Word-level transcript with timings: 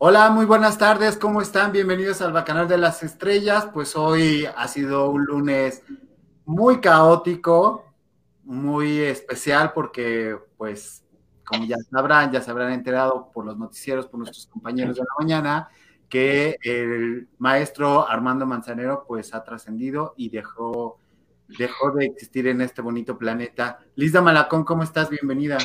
Hola, 0.00 0.30
muy 0.30 0.46
buenas 0.46 0.78
tardes, 0.78 1.16
¿cómo 1.16 1.42
están? 1.42 1.72
Bienvenidos 1.72 2.22
al 2.22 2.32
Bacanal 2.32 2.68
de 2.68 2.78
las 2.78 3.02
Estrellas. 3.02 3.68
Pues 3.74 3.96
hoy 3.96 4.46
ha 4.56 4.68
sido 4.68 5.10
un 5.10 5.24
lunes 5.24 5.82
muy 6.44 6.80
caótico, 6.80 7.84
muy 8.44 9.00
especial 9.00 9.72
porque, 9.72 10.38
pues, 10.56 11.04
como 11.44 11.64
ya 11.64 11.78
sabrán, 11.90 12.30
ya 12.30 12.40
se 12.40 12.48
habrán 12.52 12.70
enterado 12.74 13.32
por 13.34 13.44
los 13.44 13.58
noticieros, 13.58 14.06
por 14.06 14.20
nuestros 14.20 14.46
compañeros 14.46 14.94
de 14.94 15.02
la 15.02 15.08
mañana, 15.18 15.68
que 16.08 16.58
el 16.62 17.28
maestro 17.38 18.08
Armando 18.08 18.46
Manzanero, 18.46 19.04
pues, 19.04 19.34
ha 19.34 19.42
trascendido 19.42 20.14
y 20.16 20.28
dejó, 20.28 21.00
dejó 21.58 21.90
de 21.90 22.04
existir 22.04 22.46
en 22.46 22.60
este 22.60 22.82
bonito 22.82 23.18
planeta. 23.18 23.80
Lisa 23.96 24.22
Malacón, 24.22 24.62
¿cómo 24.62 24.84
estás? 24.84 25.10
Bienvenida. 25.10 25.58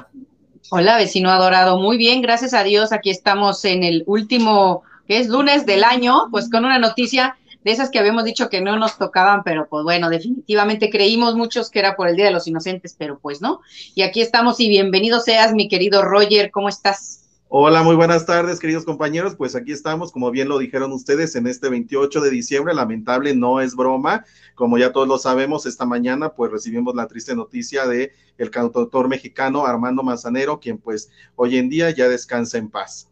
Hola, 0.69 0.97
vecino 0.97 1.29
adorado. 1.29 1.77
Muy 1.77 1.97
bien, 1.97 2.21
gracias 2.21 2.53
a 2.53 2.63
Dios. 2.63 2.93
Aquí 2.93 3.09
estamos 3.09 3.65
en 3.65 3.83
el 3.83 4.03
último, 4.07 4.83
que 5.07 5.19
es 5.19 5.27
lunes 5.27 5.65
del 5.65 5.83
año, 5.83 6.27
pues 6.31 6.49
con 6.49 6.63
una 6.63 6.79
noticia 6.79 7.35
de 7.63 7.71
esas 7.71 7.89
que 7.89 7.99
habíamos 7.99 8.23
dicho 8.23 8.49
que 8.49 8.61
no 8.61 8.77
nos 8.77 8.97
tocaban, 8.97 9.43
pero 9.43 9.67
pues 9.69 9.83
bueno, 9.83 10.09
definitivamente 10.09 10.89
creímos 10.89 11.35
muchos 11.35 11.69
que 11.69 11.79
era 11.79 11.95
por 11.95 12.07
el 12.07 12.15
Día 12.15 12.25
de 12.25 12.31
los 12.31 12.47
Inocentes, 12.47 12.95
pero 12.97 13.19
pues 13.19 13.41
no. 13.41 13.61
Y 13.93 14.03
aquí 14.03 14.21
estamos 14.21 14.59
y 14.59 14.69
bienvenido 14.69 15.19
seas, 15.19 15.53
mi 15.53 15.67
querido 15.67 16.01
Roger, 16.01 16.49
¿cómo 16.49 16.69
estás? 16.69 17.22
Hola, 17.55 17.83
muy 17.83 17.95
buenas 17.95 18.25
tardes, 18.25 18.59
queridos 18.59 18.83
compañeros. 18.83 19.35
Pues 19.35 19.55
aquí 19.55 19.71
estamos, 19.73 20.11
como 20.11 20.31
bien 20.31 20.49
lo 20.49 20.57
dijeron 20.57 20.91
ustedes, 20.91 21.35
en 21.35 21.45
este 21.45 21.69
28 21.69 22.19
de 22.19 22.31
diciembre. 22.31 22.73
Lamentable, 22.73 23.35
no 23.35 23.61
es 23.61 23.75
broma. 23.75 24.25
Como 24.55 24.79
ya 24.79 24.91
todos 24.91 25.07
lo 25.07 25.19
sabemos, 25.19 25.67
esta 25.67 25.85
mañana 25.85 26.29
pues 26.29 26.51
recibimos 26.51 26.95
la 26.95 27.05
triste 27.05 27.35
noticia 27.35 27.85
de 27.85 28.11
el 28.39 28.49
cantautor 28.49 29.07
mexicano 29.07 29.67
Armando 29.67 30.01
Manzanero, 30.01 30.59
quien 30.59 30.79
pues 30.79 31.11
hoy 31.35 31.57
en 31.57 31.69
día 31.69 31.91
ya 31.91 32.09
descansa 32.09 32.57
en 32.57 32.71
paz. 32.71 33.07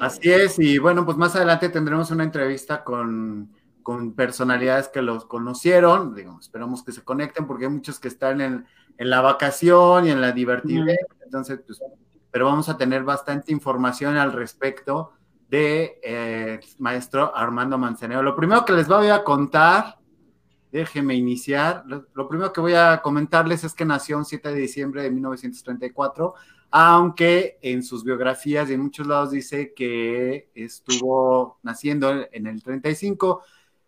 Así 0.00 0.30
es, 0.30 0.58
y 0.58 0.78
bueno, 0.78 1.04
pues 1.04 1.18
más 1.18 1.36
adelante 1.36 1.68
tendremos 1.68 2.10
una 2.10 2.24
entrevista 2.24 2.82
con, 2.82 3.52
con 3.82 4.14
personalidades 4.14 4.88
que 4.88 5.02
los 5.02 5.26
conocieron. 5.26 6.14
Digamos, 6.14 6.46
esperamos 6.46 6.82
que 6.82 6.92
se 6.92 7.04
conecten 7.04 7.46
porque 7.46 7.66
hay 7.66 7.72
muchos 7.72 8.00
que 8.00 8.08
están 8.08 8.40
en, 8.40 8.64
en 8.96 9.10
la 9.10 9.20
vacación 9.20 10.06
y 10.06 10.10
en 10.12 10.22
la 10.22 10.32
divertida. 10.32 10.94
Entonces, 11.22 11.60
pues 11.66 11.78
pero 12.36 12.44
vamos 12.44 12.68
a 12.68 12.76
tener 12.76 13.02
bastante 13.02 13.50
información 13.50 14.18
al 14.18 14.30
respecto 14.30 15.14
de 15.48 15.98
eh, 16.04 16.60
maestro 16.76 17.34
Armando 17.34 17.78
Manzanero. 17.78 18.22
Lo 18.22 18.36
primero 18.36 18.62
que 18.62 18.74
les 18.74 18.86
voy 18.86 19.06
a 19.06 19.24
contar, 19.24 19.96
déjenme 20.70 21.14
iniciar, 21.14 21.84
lo, 21.86 22.28
primero 22.28 22.52
que 22.52 22.60
voy 22.60 22.74
a 22.74 23.00
comentarles 23.00 23.64
es 23.64 23.72
que 23.72 23.86
nació 23.86 24.18
el 24.18 24.26
7 24.26 24.50
de 24.50 24.60
diciembre 24.60 25.02
de 25.02 25.10
1934, 25.12 26.34
aunque 26.72 27.58
en 27.62 27.82
sus 27.82 28.04
biografías 28.04 28.68
y 28.68 28.74
en 28.74 28.82
muchos 28.82 29.06
lados 29.06 29.30
dice 29.30 29.72
que 29.72 30.50
estuvo 30.54 31.58
naciendo 31.62 32.26
en 32.30 32.46
el 32.46 32.62
35. 32.62 33.44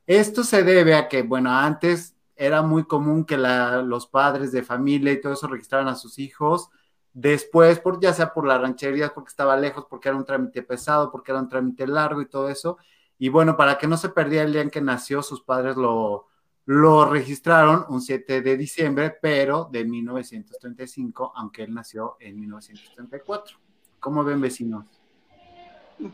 Esto 0.07 0.43
se 0.43 0.63
debe 0.63 0.95
a 0.95 1.07
que, 1.07 1.21
bueno, 1.21 1.53
antes 1.53 2.17
era 2.35 2.63
muy 2.63 2.85
común 2.85 3.27
que 3.27 3.37
los 3.37 4.07
padres 4.07 4.53
de 4.53 4.63
familia 4.63 5.13
y 5.13 5.21
todo 5.21 5.35
eso 5.35 5.49
registraran 5.49 5.89
a 5.89 5.97
sus 5.97 6.19
hijos 6.19 6.71
Después, 7.21 7.81
por, 7.81 8.01
ya 8.01 8.13
sea 8.13 8.33
por 8.33 8.47
la 8.47 8.59
ranchería, 8.59 9.13
porque 9.13 9.31
estaba 9.31 9.57
lejos, 9.57 9.87
porque 9.91 10.09
era 10.09 10.17
un 10.17 10.25
trámite 10.25 10.63
pesado, 10.63 11.11
porque 11.11 11.33
era 11.33 11.41
un 11.41 11.49
trámite 11.49 11.85
largo 11.85 12.23
y 12.23 12.29
todo 12.29 12.49
eso. 12.49 12.79
Y 13.19 13.29
bueno, 13.29 13.57
para 13.57 13.77
que 13.77 13.89
no 13.89 13.97
se 13.97 14.11
perdiera 14.11 14.45
el 14.45 14.53
día 14.53 14.63
en 14.63 14.71
que 14.71 14.81
nació, 14.81 15.21
sus 15.21 15.43
padres 15.43 15.77
lo, 15.77 16.29
lo 16.65 17.07
registraron 17.07 17.85
un 17.89 18.03
7 18.03 18.41
de 18.41 18.57
diciembre, 18.57 19.17
pero 19.21 19.69
de 19.73 19.85
1935, 19.85 21.33
aunque 21.35 21.65
él 21.65 21.75
nació 21.75 22.19
en 22.21 22.39
1934. 22.39 23.59
¿Cómo 23.99 24.23
ven, 24.23 24.41
vecinos? 24.41 24.87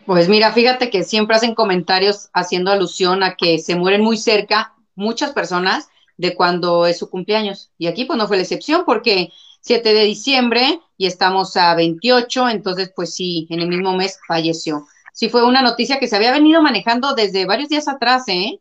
Pues 0.07 0.31
mira, 0.31 0.53
fíjate 0.53 0.89
que 0.89 1.05
siempre 1.05 1.37
hacen 1.37 1.55
comentarios 1.55 2.31
haciendo 2.33 2.71
alusión 2.71 3.23
a 3.23 3.35
que 3.35 3.59
se 3.59 3.77
mueren 3.77 4.01
muy 4.01 4.17
cerca 4.17 4.75
muchas 4.95 5.33
personas 5.33 5.91
de 6.17 6.35
cuando 6.35 6.87
es 6.87 6.97
su 6.97 7.11
cumpleaños. 7.11 7.71
Y 7.77 7.89
aquí 7.89 8.07
pues 8.07 8.19
no 8.19 8.27
fue 8.27 8.39
la 8.39 8.45
excepción 8.45 8.85
porque 8.87 9.31
7 9.65 9.95
de 9.95 10.05
diciembre 10.05 10.81
y 10.99 11.07
estamos 11.07 11.57
a 11.57 11.75
28, 11.75 12.51
entonces 12.51 12.93
pues 12.95 13.15
sí, 13.15 13.47
en 13.49 13.61
el 13.61 13.69
mismo 13.69 13.97
mes 13.97 14.19
falleció. 14.29 14.87
Sí 15.15 15.31
fue 15.31 15.45
una 15.45 15.63
noticia 15.63 15.99
que 15.99 16.07
se 16.07 16.17
había 16.17 16.33
venido 16.33 16.61
manejando 16.61 17.15
desde 17.15 17.47
varios 17.47 17.71
días 17.71 17.89
atrás, 17.89 18.25
¿eh? 18.29 18.61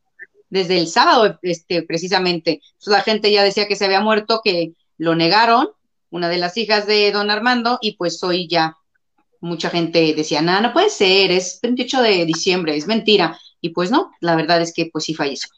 Desde 0.49 0.77
el 0.77 0.87
sábado, 0.87 1.39
este, 1.41 1.83
precisamente. 1.83 2.61
la 2.85 3.01
gente 3.01 3.31
ya 3.31 3.43
decía 3.43 3.67
que 3.67 3.75
se 3.75 3.85
había 3.85 3.99
muerto, 3.99 4.39
que 4.43 4.73
lo 4.97 5.13
negaron, 5.15 5.69
una 6.09 6.29
de 6.29 6.37
las 6.37 6.55
hijas 6.55 6.87
de 6.87 7.11
don 7.11 7.29
Armando, 7.29 7.79
y 7.81 7.97
pues 7.97 8.23
hoy 8.23 8.47
ya 8.47 8.77
mucha 9.41 9.69
gente 9.69 10.13
decía, 10.15 10.41
nada, 10.41 10.61
no 10.61 10.71
puede 10.71 10.89
ser, 10.89 11.31
es 11.31 11.59
28 11.61 12.01
de 12.01 12.25
diciembre, 12.25 12.77
es 12.77 12.87
mentira. 12.87 13.37
Y 13.59 13.69
pues 13.69 13.91
no, 13.91 14.11
la 14.21 14.37
verdad 14.37 14.61
es 14.61 14.73
que 14.73 14.89
pues 14.91 15.03
sí 15.03 15.15
falleció. 15.15 15.49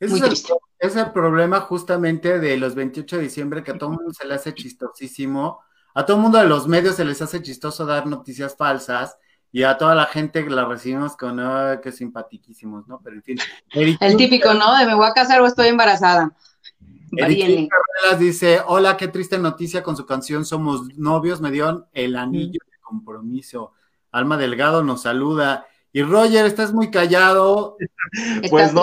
Muy 0.00 0.20
triste 0.20 0.52
es 0.82 0.96
el 0.96 1.12
problema 1.12 1.60
justamente 1.60 2.40
de 2.40 2.56
los 2.56 2.74
28 2.74 3.16
de 3.16 3.22
diciembre, 3.22 3.62
que 3.62 3.70
a 3.70 3.78
todo 3.78 3.90
el 3.90 3.98
mundo 3.98 4.12
se 4.12 4.26
le 4.26 4.34
hace 4.34 4.52
chistosísimo. 4.52 5.60
A 5.94 6.04
todo 6.04 6.16
el 6.16 6.22
mundo 6.24 6.38
de 6.38 6.46
los 6.46 6.66
medios 6.66 6.96
se 6.96 7.04
les 7.04 7.22
hace 7.22 7.40
chistoso 7.40 7.86
dar 7.86 8.08
noticias 8.08 8.56
falsas 8.56 9.16
y 9.52 9.62
a 9.62 9.78
toda 9.78 9.94
la 9.94 10.06
gente 10.06 10.42
que 10.42 10.50
la 10.50 10.64
recibimos 10.64 11.16
con, 11.16 11.38
ay, 11.38 11.78
qué 11.80 11.92
simpatiquísimos, 11.92 12.88
¿no? 12.88 13.00
Pero 13.00 13.14
en 13.14 13.22
fin. 13.22 13.38
el 13.70 14.16
típico, 14.16 14.54
¿no? 14.54 14.76
De 14.76 14.84
me 14.84 14.96
voy 14.96 15.06
a 15.06 15.12
casar 15.12 15.40
o 15.40 15.46
estoy 15.46 15.68
embarazada. 15.68 16.34
Eric 17.12 17.70
dice, 18.18 18.60
hola, 18.66 18.96
qué 18.96 19.06
triste 19.06 19.38
noticia 19.38 19.84
con 19.84 19.96
su 19.96 20.04
canción 20.04 20.44
Somos 20.44 20.98
Novios, 20.98 21.40
me 21.40 21.52
dio 21.52 21.86
el 21.92 22.16
anillo 22.16 22.58
de 22.68 22.78
compromiso. 22.80 23.72
Alma 24.10 24.36
Delgado 24.36 24.82
nos 24.82 25.02
saluda. 25.02 25.64
Y 25.94 26.02
Roger, 26.02 26.46
estás 26.46 26.72
muy 26.72 26.90
callado. 26.90 27.76
pues 28.50 28.72
no, 28.72 28.82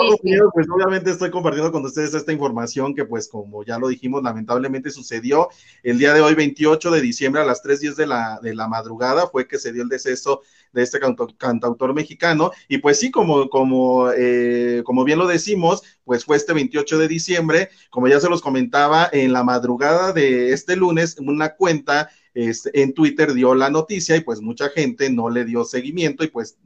pues 0.52 0.66
obviamente 0.70 1.10
estoy 1.10 1.30
compartiendo 1.30 1.72
con 1.72 1.84
ustedes 1.84 2.14
esta 2.14 2.32
información 2.32 2.94
que 2.94 3.04
pues 3.04 3.28
como 3.28 3.64
ya 3.64 3.78
lo 3.78 3.88
dijimos, 3.88 4.22
lamentablemente 4.22 4.90
sucedió 4.90 5.48
el 5.82 5.98
día 5.98 6.14
de 6.14 6.20
hoy, 6.20 6.34
28 6.34 6.90
de 6.90 7.00
diciembre 7.00 7.42
a 7.42 7.44
las 7.44 7.64
3.10 7.64 7.94
de 7.96 8.06
la, 8.06 8.38
de 8.40 8.54
la 8.54 8.68
madrugada, 8.68 9.26
fue 9.26 9.48
que 9.48 9.58
se 9.58 9.72
dio 9.72 9.82
el 9.82 9.88
deceso 9.88 10.42
de 10.72 10.82
este 10.82 11.00
cantautor 11.36 11.94
mexicano. 11.94 12.52
Y 12.68 12.78
pues 12.78 13.00
sí, 13.00 13.10
como, 13.10 13.48
como, 13.50 14.10
eh, 14.16 14.82
como 14.84 15.02
bien 15.02 15.18
lo 15.18 15.26
decimos, 15.26 15.82
pues 16.04 16.24
fue 16.24 16.36
este 16.36 16.52
28 16.52 16.98
de 16.98 17.08
diciembre, 17.08 17.70
como 17.90 18.06
ya 18.06 18.20
se 18.20 18.28
los 18.28 18.40
comentaba, 18.40 19.08
en 19.12 19.32
la 19.32 19.42
madrugada 19.42 20.12
de 20.12 20.52
este 20.52 20.76
lunes, 20.76 21.16
una 21.18 21.56
cuenta 21.56 22.08
este, 22.34 22.82
en 22.82 22.94
Twitter 22.94 23.34
dio 23.34 23.54
la 23.54 23.70
noticia 23.70 24.16
y 24.16 24.20
pues 24.20 24.40
mucha 24.40 24.68
gente 24.70 25.10
no 25.10 25.30
le 25.30 25.44
dio 25.44 25.64
seguimiento 25.64 26.22
y 26.24 26.28
pues 26.28 26.58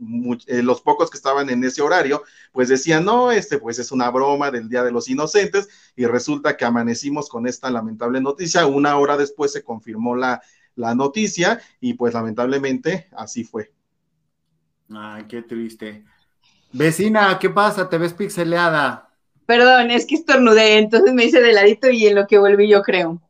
eh, 0.47 0.63
los 0.63 0.83
pocos 0.83 1.11
que 1.11 1.17
estaban 1.17 1.49
en 1.51 1.65
ese 1.65 1.81
horario 1.83 2.23
pues 2.53 2.69
decían, 2.69 3.05
no, 3.05 3.33
este 3.33 3.59
pues 3.59 3.79
es 3.79 3.91
una 3.93 4.11
broma 4.11 4.51
del 4.51 4.69
Día 4.69 4.83
de 4.83 4.93
los 4.93 5.09
Inocentes 5.09 5.69
y 5.97 6.07
resulta 6.07 6.57
que 6.57 6.65
amanecimos 6.65 7.29
con 7.29 7.47
esta 7.47 7.71
lamentable 7.71 8.21
noticia. 8.21 8.67
Una 8.67 8.99
hora 8.99 9.17
después 9.17 9.53
se 9.53 9.63
confirmó 9.63 10.17
la, 10.17 10.43
la 10.77 10.95
noticia 10.95 11.61
y 11.81 11.95
pues 11.95 12.15
lamentablemente 12.15 13.09
así 13.17 13.45
fue. 13.45 13.73
Ay, 14.91 15.25
qué 15.29 15.43
triste. 15.43 16.05
Vecina, 16.73 17.39
¿qué 17.39 17.51
pasa? 17.51 17.89
¿Te 17.89 17.99
ves 17.99 18.13
pixeleada? 18.13 19.09
Perdón, 19.47 19.91
es 19.91 20.07
que 20.07 20.17
estornudé, 20.17 20.79
entonces 20.79 21.13
me 21.15 21.25
hice 21.25 21.41
de 21.41 21.53
ladito 21.53 21.91
y 21.91 22.07
en 22.07 22.15
lo 22.15 22.27
que 22.27 22.39
volví 22.39 22.69
yo 22.69 22.83
creo. 22.83 23.21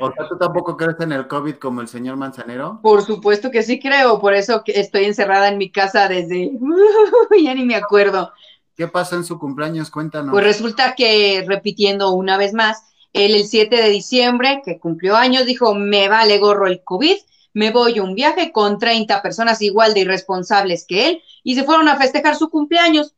O 0.00 0.10
sea, 0.12 0.28
¿tú 0.28 0.38
tampoco 0.38 0.76
crees 0.76 0.98
en 1.00 1.12
el 1.12 1.28
COVID 1.28 1.56
como 1.56 1.80
el 1.80 1.88
señor 1.88 2.16
Manzanero? 2.16 2.80
Por 2.82 3.04
supuesto 3.04 3.50
que 3.50 3.62
sí 3.62 3.78
creo, 3.78 4.18
por 4.18 4.34
eso 4.34 4.62
estoy 4.66 5.04
encerrada 5.04 5.48
en 5.48 5.58
mi 5.58 5.70
casa 5.70 6.08
desde... 6.08 6.52
ya 7.42 7.54
ni 7.54 7.64
me 7.64 7.74
acuerdo. 7.74 8.32
¿Qué 8.76 8.88
pasó 8.88 9.16
en 9.16 9.24
su 9.24 9.38
cumpleaños? 9.38 9.90
Cuéntanos. 9.90 10.32
Pues 10.32 10.44
resulta 10.44 10.94
que, 10.94 11.44
repitiendo 11.46 12.12
una 12.12 12.38
vez 12.38 12.54
más, 12.54 12.82
él 13.12 13.34
el 13.34 13.44
7 13.44 13.76
de 13.76 13.88
diciembre, 13.90 14.62
que 14.64 14.78
cumplió 14.78 15.16
años, 15.16 15.46
dijo, 15.46 15.74
me 15.74 16.08
vale 16.08 16.38
gorro 16.38 16.66
el 16.66 16.82
COVID, 16.82 17.16
me 17.52 17.70
voy 17.70 17.98
a 17.98 18.02
un 18.02 18.14
viaje 18.14 18.50
con 18.52 18.78
30 18.78 19.22
personas 19.22 19.62
igual 19.62 19.94
de 19.94 20.00
irresponsables 20.00 20.86
que 20.86 21.08
él, 21.08 21.22
y 21.44 21.54
se 21.54 21.62
fueron 21.62 21.88
a 21.88 21.96
festejar 21.96 22.36
su 22.36 22.48
cumpleaños. 22.48 23.14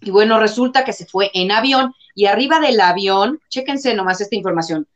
Y 0.00 0.10
bueno, 0.10 0.38
resulta 0.38 0.84
que 0.84 0.92
se 0.92 1.06
fue 1.06 1.30
en 1.34 1.50
avión, 1.50 1.92
y 2.14 2.26
arriba 2.26 2.60
del 2.60 2.80
avión, 2.80 3.40
chéquense 3.50 3.94
nomás 3.94 4.20
esta 4.20 4.36
información, 4.36 4.86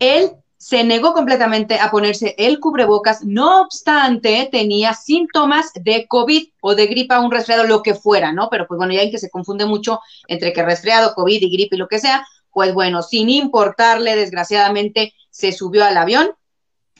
él 0.00 0.32
se 0.62 0.84
negó 0.84 1.12
completamente 1.12 1.80
a 1.80 1.90
ponerse 1.90 2.36
el 2.38 2.60
cubrebocas, 2.60 3.24
no 3.24 3.62
obstante, 3.62 4.48
tenía 4.52 4.94
síntomas 4.94 5.72
de 5.74 6.06
COVID 6.06 6.50
o 6.60 6.76
de 6.76 6.86
gripa, 6.86 7.18
un 7.18 7.32
resfriado, 7.32 7.64
lo 7.64 7.82
que 7.82 7.96
fuera, 7.96 8.30
¿no? 8.30 8.48
Pero 8.48 8.68
pues 8.68 8.78
bueno, 8.78 8.92
ya 8.92 9.02
en 9.02 9.10
que 9.10 9.18
se 9.18 9.28
confunde 9.28 9.66
mucho 9.66 9.98
entre 10.28 10.52
que 10.52 10.62
resfriado, 10.62 11.16
COVID 11.16 11.42
y 11.42 11.50
gripe 11.50 11.74
y 11.74 11.80
lo 11.80 11.88
que 11.88 11.98
sea, 11.98 12.24
pues 12.52 12.72
bueno, 12.74 13.02
sin 13.02 13.28
importarle, 13.28 14.14
desgraciadamente, 14.14 15.14
se 15.30 15.50
subió 15.50 15.84
al 15.84 15.96
avión 15.96 16.30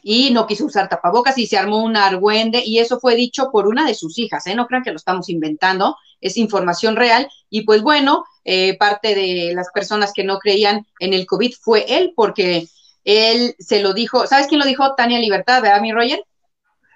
y 0.02 0.32
no 0.32 0.48
quiso 0.48 0.64
usar 0.64 0.88
tapabocas 0.88 1.38
y 1.38 1.46
se 1.46 1.56
armó 1.56 1.84
un 1.84 1.96
argüende 1.96 2.64
y 2.66 2.80
eso 2.80 2.98
fue 2.98 3.14
dicho 3.14 3.50
por 3.52 3.68
una 3.68 3.86
de 3.86 3.94
sus 3.94 4.18
hijas, 4.18 4.44
¿eh? 4.48 4.56
No 4.56 4.66
crean 4.66 4.82
que 4.82 4.90
lo 4.90 4.96
estamos 4.96 5.28
inventando, 5.28 5.96
es 6.20 6.36
información 6.36 6.96
real 6.96 7.28
y 7.48 7.62
pues 7.62 7.80
bueno, 7.82 8.24
eh, 8.44 8.76
parte 8.76 9.14
de 9.14 9.52
las 9.54 9.68
personas 9.72 10.12
que 10.12 10.24
no 10.24 10.40
creían 10.40 10.84
en 10.98 11.12
el 11.12 11.26
COVID 11.26 11.54
fue 11.60 11.84
él 11.88 12.12
porque 12.16 12.66
él 13.04 13.54
se 13.58 13.80
lo 13.80 13.92
dijo, 13.92 14.26
¿sabes 14.26 14.46
quién 14.46 14.60
lo 14.60 14.66
dijo? 14.66 14.94
Tania 14.94 15.18
Libertad, 15.18 15.62
¿verdad, 15.62 15.80
mi 15.80 15.92
Roger? 15.92 16.24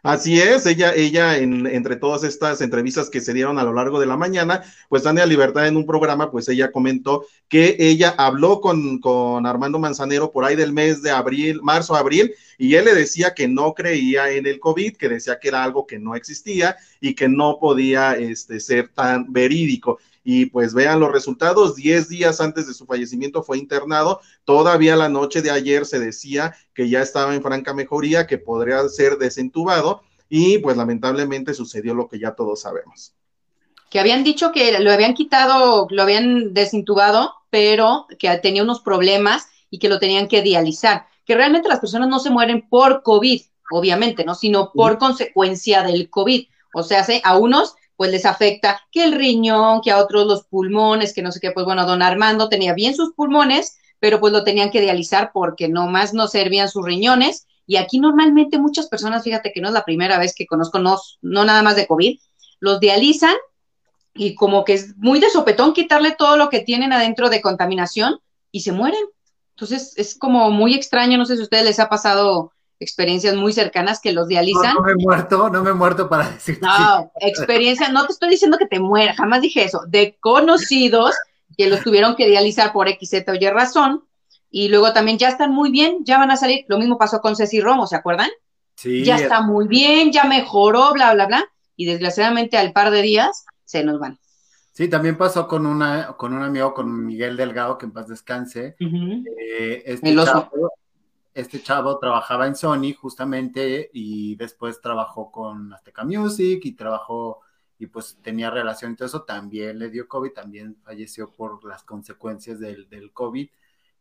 Así 0.06 0.40
es, 0.40 0.66
ella, 0.66 0.94
ella 0.94 1.36
en, 1.36 1.66
entre 1.66 1.96
todas 1.96 2.22
estas 2.22 2.60
entrevistas 2.60 3.10
que 3.10 3.20
se 3.20 3.34
dieron 3.34 3.58
a 3.58 3.64
lo 3.64 3.72
largo 3.72 3.98
de 3.98 4.06
la 4.06 4.16
mañana, 4.16 4.62
pues 4.88 5.02
Tania 5.02 5.26
Libertad 5.26 5.66
en 5.66 5.76
un 5.76 5.84
programa, 5.84 6.30
pues 6.30 6.48
ella 6.48 6.70
comentó 6.70 7.26
que 7.48 7.74
ella 7.80 8.14
habló 8.16 8.60
con, 8.60 9.00
con 9.00 9.46
Armando 9.46 9.80
Manzanero 9.80 10.30
por 10.30 10.44
ahí 10.44 10.54
del 10.54 10.72
mes 10.72 11.02
de 11.02 11.10
abril, 11.10 11.60
marzo, 11.60 11.96
abril, 11.96 12.32
y 12.56 12.76
él 12.76 12.84
le 12.84 12.94
decía 12.94 13.34
que 13.34 13.48
no 13.48 13.74
creía 13.74 14.30
en 14.30 14.46
el 14.46 14.60
COVID, 14.60 14.96
que 14.96 15.08
decía 15.08 15.40
que 15.40 15.48
era 15.48 15.64
algo 15.64 15.88
que 15.88 15.98
no 15.98 16.14
existía 16.14 16.76
y 17.00 17.14
que 17.16 17.28
no 17.28 17.58
podía 17.60 18.14
este, 18.14 18.60
ser 18.60 18.90
tan 18.90 19.32
verídico 19.32 19.98
y 20.28 20.46
pues 20.46 20.74
vean 20.74 20.98
los 20.98 21.12
resultados, 21.12 21.76
10 21.76 22.08
días 22.08 22.40
antes 22.40 22.66
de 22.66 22.74
su 22.74 22.84
fallecimiento 22.84 23.44
fue 23.44 23.58
internado, 23.58 24.20
todavía 24.44 24.96
la 24.96 25.08
noche 25.08 25.40
de 25.40 25.52
ayer 25.52 25.86
se 25.86 26.00
decía 26.00 26.56
que 26.74 26.88
ya 26.90 27.00
estaba 27.00 27.32
en 27.32 27.42
franca 27.42 27.72
mejoría, 27.72 28.26
que 28.26 28.36
podría 28.36 28.88
ser 28.88 29.18
desentubado 29.18 30.02
y 30.28 30.58
pues 30.58 30.76
lamentablemente 30.76 31.54
sucedió 31.54 31.94
lo 31.94 32.08
que 32.08 32.18
ya 32.18 32.34
todos 32.34 32.62
sabemos. 32.62 33.14
Que 33.88 34.00
habían 34.00 34.24
dicho 34.24 34.50
que 34.50 34.80
lo 34.80 34.90
habían 34.90 35.14
quitado, 35.14 35.86
lo 35.90 36.02
habían 36.02 36.52
desintubado, 36.52 37.32
pero 37.48 38.08
que 38.18 38.36
tenía 38.38 38.64
unos 38.64 38.80
problemas 38.80 39.46
y 39.70 39.78
que 39.78 39.88
lo 39.88 40.00
tenían 40.00 40.26
que 40.26 40.42
dializar. 40.42 41.06
Que 41.24 41.36
realmente 41.36 41.68
las 41.68 41.78
personas 41.78 42.08
no 42.08 42.18
se 42.18 42.30
mueren 42.30 42.68
por 42.68 43.04
COVID, 43.04 43.42
obviamente, 43.70 44.24
¿no? 44.24 44.34
Sino 44.34 44.72
por 44.72 44.98
consecuencia 44.98 45.84
del 45.84 46.10
COVID. 46.10 46.48
O 46.74 46.82
sea, 46.82 47.06
a 47.22 47.38
unos 47.38 47.76
pues 47.96 48.10
les 48.10 48.26
afecta 48.26 48.80
que 48.92 49.04
el 49.04 49.12
riñón, 49.12 49.80
que 49.82 49.90
a 49.90 49.98
otros 49.98 50.26
los 50.26 50.44
pulmones, 50.44 51.14
que 51.14 51.22
no 51.22 51.32
sé 51.32 51.40
qué, 51.40 51.50
pues 51.50 51.64
bueno, 51.64 51.86
don 51.86 52.02
Armando 52.02 52.48
tenía 52.48 52.74
bien 52.74 52.94
sus 52.94 53.14
pulmones, 53.14 53.78
pero 53.98 54.20
pues 54.20 54.32
lo 54.32 54.44
tenían 54.44 54.70
que 54.70 54.80
dializar 54.80 55.30
porque 55.32 55.68
nomás 55.68 56.12
no 56.12 56.28
servían 56.28 56.68
sus 56.68 56.84
riñones. 56.84 57.46
Y 57.66 57.76
aquí 57.76 57.98
normalmente 57.98 58.58
muchas 58.58 58.86
personas, 58.88 59.24
fíjate 59.24 59.52
que 59.52 59.60
no 59.60 59.68
es 59.68 59.74
la 59.74 59.84
primera 59.84 60.18
vez 60.18 60.34
que 60.34 60.46
conozco, 60.46 60.78
no, 60.78 60.98
nada 61.22 61.62
más 61.62 61.76
de 61.76 61.86
COVID, 61.86 62.18
los 62.60 62.80
dializan 62.80 63.34
y 64.14 64.34
como 64.34 64.64
que 64.64 64.74
es 64.74 64.96
muy 64.96 65.18
de 65.18 65.30
sopetón 65.30 65.72
quitarle 65.72 66.14
todo 66.16 66.36
lo 66.36 66.48
que 66.48 66.60
tienen 66.60 66.92
adentro 66.92 67.28
de 67.28 67.40
contaminación 67.40 68.20
y 68.52 68.60
se 68.60 68.72
mueren. 68.72 69.04
Entonces 69.56 69.94
es 69.96 70.16
como 70.16 70.50
muy 70.50 70.74
extraño, 70.74 71.18
no 71.18 71.26
sé 71.26 71.34
si 71.34 71.40
a 71.40 71.44
ustedes 71.44 71.64
les 71.64 71.80
ha 71.80 71.88
pasado 71.88 72.52
experiencias 72.78 73.34
muy 73.34 73.52
cercanas 73.52 74.00
que 74.00 74.12
los 74.12 74.28
dializan. 74.28 74.74
No, 74.74 74.82
me 74.82 74.92
he 74.92 74.96
muerto, 74.96 75.48
no 75.50 75.62
me 75.62 75.70
he 75.70 75.74
muerto 75.74 76.08
para 76.08 76.30
decir. 76.30 76.58
No, 76.60 77.10
experiencia, 77.20 77.88
no 77.88 78.06
te 78.06 78.12
estoy 78.12 78.30
diciendo 78.30 78.58
que 78.58 78.66
te 78.66 78.80
muera, 78.80 79.14
jamás 79.14 79.40
dije 79.40 79.64
eso, 79.64 79.82
de 79.86 80.16
conocidos 80.20 81.14
que 81.56 81.68
los 81.68 81.80
tuvieron 81.82 82.16
que 82.16 82.28
dializar 82.28 82.72
por 82.72 82.88
X, 82.88 83.10
Z 83.10 83.32
o 83.32 83.34
Y 83.34 83.48
razón, 83.48 84.04
y 84.50 84.68
luego 84.68 84.92
también 84.92 85.18
ya 85.18 85.28
están 85.28 85.52
muy 85.52 85.70
bien, 85.70 85.98
ya 86.04 86.18
van 86.18 86.30
a 86.30 86.36
salir, 86.36 86.64
lo 86.68 86.78
mismo 86.78 86.98
pasó 86.98 87.20
con 87.20 87.36
Ceci 87.36 87.60
Romo, 87.60 87.86
¿se 87.86 87.96
acuerdan? 87.96 88.30
Sí. 88.74 89.04
Ya 89.04 89.16
está 89.16 89.40
muy 89.40 89.66
bien, 89.66 90.12
ya 90.12 90.24
mejoró, 90.24 90.92
bla, 90.92 91.14
bla, 91.14 91.26
bla, 91.26 91.44
y 91.76 91.86
desgraciadamente 91.86 92.58
al 92.58 92.72
par 92.72 92.90
de 92.90 93.02
días 93.02 93.46
se 93.64 93.84
nos 93.84 93.98
van. 93.98 94.18
Sí, 94.72 94.88
también 94.88 95.16
pasó 95.16 95.48
con 95.48 95.64
una, 95.64 96.08
con 96.18 96.34
un 96.34 96.42
amigo, 96.42 96.74
con 96.74 97.06
Miguel 97.06 97.38
Delgado, 97.38 97.78
que 97.78 97.86
en 97.86 97.92
paz 97.92 98.08
descanse. 98.08 98.76
Eh, 98.78 99.82
este 99.86 100.10
El 100.10 100.18
oso 100.18 100.50
este 101.36 101.62
chavo 101.62 101.98
trabajaba 101.98 102.46
en 102.46 102.56
Sony 102.56 102.94
justamente 102.98 103.90
y 103.92 104.36
después 104.36 104.80
trabajó 104.80 105.30
con 105.30 105.70
Azteca 105.74 106.02
Music 106.02 106.62
y 106.64 106.72
trabajó 106.72 107.40
y 107.78 107.86
pues 107.88 108.18
tenía 108.22 108.48
relación, 108.48 108.92
entonces 108.92 109.14
eso 109.14 109.24
también 109.24 109.78
le 109.78 109.90
dio 109.90 110.08
COVID, 110.08 110.32
también 110.32 110.76
falleció 110.82 111.30
por 111.30 111.62
las 111.66 111.84
consecuencias 111.84 112.58
del, 112.58 112.88
del 112.88 113.12
COVID. 113.12 113.48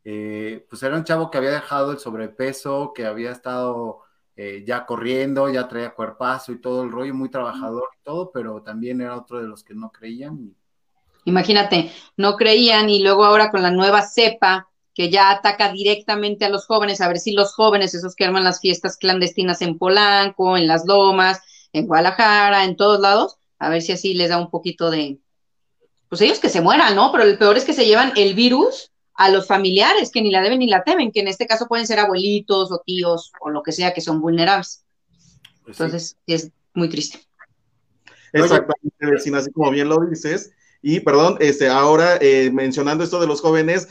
Eh, 0.06 0.66
pues 0.70 0.82
era 0.84 0.96
un 0.96 1.04
chavo 1.04 1.30
que 1.30 1.38
había 1.38 1.52
dejado 1.52 1.92
el 1.92 2.00
sobrepeso, 2.00 2.94
que 2.96 3.06
había 3.06 3.32
estado 3.32 4.00
eh, 4.38 4.64
ya 4.66 4.86
corriendo, 4.86 5.50
ya 5.50 5.68
traía 5.68 5.94
cuerpazo 5.94 6.54
y 6.54 6.62
todo 6.62 6.84
el 6.84 6.92
rollo, 6.92 7.14
muy 7.14 7.30
trabajador 7.30 7.90
y 8.00 8.04
todo, 8.04 8.32
pero 8.32 8.62
también 8.62 9.02
era 9.02 9.18
otro 9.18 9.42
de 9.42 9.48
los 9.48 9.62
que 9.62 9.74
no 9.74 9.92
creían. 9.92 10.56
Imagínate, 11.26 11.92
no 12.16 12.38
creían 12.38 12.90
y 12.90 13.04
luego 13.04 13.26
ahora 13.26 13.52
con 13.52 13.62
la 13.62 13.72
nueva 13.72 14.04
cepa, 14.04 14.70
que 14.96 15.10
ya 15.10 15.30
ataca 15.30 15.72
directamente 15.72 16.46
a 16.46 16.50
los 16.50 16.66
jóvenes, 16.66 17.02
a 17.02 17.08
ver 17.10 17.20
si 17.20 17.34
los 17.34 17.54
jóvenes, 17.54 17.94
esos 17.94 18.16
que 18.16 18.26
arman 18.26 18.46
las 18.46 18.62
fiestas 18.62 18.96
clandestinas 18.98 19.62
en 19.62 19.78
Polanco, 19.78 20.58
en 20.58 20.68
Las 20.68 20.86
Lomas, 20.86 21.42
en 21.74 21.86
Guadalajara, 21.86 22.64
en 22.64 22.78
todos 22.78 23.02
lados, 23.02 23.36
a 23.60 23.70
ver 23.70 23.82
si 23.82 23.92
así 23.92 24.14
les 24.14 24.30
da 24.30 24.38
un 24.38 24.50
poquito 24.50 24.90
de, 24.90 25.20
pues 26.08 26.22
ellos 26.22 26.40
que 26.40 26.50
se 26.50 26.62
mueran, 26.62 26.96
¿no? 26.96 27.12
Pero 27.12 27.26
el 27.26 27.38
peor 27.38 27.58
es 27.58 27.66
que 27.66 27.74
se 27.74 27.86
llevan 27.86 28.14
el 28.16 28.34
virus 28.36 28.92
a 29.16 29.30
los 29.30 29.48
familiares 29.48 30.12
que 30.12 30.22
ni 30.22 30.32
la 30.32 30.42
deben 30.42 30.60
ni 30.60 30.68
la 30.68 30.84
temen, 30.84 31.12
que 31.12 31.20
en 31.20 31.28
este 31.28 31.46
caso 31.46 31.68
pueden 31.68 31.88
ser 31.88 32.00
abuelitos 32.00 32.72
o 32.72 32.82
tíos 32.86 33.34
o 33.42 33.50
lo 33.50 33.64
que 33.64 33.74
sea 33.74 33.94
que 33.94 34.02
son 34.02 34.22
vulnerables. 34.22 34.86
Pues 35.64 35.80
Entonces, 35.80 36.18
es 36.26 36.52
muy 36.74 36.90
triste. 36.90 37.20
Exactamente, 38.32 39.06
vecina, 39.12 39.40
así 39.40 39.52
como 39.52 39.72
bien 39.72 39.90
lo 39.90 39.98
dices. 40.10 40.52
Y 40.82 41.00
perdón, 41.00 41.38
este, 41.40 41.68
ahora 41.68 42.18
eh, 42.22 42.52
mencionando 42.54 43.04
esto 43.04 43.20
de 43.20 43.26
los 43.26 43.42
jóvenes, 43.42 43.88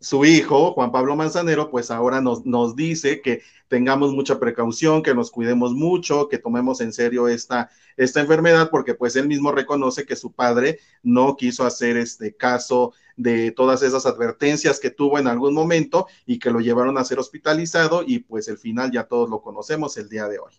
su 0.00 0.24
hijo, 0.24 0.72
Juan 0.72 0.92
Pablo 0.92 1.14
Manzanero, 1.14 1.70
pues 1.70 1.90
ahora 1.90 2.22
nos, 2.22 2.46
nos, 2.46 2.74
dice 2.74 3.20
que 3.20 3.42
tengamos 3.68 4.12
mucha 4.12 4.40
precaución, 4.40 5.02
que 5.02 5.14
nos 5.14 5.30
cuidemos 5.30 5.74
mucho, 5.74 6.28
que 6.28 6.38
tomemos 6.38 6.80
en 6.80 6.94
serio 6.94 7.28
esta, 7.28 7.70
esta 7.98 8.20
enfermedad, 8.20 8.70
porque 8.70 8.94
pues 8.94 9.14
él 9.16 9.28
mismo 9.28 9.52
reconoce 9.52 10.06
que 10.06 10.16
su 10.16 10.32
padre 10.32 10.80
no 11.02 11.36
quiso 11.36 11.66
hacer 11.66 11.98
este 11.98 12.34
caso 12.34 12.94
de 13.16 13.50
todas 13.50 13.82
esas 13.82 14.06
advertencias 14.06 14.80
que 14.80 14.90
tuvo 14.90 15.18
en 15.18 15.26
algún 15.26 15.52
momento 15.52 16.06
y 16.24 16.38
que 16.38 16.50
lo 16.50 16.60
llevaron 16.60 16.96
a 16.96 17.04
ser 17.04 17.18
hospitalizado 17.18 18.02
y 18.06 18.20
pues 18.20 18.48
el 18.48 18.56
final 18.56 18.90
ya 18.90 19.04
todos 19.04 19.28
lo 19.28 19.42
conocemos 19.42 19.98
el 19.98 20.08
día 20.08 20.26
de 20.28 20.38
hoy. 20.38 20.54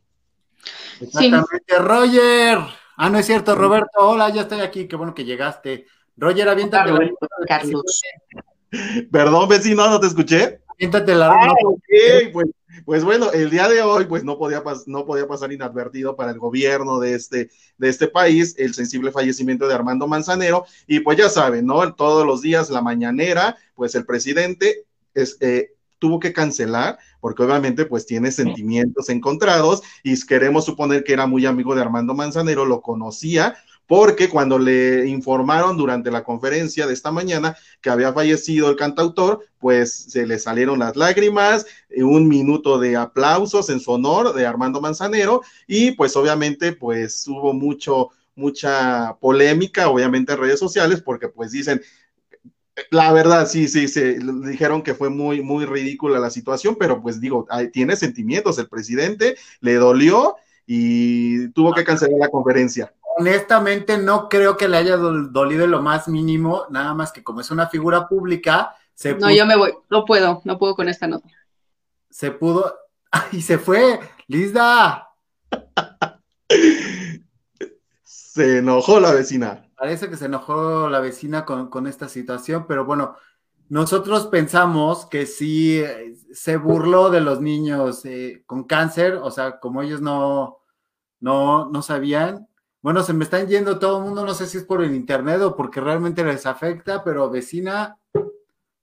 Exactamente, 1.01 1.79
Roger. 1.79 2.59
Ah, 2.95 3.09
no 3.09 3.17
es 3.17 3.25
cierto, 3.25 3.55
Roberto. 3.55 3.97
Hola, 3.97 4.29
ya 4.29 4.41
estoy 4.41 4.59
aquí. 4.59 4.88
Qué 4.88 4.95
bueno 4.95 5.15
que 5.15 5.25
llegaste. 5.25 5.88
Roger, 6.15 6.47
aviéntate. 6.47 6.91
Carlos. 7.47 8.01
Perdón, 9.12 9.50
vecino, 9.50 9.89
no 9.89 10.00
te 10.00 10.07
escuché. 10.07 10.62
Siéntate 10.77 11.13
la 11.13 11.31
ah, 11.31 11.53
pues, 12.31 12.50
pues, 12.85 13.03
bueno, 13.03 13.31
el 13.31 13.50
día 13.51 13.68
de 13.68 13.81
hoy, 13.81 14.06
pues 14.06 14.23
no 14.23 14.38
podía, 14.38 14.63
no 14.88 15.06
podía 15.06 15.27
pasar 15.27 15.51
inadvertido 15.51 16.15
para 16.15 16.31
el 16.31 16.39
gobierno 16.39 17.00
de 17.00 17.13
este, 17.13 17.51
de 17.77 17.89
este 17.89 18.07
país 18.07 18.56
el 18.57 18.73
sensible 18.73 19.12
fallecimiento 19.12 19.68
de 19.68 19.75
Armando 19.75 20.07
Manzanero. 20.07 20.65
Y 20.88 21.01
pues 21.01 21.18
ya 21.18 21.29
saben, 21.29 21.65
¿no? 21.68 21.94
Todos 21.94 22.25
los 22.25 22.41
días, 22.41 22.69
la 22.69 22.81
mañanera, 22.81 23.57
pues 23.75 23.94
el 23.94 24.06
presidente 24.06 24.85
eh, 25.13 25.71
tuvo 26.00 26.19
que 26.19 26.33
cancelar, 26.33 26.97
porque 27.19 27.44
obviamente 27.44 27.85
pues 27.85 28.07
tiene 28.07 28.31
sentimientos 28.31 29.09
encontrados 29.09 29.83
y 30.01 30.19
queremos 30.25 30.65
suponer 30.65 31.03
que 31.03 31.13
era 31.13 31.27
muy 31.27 31.45
amigo 31.45 31.75
de 31.75 31.81
Armando 31.81 32.15
Manzanero, 32.15 32.65
lo 32.65 32.81
conocía, 32.81 33.55
porque 33.91 34.29
cuando 34.29 34.57
le 34.57 35.05
informaron 35.05 35.75
durante 35.75 36.12
la 36.12 36.24
conferencia 36.24 36.88
de 36.88 36.93
esta 36.93 37.12
mañana 37.12 37.57
que 37.81 37.89
había 37.89 38.13
fallecido 38.13 38.69
el 38.69 38.77
cantautor, 38.77 39.45
pues 39.60 39.93
se 39.93 40.25
le 40.25 40.39
salieron 40.39 40.79
las 40.79 40.95
lágrimas, 40.95 41.65
eh, 41.89 42.01
un 42.01 42.29
minuto 42.29 42.79
de 42.79 42.95
aplausos 42.95 43.69
en 43.69 43.81
su 43.81 43.91
honor 43.91 44.33
de 44.33 44.45
Armando 44.45 44.79
Manzanero 44.79 45.41
y 45.67 45.91
pues 45.91 46.15
obviamente 46.15 46.71
pues 46.71 47.27
hubo 47.27 47.51
mucho 47.51 48.12
mucha 48.33 49.17
polémica, 49.19 49.89
obviamente 49.89 50.31
en 50.31 50.39
redes 50.39 50.60
sociales, 50.60 51.01
porque 51.01 51.27
pues 51.27 51.51
dicen, 51.51 51.81
la 52.91 53.12
verdad, 53.12 53.45
sí, 53.45 53.67
sí, 53.67 53.89
se 53.89 54.19
dijeron 54.48 54.83
que 54.83 54.95
fue 54.95 55.10
muy, 55.10 55.41
muy 55.41 55.65
ridícula 55.65 56.17
la 56.17 56.29
situación, 56.29 56.77
pero 56.79 57.01
pues 57.01 57.19
digo, 57.19 57.45
tiene 57.74 57.98
sentimientos 57.98 58.57
el 58.57 58.69
presidente, 58.69 59.36
le 59.60 59.74
dolió 59.74 60.38
y 60.65 61.50
tuvo 61.50 61.74
que 61.74 61.83
cancelar 61.83 62.17
la 62.21 62.29
conferencia 62.29 62.93
honestamente 63.21 63.97
no 63.97 64.27
creo 64.27 64.57
que 64.57 64.67
le 64.67 64.77
haya 64.77 64.97
dolido 64.97 65.67
lo 65.67 65.81
más 65.81 66.07
mínimo, 66.07 66.65
nada 66.69 66.93
más 66.93 67.11
que 67.11 67.23
como 67.23 67.41
es 67.41 67.51
una 67.51 67.67
figura 67.67 68.07
pública, 68.07 68.75
se 68.93 69.15
No, 69.15 69.31
yo 69.31 69.45
me 69.45 69.55
voy, 69.55 69.73
no 69.89 70.05
puedo, 70.05 70.41
no 70.43 70.57
puedo 70.57 70.75
con 70.75 70.89
esta 70.89 71.07
nota. 71.07 71.27
Se 72.09 72.31
pudo, 72.31 72.75
y 73.31 73.41
se 73.41 73.57
fue, 73.57 73.99
Lizda. 74.27 75.09
se 78.03 78.57
enojó 78.57 78.99
la 78.99 79.11
vecina. 79.11 79.67
Parece 79.75 80.09
que 80.09 80.17
se 80.17 80.25
enojó 80.25 80.89
la 80.89 80.99
vecina 80.99 81.45
con, 81.45 81.87
esta 81.87 82.07
situación, 82.07 82.65
pero 82.67 82.85
bueno, 82.85 83.15
nosotros 83.69 84.27
pensamos 84.27 85.05
que 85.05 85.25
sí 85.25 85.79
eh, 85.79 86.15
se 86.33 86.57
burló 86.57 87.09
de 87.09 87.21
los 87.21 87.41
niños 87.41 88.05
eh, 88.05 88.43
con 88.45 88.65
cáncer, 88.65 89.15
o 89.15 89.31
sea, 89.31 89.59
como 89.59 89.81
ellos 89.81 90.01
no, 90.01 90.59
no, 91.19 91.69
no 91.69 91.81
sabían, 91.81 92.47
bueno, 92.81 93.03
se 93.03 93.13
me 93.13 93.23
están 93.23 93.47
yendo 93.47 93.77
todo 93.77 94.00
el 94.00 94.05
mundo, 94.05 94.25
no 94.25 94.33
sé 94.33 94.47
si 94.47 94.57
es 94.57 94.63
por 94.63 94.83
el 94.83 94.95
internet 94.95 95.41
o 95.41 95.55
porque 95.55 95.79
realmente 95.79 96.23
les 96.23 96.45
afecta, 96.45 97.03
pero 97.03 97.29
vecina. 97.29 97.97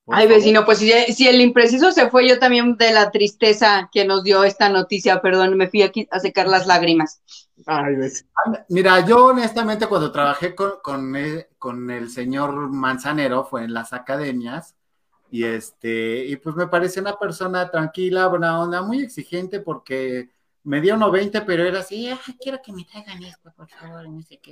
Ay, 0.07 0.27
vecino, 0.27 0.65
pues 0.65 0.79
si, 0.79 1.29
el 1.29 1.41
impreciso 1.41 1.93
se 1.93 2.09
fue, 2.09 2.27
yo 2.27 2.39
también 2.39 2.77
de 2.77 2.93
la 2.93 3.11
tristeza 3.11 3.91
que 3.93 4.07
nos 4.07 4.23
dio 4.23 4.45
esta 4.45 4.69
noticia, 4.69 5.21
perdón, 5.21 5.57
me 5.57 5.69
fui 5.69 5.83
aquí 5.83 6.09
a 6.11 6.21
secar 6.21 6.47
las 6.47 6.67
lágrimas. 6.67 7.21
Ay, 7.67 7.97
vecino. 7.97 8.31
Mira, 8.69 9.05
yo 9.05 9.27
honestamente 9.27 9.87
cuando 9.87 10.13
trabajé 10.13 10.55
con, 10.55 10.75
con, 10.83 11.15
el, 11.17 11.47
con 11.59 11.91
el 11.91 12.09
señor 12.09 12.71
Manzanero 12.71 13.45
fue 13.45 13.65
en 13.65 13.75
las 13.75 13.93
academias 13.93 14.77
y 15.31 15.45
este, 15.45 16.25
y 16.25 16.37
pues 16.37 16.57
me 16.57 16.69
pareció 16.69 17.03
una 17.03 17.19
persona 17.19 17.71
tranquila, 17.71 18.29
buena 18.29 18.61
onda, 18.61 18.81
muy 18.81 19.03
exigente 19.03 19.61
porque 19.61 20.31
medía 20.65 20.97
1.20, 20.97 21.45
pero 21.47 21.65
era 21.65 21.81
así, 21.81 22.11
quiero 22.41 22.61
que 22.63 22.73
me 22.73 22.85
traigan 22.85 23.23
esto, 23.23 23.53
por 23.57 23.69
favor, 23.69 24.07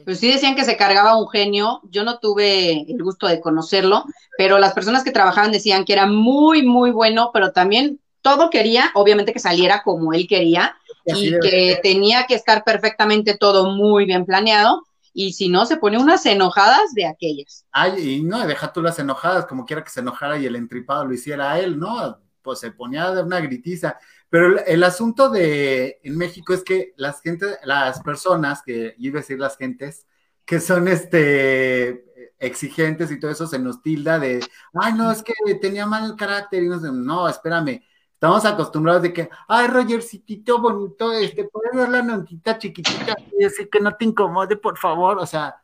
Pues 0.05 0.19
sí 0.19 0.33
decían 0.33 0.55
que 0.55 0.65
se 0.65 0.77
cargaba 0.77 1.19
un 1.19 1.29
genio, 1.29 1.81
yo 1.85 2.05
no 2.05 2.19
tuve 2.19 2.87
el 2.91 3.03
gusto 3.03 3.27
de 3.27 3.41
conocerlo, 3.41 4.05
pero 4.39 4.59
las 4.59 4.73
personas 4.73 5.05
que 5.05 5.13
trabajaban 5.13 5.53
decían 5.53 5.85
que 5.85 5.93
era 5.93 6.07
muy, 6.07 6.63
muy 6.63 6.91
bueno, 6.91 7.31
pero 7.33 7.53
también 7.53 8.01
todo 8.23 8.51
quería, 8.51 8.91
obviamente 8.95 9.33
que 9.33 9.39
saliera 9.39 9.83
como 9.83 10.13
él 10.13 10.27
quería, 10.27 10.77
y 11.05 11.39
que 11.39 11.79
tenía 11.83 12.27
que 12.27 12.35
estar 12.35 12.65
perfectamente 12.65 13.37
todo 13.37 13.71
muy 13.71 14.07
bien 14.07 14.25
planeado, 14.25 14.83
y 15.19 15.33
si 15.33 15.49
no, 15.49 15.65
se 15.65 15.79
pone 15.79 15.97
unas 15.97 16.27
enojadas 16.27 16.93
de 16.93 17.07
aquellas. 17.07 17.65
Ay, 17.73 18.17
y 18.17 18.23
no, 18.23 18.47
deja 18.47 18.71
tú 18.71 18.83
las 18.83 18.99
enojadas, 18.99 19.47
como 19.47 19.65
quiera 19.65 19.83
que 19.83 19.91
se 19.91 20.01
enojara 20.01 20.39
y 20.39 20.45
el 20.45 20.57
entripado 20.57 21.07
lo 21.07 21.15
hiciera 21.15 21.53
a 21.53 21.61
él, 21.61 21.79
¿no? 21.79 22.19
Pues 22.43 22.59
se 22.59 22.71
ponía 22.71 23.11
de 23.13 23.23
una 23.23 23.41
gritiza. 23.41 23.99
Pero 24.29 24.65
el, 24.67 24.83
asunto 24.83 25.31
de 25.31 26.01
en 26.03 26.19
México 26.19 26.53
es 26.53 26.65
que 26.65 26.93
las 26.97 27.21
gente, 27.23 27.47
las 27.65 28.03
personas, 28.03 28.63
que 28.63 28.95
iba 28.99 29.19
a 29.19 29.23
decir 29.23 29.39
las 29.39 29.57
gentes, 29.57 30.07
que 30.45 30.61
son 30.61 30.89
este 30.89 32.05
exigentes 32.39 33.11
y 33.11 33.19
todo 33.19 33.31
eso, 33.31 33.47
se 33.47 33.59
nos 33.59 33.83
tilda 33.83 34.19
de, 34.19 34.41
ay, 34.75 34.93
no, 34.95 35.11
es 35.11 35.23
que 35.23 35.33
tenía 35.61 35.87
mal 35.87 36.17
carácter 36.17 36.63
y 36.63 36.69
no 36.69 36.79
sé, 36.79 36.91
no, 36.93 37.29
espérame, 37.29 37.83
estamos 38.13 38.45
acostumbrados 38.45 39.03
de 39.03 39.13
que, 39.13 39.31
ay, 39.49 39.69
Rogercito 39.69 40.61
bonito, 40.61 41.13
este, 41.13 41.45
puedes 41.45 41.75
dar 41.75 41.89
la 41.89 42.03
notita 42.03 42.59
chiquitita 42.59 43.17
y 43.33 43.45
decir 43.45 43.69
que 43.71 43.81
no 43.81 43.95
te 43.95 44.05
incomode, 44.05 44.57
por 44.57 44.77
favor, 44.79 45.19
o 45.19 45.27
sea, 45.27 45.57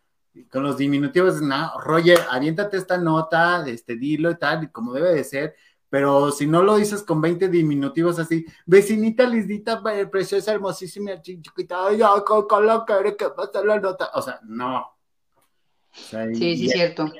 con 0.51 0.63
los 0.63 0.79
diminutivos, 0.79 1.43
no, 1.43 1.79
Roger, 1.81 2.19
aviéntate 2.31 2.79
esta 2.79 2.97
nota, 2.97 3.67
este, 3.67 3.97
dilo 3.97 4.31
y 4.31 4.39
tal, 4.39 4.65
y 4.65 4.69
como 4.69 4.95
debe 4.95 5.15
de 5.15 5.25
ser, 5.25 5.55
pero 5.93 6.33
si 6.33 6.47
no 6.47 6.63
lo 6.63 6.77
dices 6.77 7.03
con 7.03 7.21
20 7.21 7.51
diminutivos 7.51 8.19
así, 8.19 8.47
vecinita 8.65 9.27
lisdita, 9.27 9.83
preciosa, 10.11 10.53
hermosísima, 10.53 11.21
chiquita, 11.21 11.87
ay, 11.87 12.01
con, 12.25 12.67
lo 12.67 12.87
que 12.87 12.95
eres 12.95 13.15
que 13.15 13.29
pasa 13.29 13.63
la 13.63 13.79
nota, 13.79 14.09
o 14.15 14.23
sea, 14.23 14.41
no. 14.45 14.91
sí, 15.93 16.57
sí, 16.57 16.71
cierto. 16.71 17.13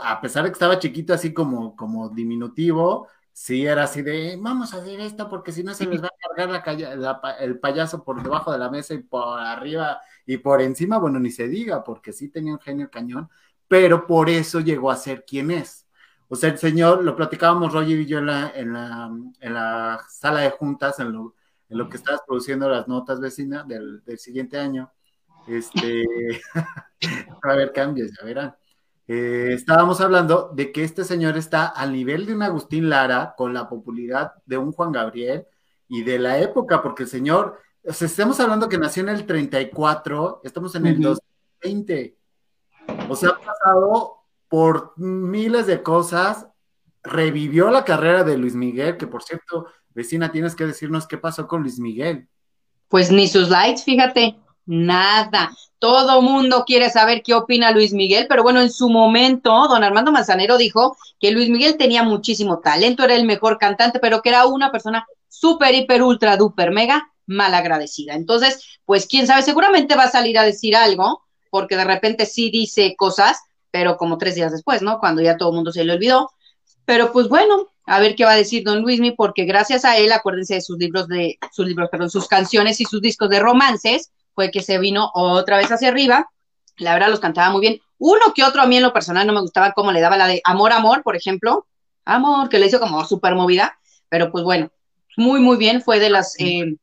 a 0.00 0.20
pesar 0.20 0.44
de 0.44 0.50
que 0.50 0.52
estaba 0.52 0.78
chiquito 0.78 1.12
así 1.12 1.34
como, 1.34 1.74
como 1.74 2.10
diminutivo, 2.10 3.08
Sí, 3.34 3.64
era 3.66 3.84
así 3.84 4.02
de, 4.02 4.38
vamos 4.38 4.74
a 4.74 4.76
hacer 4.76 5.00
esto 5.00 5.26
porque 5.26 5.52
si 5.52 5.64
no 5.64 5.72
se 5.72 5.86
les 5.86 6.02
va 6.02 6.08
a 6.08 6.36
cargar 6.36 6.62
la, 6.98 7.36
el 7.40 7.58
payaso 7.58 8.04
por 8.04 8.22
debajo 8.22 8.52
de 8.52 8.58
la 8.58 8.70
mesa 8.70 8.92
y 8.92 8.98
por 8.98 9.40
arriba 9.40 10.02
y 10.26 10.36
por 10.36 10.60
encima, 10.60 10.98
bueno, 10.98 11.18
ni 11.18 11.30
se 11.30 11.48
diga, 11.48 11.82
porque 11.82 12.12
sí 12.12 12.28
tenía 12.28 12.52
un 12.52 12.60
genio 12.60 12.90
cañón, 12.90 13.30
pero 13.66 14.06
por 14.06 14.28
eso 14.28 14.60
llegó 14.60 14.90
a 14.90 14.96
ser 14.96 15.24
quien 15.24 15.50
es. 15.50 15.81
O 16.32 16.36
sea, 16.36 16.48
el 16.48 16.56
señor, 16.56 17.04
lo 17.04 17.14
platicábamos 17.14 17.74
Roger 17.74 18.00
y 18.00 18.06
yo 18.06 18.20
en 18.20 18.24
la, 18.24 18.52
en 18.54 18.72
la, 18.72 19.10
en 19.38 19.52
la 19.52 20.00
sala 20.08 20.40
de 20.40 20.48
juntas, 20.48 20.98
en 20.98 21.12
lo, 21.12 21.34
en 21.68 21.76
lo 21.76 21.90
que 21.90 21.98
estabas 21.98 22.22
produciendo 22.26 22.70
las 22.70 22.88
notas 22.88 23.20
vecina 23.20 23.64
del, 23.64 24.02
del 24.02 24.18
siguiente 24.18 24.58
año. 24.58 24.90
Este, 25.46 26.04
va 26.54 27.50
a 27.50 27.52
haber 27.52 27.70
cambios, 27.70 28.12
ya 28.18 28.24
verán. 28.24 28.56
Eh, 29.06 29.50
estábamos 29.52 30.00
hablando 30.00 30.50
de 30.54 30.72
que 30.72 30.84
este 30.84 31.04
señor 31.04 31.36
está 31.36 31.66
al 31.66 31.92
nivel 31.92 32.24
de 32.24 32.34
un 32.34 32.42
Agustín 32.42 32.88
Lara 32.88 33.34
con 33.36 33.52
la 33.52 33.68
popularidad 33.68 34.32
de 34.46 34.56
un 34.56 34.72
Juan 34.72 34.90
Gabriel 34.90 35.44
y 35.86 36.02
de 36.02 36.18
la 36.18 36.38
época, 36.38 36.82
porque 36.82 37.02
el 37.02 37.10
señor, 37.10 37.58
o 37.84 37.92
sea, 37.92 38.06
estamos 38.06 38.40
hablando 38.40 38.70
que 38.70 38.78
nació 38.78 39.02
en 39.02 39.10
el 39.10 39.26
34, 39.26 40.40
estamos 40.44 40.74
en 40.76 40.86
el 40.86 40.98
2020. 40.98 42.16
O 43.10 43.16
sea, 43.16 43.28
ha 43.28 43.38
pasado 43.38 44.21
por 44.52 44.92
miles 44.98 45.66
de 45.66 45.82
cosas, 45.82 46.46
revivió 47.02 47.70
la 47.70 47.86
carrera 47.86 48.22
de 48.22 48.36
Luis 48.36 48.54
Miguel, 48.54 48.98
que 48.98 49.06
por 49.06 49.22
cierto, 49.22 49.68
vecina, 49.94 50.30
tienes 50.30 50.54
que 50.54 50.66
decirnos 50.66 51.06
qué 51.06 51.16
pasó 51.16 51.48
con 51.48 51.62
Luis 51.62 51.78
Miguel. 51.78 52.28
Pues 52.88 53.10
ni 53.10 53.28
sus 53.28 53.48
likes, 53.48 53.82
fíjate, 53.82 54.36
nada. 54.66 55.56
Todo 55.78 56.20
mundo 56.20 56.64
quiere 56.66 56.90
saber 56.90 57.22
qué 57.22 57.32
opina 57.32 57.70
Luis 57.70 57.94
Miguel, 57.94 58.26
pero 58.28 58.42
bueno, 58.42 58.60
en 58.60 58.70
su 58.70 58.90
momento, 58.90 59.68
don 59.68 59.82
Armando 59.82 60.12
Manzanero 60.12 60.58
dijo 60.58 60.98
que 61.18 61.30
Luis 61.30 61.48
Miguel 61.48 61.78
tenía 61.78 62.02
muchísimo 62.02 62.58
talento, 62.58 63.04
era 63.04 63.14
el 63.14 63.24
mejor 63.24 63.56
cantante, 63.56 64.00
pero 64.00 64.20
que 64.20 64.28
era 64.28 64.44
una 64.44 64.70
persona 64.70 65.06
súper, 65.28 65.74
hiper, 65.74 66.02
ultra, 66.02 66.36
duper, 66.36 66.72
mega 66.72 67.10
mal 67.24 67.54
agradecida. 67.54 68.16
Entonces, 68.16 68.80
pues 68.84 69.06
quién 69.06 69.26
sabe, 69.26 69.40
seguramente 69.40 69.96
va 69.96 70.02
a 70.02 70.10
salir 70.10 70.38
a 70.38 70.44
decir 70.44 70.76
algo, 70.76 71.22
porque 71.48 71.74
de 71.74 71.84
repente 71.84 72.26
sí 72.26 72.50
dice 72.50 72.96
cosas, 72.98 73.40
pero 73.72 73.96
como 73.96 74.18
tres 74.18 74.36
días 74.36 74.52
después, 74.52 74.82
¿no? 74.82 75.00
Cuando 75.00 75.22
ya 75.22 75.36
todo 75.36 75.48
el 75.48 75.56
mundo 75.56 75.72
se 75.72 75.84
le 75.84 75.94
olvidó. 75.94 76.30
Pero 76.84 77.10
pues 77.10 77.28
bueno, 77.28 77.72
a 77.86 77.98
ver 77.98 78.14
qué 78.14 78.24
va 78.24 78.32
a 78.32 78.36
decir 78.36 78.62
don 78.62 78.82
Luismi, 78.82 79.12
porque 79.12 79.44
gracias 79.44 79.84
a 79.84 79.96
él, 79.96 80.12
acuérdense 80.12 80.54
de 80.54 80.60
sus 80.60 80.78
libros 80.78 81.08
de, 81.08 81.38
sus 81.50 81.66
libros, 81.66 81.88
perdón, 81.90 82.10
sus 82.10 82.28
canciones 82.28 82.80
y 82.80 82.84
sus 82.84 83.00
discos 83.00 83.28
de 83.30 83.40
romances, 83.40 84.12
fue 84.34 84.50
que 84.50 84.62
se 84.62 84.78
vino 84.78 85.10
otra 85.14 85.56
vez 85.56 85.72
hacia 85.72 85.88
arriba. 85.88 86.30
La 86.76 86.92
verdad 86.92 87.08
los 87.08 87.20
cantaba 87.20 87.50
muy 87.50 87.60
bien. 87.60 87.80
Uno 87.98 88.20
que 88.34 88.44
otro 88.44 88.62
a 88.62 88.66
mí 88.66 88.76
en 88.76 88.82
lo 88.82 88.92
personal 88.92 89.26
no 89.26 89.32
me 89.32 89.40
gustaba 89.40 89.72
cómo 89.72 89.90
le 89.90 90.00
daba 90.00 90.16
la 90.16 90.26
de 90.26 90.40
Amor, 90.44 90.72
Amor, 90.72 91.02
por 91.02 91.16
ejemplo. 91.16 91.66
Amor, 92.04 92.48
que 92.48 92.58
le 92.58 92.66
hizo 92.66 92.80
como 92.80 93.04
súper 93.04 93.34
movida. 93.34 93.78
Pero 94.08 94.30
pues 94.30 94.44
bueno, 94.44 94.70
muy, 95.16 95.40
muy 95.40 95.56
bien. 95.56 95.82
Fue 95.82 95.98
de 95.98 96.10
las, 96.10 96.34
eh, 96.38 96.76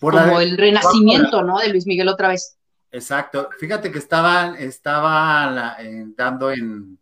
como 0.00 0.40
el 0.40 0.56
renacimiento, 0.56 1.42
¿no? 1.42 1.58
De 1.58 1.68
Luis 1.68 1.86
Miguel 1.86 2.08
otra 2.08 2.28
vez. 2.28 2.56
Exacto. 2.94 3.50
Fíjate 3.58 3.90
que 3.90 3.98
estaba, 3.98 4.56
estaba 4.56 5.76
dando 6.16 6.52
en, 6.52 6.96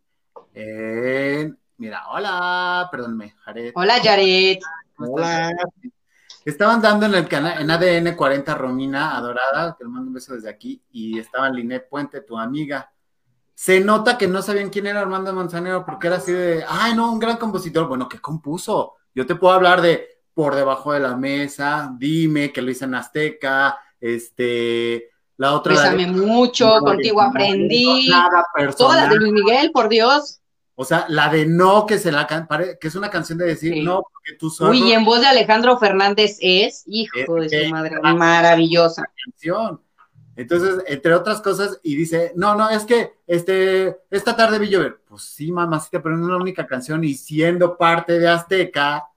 mira, 1.77 2.09
hola, 2.09 2.89
perdónme, 2.91 3.35
Jared. 3.45 3.73
Hola, 3.75 4.01
Jared. 4.03 4.57
Hola. 4.97 5.51
Estaban 6.47 6.81
dando 6.81 7.05
en 7.05 7.15
el 7.15 7.29
canal, 7.29 7.61
en 7.61 7.71
ADN 7.71 8.17
40 8.17 8.55
Romina, 8.55 9.15
adorada, 9.19 9.77
que 9.77 9.85
le 9.85 9.91
mando 9.91 10.09
un 10.09 10.15
beso 10.15 10.35
desde 10.35 10.49
aquí, 10.49 10.83
y 10.93 11.19
estaba 11.19 11.51
Linet 11.51 11.91
Puente, 11.91 12.23
tu 12.23 12.39
amiga. 12.39 12.91
Se 13.55 13.79
nota 13.79 14.17
que 14.17 14.27
no 14.27 14.41
sabían 14.41 14.71
quién 14.71 14.87
era 14.87 15.03
Armando 15.03 15.35
Manzanero, 15.35 15.85
porque 15.85 16.07
era 16.07 16.17
así 16.17 16.33
de, 16.33 16.65
ay, 16.67 16.95
no, 16.95 17.13
un 17.13 17.19
gran 17.19 17.37
compositor. 17.37 17.87
Bueno, 17.87 18.09
¿qué 18.09 18.19
compuso? 18.19 18.95
Yo 19.15 19.27
te 19.27 19.35
puedo 19.35 19.53
hablar 19.53 19.83
de 19.83 20.23
Por 20.33 20.55
debajo 20.55 20.95
de 20.95 21.01
la 21.01 21.19
mesa, 21.19 21.95
Dime, 21.99 22.51
que 22.51 22.63
lo 22.63 22.71
hice 22.71 22.87
en 22.87 22.95
Azteca, 22.95 23.79
este, 24.01 25.12
la 25.43 25.55
otra. 25.55 25.75
Bésame 25.75 26.07
mucho, 26.07 26.79
contigo 26.79 27.21
aprendí. 27.21 28.09
Todas 28.77 28.97
las 28.97 29.11
de 29.11 29.17
Luis 29.17 29.33
Miguel, 29.33 29.73
por 29.73 29.89
Dios. 29.89 30.41
O 30.77 30.85
sea, 30.85 31.05
la 31.09 31.29
de 31.29 31.47
no, 31.47 31.85
que 31.85 31.99
se 31.99 32.13
la 32.13 32.27
que 32.81 32.89
es 32.89 32.95
una 32.95 33.11
canción 33.11 33.39
de 33.39 33.47
decir 33.47 33.85
no, 33.85 34.03
porque 34.03 34.39
tú 34.39 34.51
solo. 34.51 34.71
Uy, 34.71 34.83
y 34.89 34.93
en 34.93 35.05
voz 35.05 35.21
de 35.21 35.27
Alejandro 35.27 35.79
Fernández 35.79 36.39
es, 36.41 36.85
hijo 36.87 37.35
de 37.41 37.65
su 37.65 37.71
madre, 37.71 38.01
maravillosa. 38.01 39.03
Canción. 39.25 39.81
Entonces, 40.37 40.85
entre 40.87 41.13
otras 41.13 41.43
cosas, 41.43 41.79
y 41.83 41.97
dice, 41.97 42.33
no, 42.37 42.55
no, 42.55 42.71
es 42.71 42.85
que 42.85 43.13
este, 43.27 43.99
esta 44.11 44.35
tarde 44.37 44.61
vi 44.61 44.69
llover. 44.69 45.03
Pues 45.07 45.23
sí, 45.23 45.51
mamacita, 45.51 46.01
pero 46.03 46.17
no 46.17 46.27
es 46.27 46.31
la 46.31 46.37
única 46.37 46.67
canción, 46.69 47.03
y 47.03 47.15
siendo 47.15 47.77
parte 47.77 48.19
de 48.19 48.29
Azteca, 48.29 49.09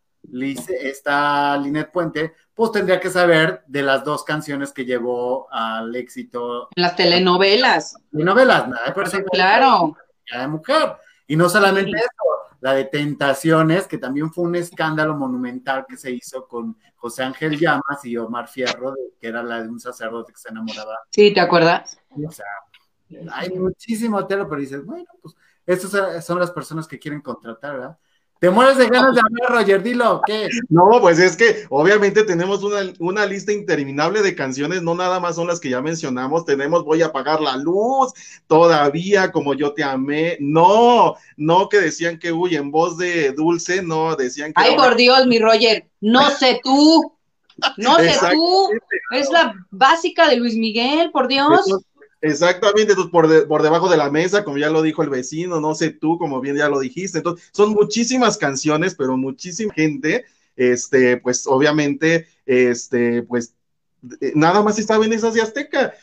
esta 0.81 1.57
Linet 1.57 1.91
Puente, 1.91 2.33
pues 2.53 2.71
tendría 2.71 2.99
que 2.99 3.09
saber 3.09 3.63
de 3.67 3.83
las 3.83 4.03
dos 4.03 4.23
canciones 4.23 4.71
que 4.71 4.85
llevó 4.85 5.47
al 5.51 5.95
éxito. 5.95 6.69
Las 6.75 6.95
telenovelas. 6.95 7.95
Telenovelas, 8.11 8.67
nada 8.67 8.93
de 8.93 9.23
Claro. 9.31 9.97
De 10.31 10.47
mujer. 10.47 10.95
Y 11.27 11.35
no 11.35 11.49
solamente 11.49 11.97
eso, 11.97 12.55
la 12.61 12.73
de 12.73 12.85
Tentaciones, 12.85 13.87
que 13.87 13.97
también 13.97 14.31
fue 14.31 14.45
un 14.45 14.55
escándalo 14.55 15.15
monumental 15.15 15.85
que 15.87 15.97
se 15.97 16.11
hizo 16.11 16.47
con 16.47 16.77
José 16.95 17.23
Ángel 17.23 17.59
Llamas 17.59 18.03
y 18.03 18.17
Omar 18.17 18.47
Fierro, 18.47 18.95
que 19.19 19.27
era 19.27 19.43
la 19.43 19.61
de 19.61 19.69
un 19.69 19.79
sacerdote 19.79 20.31
que 20.33 20.39
se 20.39 20.49
enamoraba. 20.49 20.99
Sí, 21.09 21.33
¿te 21.33 21.39
acuerdas? 21.39 21.97
O 22.09 22.31
sea, 22.31 22.45
hay 23.33 23.49
muchísimo 23.51 24.25
telo, 24.25 24.47
pero 24.47 24.61
dices, 24.61 24.85
bueno, 24.85 25.05
pues 25.21 25.35
estas 25.65 26.25
son 26.25 26.39
las 26.39 26.51
personas 26.51 26.87
que 26.87 26.99
quieren 26.99 27.21
contratar, 27.21 27.73
¿verdad? 27.73 27.97
¿Te 28.39 28.49
mueres 28.49 28.77
de 28.77 28.87
ganas 28.87 29.15
de 29.15 29.21
hablar, 29.21 29.61
Roger? 29.61 29.81
Dilo, 29.81 30.21
¿qué? 30.25 30.49
No, 30.69 30.99
pues 30.99 31.19
es 31.19 31.37
que 31.37 31.65
obviamente 31.69 32.23
tenemos 32.23 32.63
una, 32.63 33.25
lista 33.25 33.53
interminable 33.53 34.21
de 34.21 34.35
canciones, 34.35 34.81
no 34.81 34.93
nada 34.93 35.19
más 35.19 35.35
son 35.35 35.47
las 35.47 35.59
que 35.59 35.69
ya 35.69 35.81
mencionamos, 35.81 36.45
tenemos 36.45 36.83
Voy 36.83 37.01
a 37.01 37.07
apagar 37.07 37.41
la 37.41 37.55
luz, 37.55 38.11
todavía 38.47 39.31
como 39.31 39.53
yo 39.53 39.73
te 39.73 39.83
amé, 39.83 40.37
no, 40.39 41.15
no 41.37 41.69
que 41.69 41.79
decían 41.79 42.19
que, 42.19 42.31
uy, 42.31 42.55
en 42.55 42.71
voz 42.71 42.97
de 42.97 43.31
Dulce, 43.31 43.81
no, 43.81 44.15
decían 44.15 44.53
que... 44.53 44.61
Ay, 44.61 44.75
por 44.75 44.95
Dios, 44.95 45.25
mi 45.27 45.39
Roger, 45.39 45.87
no 46.01 46.29
sé 46.29 46.59
tú, 46.61 47.13
no 47.77 47.97
sé 47.97 48.13
tú, 48.31 48.69
es 49.11 49.29
la 49.31 49.55
básica 49.71 50.27
de 50.27 50.35
Luis 50.35 50.55
Miguel, 50.55 51.11
por 51.11 51.27
Dios. 51.27 51.65
Exactamente, 52.25 52.95
por, 53.11 53.47
por 53.47 53.61
debajo 53.61 53.87
de 53.87 53.97
la 53.97 54.09
mesa, 54.09 54.43
como 54.43 54.57
ya 54.57 54.71
lo 54.71 54.81
dijo 54.81 55.03
el 55.03 55.09
vecino, 55.09 55.59
no 55.61 55.75
sé 55.75 55.91
tú, 55.91 56.17
como 56.17 56.41
bien 56.41 56.55
ya 56.55 56.69
lo 56.69 56.79
dijiste. 56.79 57.19
Entonces, 57.19 57.49
son 57.51 57.69
muchísimas 57.71 58.37
canciones, 58.37 58.95
pero 58.95 59.15
muchísima 59.15 59.73
gente, 59.73 60.25
este, 60.55 61.17
pues 61.17 61.45
obviamente, 61.45 62.27
este, 62.47 63.21
pues 63.21 63.53
eh, 64.21 64.31
nada 64.33 64.63
más 64.63 64.79
estaba 64.79 65.05
en 65.05 65.13
esas 65.13 65.35
de 65.35 65.41
Azteca. 65.41 65.93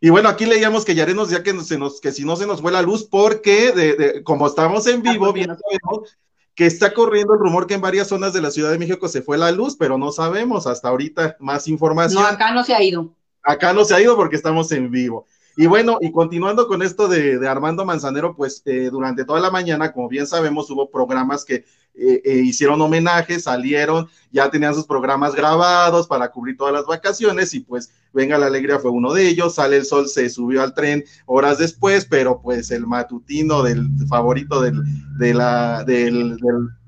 Y 0.00 0.10
bueno, 0.10 0.28
aquí 0.28 0.44
leíamos 0.44 0.84
que 0.84 0.94
Yarenos 0.94 1.30
decía 1.30 1.42
que, 1.42 1.58
se 1.62 1.78
nos, 1.78 2.00
que 2.00 2.12
si 2.12 2.24
no 2.24 2.36
se 2.36 2.46
nos 2.46 2.60
fue 2.60 2.72
la 2.72 2.82
luz, 2.82 3.04
porque 3.04 3.72
de, 3.72 4.22
como 4.22 4.46
estamos 4.46 4.86
en 4.86 5.02
vivo, 5.02 5.32
bien 5.32 5.48
sabemos 5.48 6.18
que 6.54 6.66
está 6.66 6.92
corriendo 6.92 7.32
el 7.32 7.40
rumor 7.40 7.66
que 7.66 7.74
en 7.74 7.80
varias 7.80 8.08
zonas 8.08 8.34
de 8.34 8.42
la 8.42 8.50
Ciudad 8.50 8.70
de 8.70 8.78
México 8.78 9.08
se 9.08 9.22
fue 9.22 9.38
la 9.38 9.50
luz, 9.50 9.76
pero 9.78 9.96
no 9.96 10.12
sabemos 10.12 10.66
hasta 10.66 10.88
ahorita 10.88 11.36
más 11.40 11.68
información. 11.68 12.22
No, 12.22 12.28
acá 12.28 12.52
no 12.52 12.64
se 12.64 12.74
ha 12.74 12.82
ido. 12.82 13.14
Acá 13.42 13.72
no 13.72 13.84
se 13.86 13.94
ha 13.94 14.00
ido 14.00 14.14
porque 14.14 14.36
estamos 14.36 14.70
en 14.72 14.90
vivo. 14.90 15.26
Y 15.60 15.66
bueno, 15.66 15.98
y 16.00 16.10
continuando 16.10 16.66
con 16.66 16.80
esto 16.80 17.06
de, 17.06 17.46
Armando 17.46 17.84
Manzanero, 17.84 18.34
pues 18.34 18.62
eh, 18.64 18.88
durante 18.90 19.26
toda 19.26 19.40
la 19.40 19.50
mañana, 19.50 19.92
como 19.92 20.08
bien 20.08 20.26
sabemos, 20.26 20.70
hubo 20.70 20.88
programas 20.88 21.44
que 21.44 21.66
eh, 21.94 22.22
eh, 22.24 22.36
hicieron 22.42 22.80
homenajes, 22.80 23.42
salieron, 23.42 24.08
ya 24.32 24.50
tenían 24.50 24.74
sus 24.74 24.86
programas 24.86 25.34
grabados 25.34 26.06
para 26.06 26.30
cubrir 26.30 26.56
todas 26.56 26.72
las 26.72 26.86
vacaciones 26.86 27.52
y 27.52 27.60
pues 27.60 27.92
Venga 28.14 28.38
la 28.38 28.46
Alegría 28.46 28.78
fue 28.78 28.90
uno 28.90 29.12
de 29.12 29.28
ellos, 29.28 29.56
Sale 29.56 29.76
el 29.76 29.84
Sol 29.84 30.08
se 30.08 30.30
subió 30.30 30.62
al 30.62 30.72
tren 30.72 31.04
horas 31.26 31.58
después, 31.58 32.06
pero 32.06 32.40
pues 32.40 32.70
el 32.70 32.86
matutino 32.86 33.62
del 33.62 33.86
favorito 34.08 34.62
del, 34.62 34.82
de 35.18 35.34
la, 35.34 35.84
del, 35.84 36.38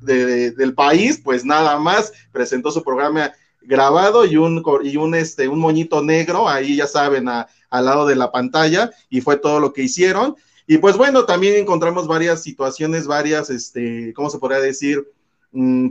del, 0.00 0.74
país, 0.74 1.20
pues 1.22 1.44
nada 1.44 1.78
más 1.78 2.10
presentó 2.32 2.72
su 2.72 2.82
programa 2.82 3.32
grabado 3.60 4.24
y 4.24 4.36
un, 4.38 4.64
y 4.82 4.96
un, 4.96 5.14
este, 5.14 5.46
un 5.46 5.60
moñito 5.60 6.02
negro, 6.02 6.48
ahí 6.48 6.76
ya 6.76 6.86
saben, 6.86 7.28
al 7.72 7.86
lado 7.86 8.06
de 8.06 8.14
la 8.14 8.30
pantalla, 8.30 8.90
y 9.10 9.20
fue 9.22 9.36
todo 9.36 9.58
lo 9.58 9.72
que 9.72 9.82
hicieron. 9.82 10.36
Y 10.66 10.78
pues 10.78 10.96
bueno, 10.96 11.24
también 11.24 11.56
encontramos 11.56 12.06
varias 12.06 12.42
situaciones, 12.42 13.06
varias, 13.06 13.50
este, 13.50 14.12
¿cómo 14.14 14.30
se 14.30 14.38
podría 14.38 14.60
decir? 14.60 15.08
Mm, 15.50 15.88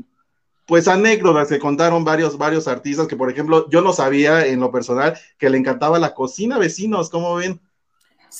pues 0.65 0.87
anécdotas 0.87 1.49
que 1.49 1.59
contaron 1.59 2.05
varios, 2.05 2.37
varios 2.37 2.67
artistas 2.67 3.07
que, 3.07 3.17
por 3.17 3.29
ejemplo, 3.29 3.67
yo 3.69 3.81
no 3.81 3.91
sabía 3.91 4.45
en 4.45 4.59
lo 4.59 4.71
personal 4.71 5.17
que 5.37 5.49
le 5.49 5.57
encantaba 5.57 5.99
la 5.99 6.13
cocina, 6.13 6.57
vecinos, 6.57 7.09
¿cómo 7.09 7.35
ven? 7.35 7.59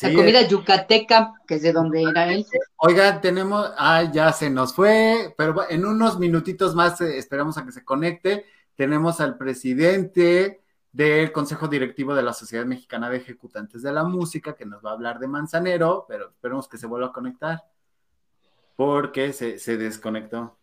la 0.03 0.13
comida 0.13 0.47
yucateca, 0.47 1.33
que 1.45 1.55
es 1.55 1.63
de 1.63 1.73
donde 1.73 2.01
era 2.03 2.31
él. 2.31 2.45
Oiga, 2.77 3.19
tenemos, 3.19 3.71
ah, 3.77 4.09
ya 4.09 4.31
se 4.31 4.49
nos 4.49 4.73
fue, 4.73 5.33
pero 5.37 5.69
en 5.69 5.83
unos 5.83 6.17
minutitos 6.17 6.73
más 6.75 7.01
eh, 7.01 7.17
esperamos 7.17 7.57
a 7.57 7.65
que 7.65 7.73
se 7.73 7.83
conecte 7.83 8.45
tenemos 8.81 9.21
al 9.21 9.37
presidente 9.37 10.60
del 10.91 11.31
Consejo 11.31 11.67
Directivo 11.67 12.13
de 12.13 12.23
la 12.23 12.33
Sociedad 12.33 12.65
Mexicana 12.65 13.09
de 13.09 13.17
Ejecutantes 13.17 13.81
de 13.81 13.91
la 13.91 14.03
Música, 14.03 14.55
que 14.55 14.65
nos 14.65 14.83
va 14.83 14.91
a 14.91 14.93
hablar 14.93 15.19
de 15.19 15.27
Manzanero, 15.27 16.05
pero 16.07 16.29
esperemos 16.29 16.67
que 16.67 16.77
se 16.77 16.87
vuelva 16.87 17.07
a 17.07 17.13
conectar, 17.13 17.63
porque 18.75 19.33
se, 19.33 19.77
desconectó. 19.77 20.57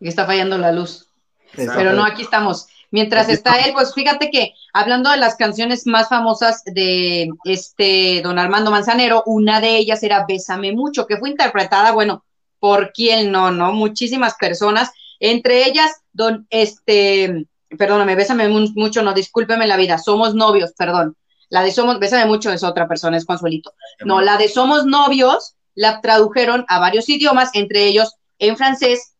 Y 0.00 0.08
está 0.08 0.26
fallando 0.26 0.58
la 0.58 0.72
luz. 0.72 1.10
Pero 1.54 1.92
no, 1.92 2.04
aquí 2.04 2.22
estamos. 2.22 2.66
Mientras 2.90 3.28
está 3.28 3.56
él, 3.60 3.72
pues 3.72 3.94
fíjate 3.94 4.30
que 4.30 4.54
hablando 4.72 5.10
de 5.10 5.16
las 5.16 5.36
canciones 5.36 5.86
más 5.86 6.08
famosas 6.08 6.62
de 6.64 7.30
este 7.44 8.20
don 8.22 8.38
Armando 8.38 8.70
Manzanero, 8.70 9.22
una 9.26 9.60
de 9.60 9.76
ellas 9.76 10.02
era 10.02 10.24
Bésame 10.26 10.72
mucho, 10.72 11.06
que 11.06 11.16
fue 11.16 11.30
interpretada, 11.30 11.92
bueno, 11.92 12.24
por 12.58 12.92
quién 12.92 13.30
no, 13.32 13.50
¿no? 13.50 13.72
Muchísimas 13.72 14.34
personas 14.36 14.92
entre 15.20 15.66
ellas, 15.66 16.02
don, 16.12 16.46
este, 16.50 17.46
perdóname, 17.76 18.14
bésame 18.14 18.48
mucho, 18.48 19.02
no, 19.02 19.12
discúlpeme 19.14 19.66
la 19.66 19.76
vida, 19.76 19.98
somos 19.98 20.34
novios, 20.34 20.72
perdón. 20.76 21.16
La 21.48 21.62
de 21.62 21.70
somos, 21.70 21.98
bésame 21.98 22.26
mucho 22.26 22.50
es 22.50 22.64
otra 22.64 22.88
persona, 22.88 23.16
es 23.16 23.24
Consuelito. 23.24 23.72
No, 24.04 24.20
la 24.20 24.36
de 24.36 24.48
somos 24.48 24.84
novios 24.84 25.54
la 25.74 26.00
tradujeron 26.00 26.64
a 26.68 26.80
varios 26.80 27.08
idiomas, 27.08 27.50
entre 27.54 27.86
ellos 27.86 28.14
en 28.38 28.56
francés 28.56 29.14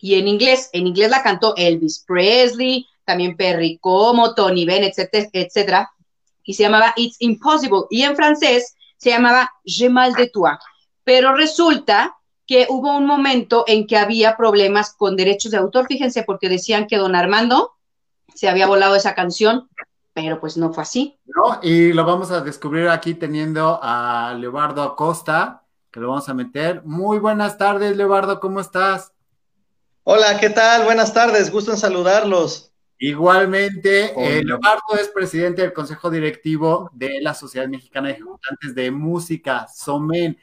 y 0.00 0.14
en 0.14 0.26
inglés. 0.26 0.70
En 0.72 0.86
inglés 0.86 1.10
la 1.10 1.22
cantó 1.22 1.54
Elvis 1.56 2.04
Presley, 2.06 2.86
también 3.04 3.36
Perry 3.36 3.78
Como, 3.78 4.34
Tony 4.34 4.64
Bennett, 4.64 4.98
etcétera, 4.98 5.46
etcétera, 5.46 5.90
y 6.42 6.54
se 6.54 6.64
llamaba 6.64 6.94
It's 6.96 7.16
Impossible. 7.20 7.82
Y 7.90 8.02
en 8.02 8.16
francés 8.16 8.74
se 8.96 9.10
llamaba 9.10 9.50
Je 9.64 9.88
mal 9.88 10.14
de 10.14 10.28
toi. 10.28 10.56
Pero 11.04 11.34
resulta 11.34 12.16
que 12.46 12.66
hubo 12.68 12.96
un 12.96 13.06
momento 13.06 13.64
en 13.66 13.86
que 13.86 13.98
había 13.98 14.36
problemas 14.36 14.94
con 14.94 15.16
derechos 15.16 15.52
de 15.52 15.58
autor, 15.58 15.86
fíjense, 15.86 16.22
porque 16.22 16.48
decían 16.48 16.86
que 16.86 16.96
don 16.96 17.14
Armando 17.14 17.72
se 18.38 18.48
había 18.48 18.68
volado 18.68 18.94
esa 18.94 19.16
canción, 19.16 19.68
pero 20.12 20.38
pues 20.38 20.56
no 20.56 20.72
fue 20.72 20.84
así. 20.84 21.18
No, 21.26 21.58
y 21.60 21.92
lo 21.92 22.04
vamos 22.04 22.30
a 22.30 22.40
descubrir 22.40 22.88
aquí 22.88 23.14
teniendo 23.14 23.80
a 23.82 24.32
Leobardo 24.38 24.84
Acosta, 24.84 25.64
que 25.90 25.98
lo 25.98 26.10
vamos 26.10 26.28
a 26.28 26.34
meter. 26.34 26.84
Muy 26.84 27.18
buenas 27.18 27.58
tardes, 27.58 27.96
Leobardo, 27.96 28.38
¿cómo 28.38 28.60
estás? 28.60 29.12
Hola, 30.04 30.38
¿qué 30.38 30.50
tal? 30.50 30.84
Buenas 30.84 31.12
tardes, 31.12 31.50
gusto 31.50 31.72
en 31.72 31.78
saludarlos. 31.78 32.72
Igualmente, 33.00 34.12
eh, 34.16 34.44
Leobardo 34.44 34.94
es 35.00 35.08
presidente 35.08 35.62
del 35.62 35.72
Consejo 35.72 36.08
Directivo 36.08 36.90
de 36.92 37.20
la 37.20 37.34
Sociedad 37.34 37.66
Mexicana 37.66 38.06
de 38.06 38.14
Ejecutantes 38.14 38.72
de 38.72 38.92
Música, 38.92 39.66
SOMEN. 39.66 40.38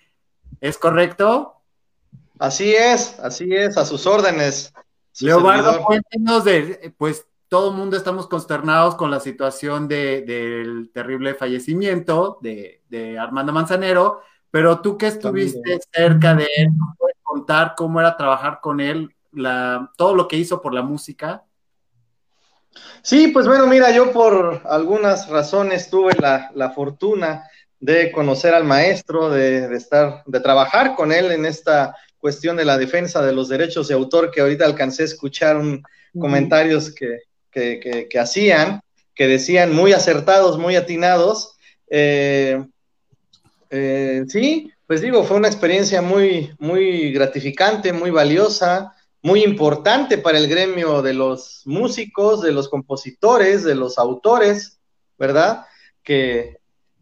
¿Es 0.60 0.78
correcto? 0.78 1.62
Así 2.40 2.76
es, 2.76 3.18
así 3.22 3.56
es, 3.56 3.78
a 3.78 3.86
sus 3.86 4.06
órdenes. 4.06 4.74
Leobardo, 5.22 5.82
cuéntenos 5.86 6.44
de, 6.44 6.94
pues 6.98 7.26
todo 7.56 7.72
el 7.72 7.78
mundo 7.78 7.96
estamos 7.96 8.28
consternados 8.28 8.96
con 8.96 9.10
la 9.10 9.22
situación 9.22 9.88
del 9.88 10.90
terrible 10.94 11.36
fallecimiento 11.36 12.38
de, 12.42 13.18
Armando 13.18 13.54
Manzanero, 13.54 14.20
pero 14.52 14.82
tú 14.82 14.98
que 14.98 15.08
estuviste 15.08 15.80
cerca 15.90 16.36
de 16.36 16.50
él, 16.58 16.68
¿puedes 16.98 17.16
contar 17.24 17.74
cómo 17.78 18.02
era 18.02 18.18
trabajar 18.18 18.60
con 18.62 18.82
él, 18.82 19.16
la, 19.32 19.90
todo 19.96 20.14
lo 20.16 20.28
que 20.28 20.36
hizo 20.36 20.62
por 20.62 20.74
la 20.74 20.82
música? 20.82 21.46
Sí, 23.02 23.30
pues 23.30 23.48
bueno, 23.48 23.68
mira, 23.68 23.90
yo 23.92 24.12
por 24.12 24.62
algunas 24.66 25.30
razones 25.30 25.90
tuve 25.90 26.12
la, 26.20 26.52
la 26.56 26.72
fortuna 26.72 27.50
de 27.80 28.12
conocer 28.12 28.54
al 28.54 28.66
maestro, 28.66 29.30
de, 29.30 29.70
de, 29.70 29.78
estar, 29.78 30.24
de 30.26 30.42
trabajar 30.42 30.94
con 30.94 31.14
él 31.14 31.32
en 31.32 31.46
esta 31.46 31.96
cuestión 32.18 32.58
de 32.58 32.66
la 32.66 32.78
defensa 32.78 33.22
de 33.22 33.32
los 33.32 33.48
derechos 33.48 33.88
de 33.88 33.94
autor, 33.94 34.30
que 34.30 34.42
ahorita 34.42 34.66
alcancé 34.66 35.04
a 35.04 35.06
escuchar 35.06 35.56
un, 35.56 35.82
comentarios 36.20 36.94
que, 36.94 37.20
que, 37.56 38.20
hacían, 38.20 38.82
que 39.14 39.28
decían 39.28 39.74
muy 39.74 39.94
acertados, 39.94 40.58
muy 40.58 40.76
atinados. 40.76 41.56
Eh, 41.90 42.64
eh, 43.70 44.24
sí, 44.28 44.72
pues 44.86 45.02
digo, 45.02 45.24
fue 45.24 45.38
una 45.38 45.48
experiencia 45.48 46.02
muy, 46.02 46.54
muy 46.60 47.12
gratificante, 47.12 47.94
muy 47.94 48.12
valiosa, 48.12 48.94
muy 49.22 49.44
importante 49.44 50.18
para 50.18 50.38
el 50.38 50.48
gremio 50.48 51.02
de 51.02 51.14
los 51.14 51.64
músicos, 51.66 52.42
de 52.42 52.52
los 52.52 52.70
compositores, 52.70 53.64
de 53.64 53.76
los 53.76 53.98
autores, 53.98 54.80
¿verdad? 55.18 55.66
Que, 56.04 56.58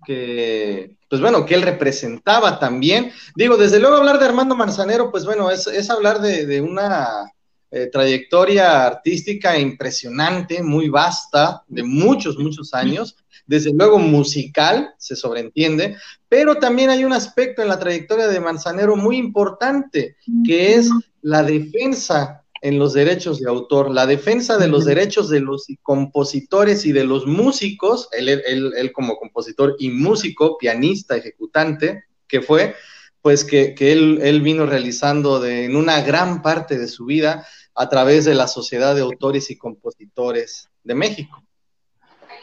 que, 0.06 0.96
pues 1.10 1.22
bueno, 1.22 1.46
que 1.46 1.56
él 1.56 1.64
representaba 1.64 2.60
también. 2.60 3.12
Digo, 3.36 3.58
desde 3.58 3.80
luego 3.80 3.98
hablar 3.98 4.20
de 4.20 4.26
Armando 4.26 4.56
Manzanero, 4.56 5.12
pues 5.12 5.26
bueno, 5.26 5.52
es, 5.52 5.90
hablar 5.90 6.22
de, 6.22 6.62
una 6.62 7.32
eh, 7.76 7.88
trayectoria 7.88 8.86
artística 8.86 9.58
impresionante, 9.58 10.62
muy 10.62 10.90
vasta, 10.90 11.64
de 11.68 11.82
muchos, 11.82 12.38
muchos 12.38 12.72
años. 12.76 13.18
Desde 13.48 13.74
luego 13.74 13.98
musical, 13.98 14.94
se 15.00 15.16
sobreentiende, 15.16 15.98
pero 16.30 16.58
también 16.58 16.92
hay 16.92 17.04
un 17.04 17.14
aspecto 17.14 17.64
en 17.64 17.70
la 17.70 17.80
trayectoria 17.80 18.28
de 18.28 18.40
Manzanero 18.40 18.96
muy 18.96 19.18
importante, 19.18 20.18
que 20.46 20.76
es 20.76 20.88
la 21.24 21.42
defensa 21.42 22.44
en 22.62 22.78
los 22.78 22.94
derechos 22.94 23.40
de 23.40 23.50
autor, 23.50 23.90
la 23.90 24.06
defensa 24.06 24.60
de 24.60 24.68
los 24.68 24.86
derechos 24.86 25.28
de 25.30 25.40
los 25.40 25.66
compositores 25.82 26.86
y 26.86 26.92
de 26.92 27.06
los 27.06 27.26
músicos, 27.26 28.08
él, 28.12 28.92
como 28.94 29.18
compositor 29.18 29.78
y 29.80 29.90
músico, 29.90 30.60
pianista, 30.60 31.18
ejecutante, 31.18 32.04
que 32.28 32.42
fue, 32.42 32.76
pues 33.24 33.44
que, 33.44 33.74
él, 33.80 34.42
vino 34.42 34.68
realizando 34.68 35.40
de, 35.40 35.66
en 35.66 35.76
una 35.76 36.02
gran 36.04 36.44
parte 36.44 36.78
de 36.78 36.88
su 36.88 37.06
vida 37.06 37.48
a 37.76 37.90
través 37.90 38.26
de 38.26 38.36
la 38.36 38.48
Sociedad 38.48 38.96
de 38.96 39.02
Autores 39.02 39.50
y 39.50 39.58
Compositores 39.58 40.70
de 40.84 40.96
México. 40.96 41.44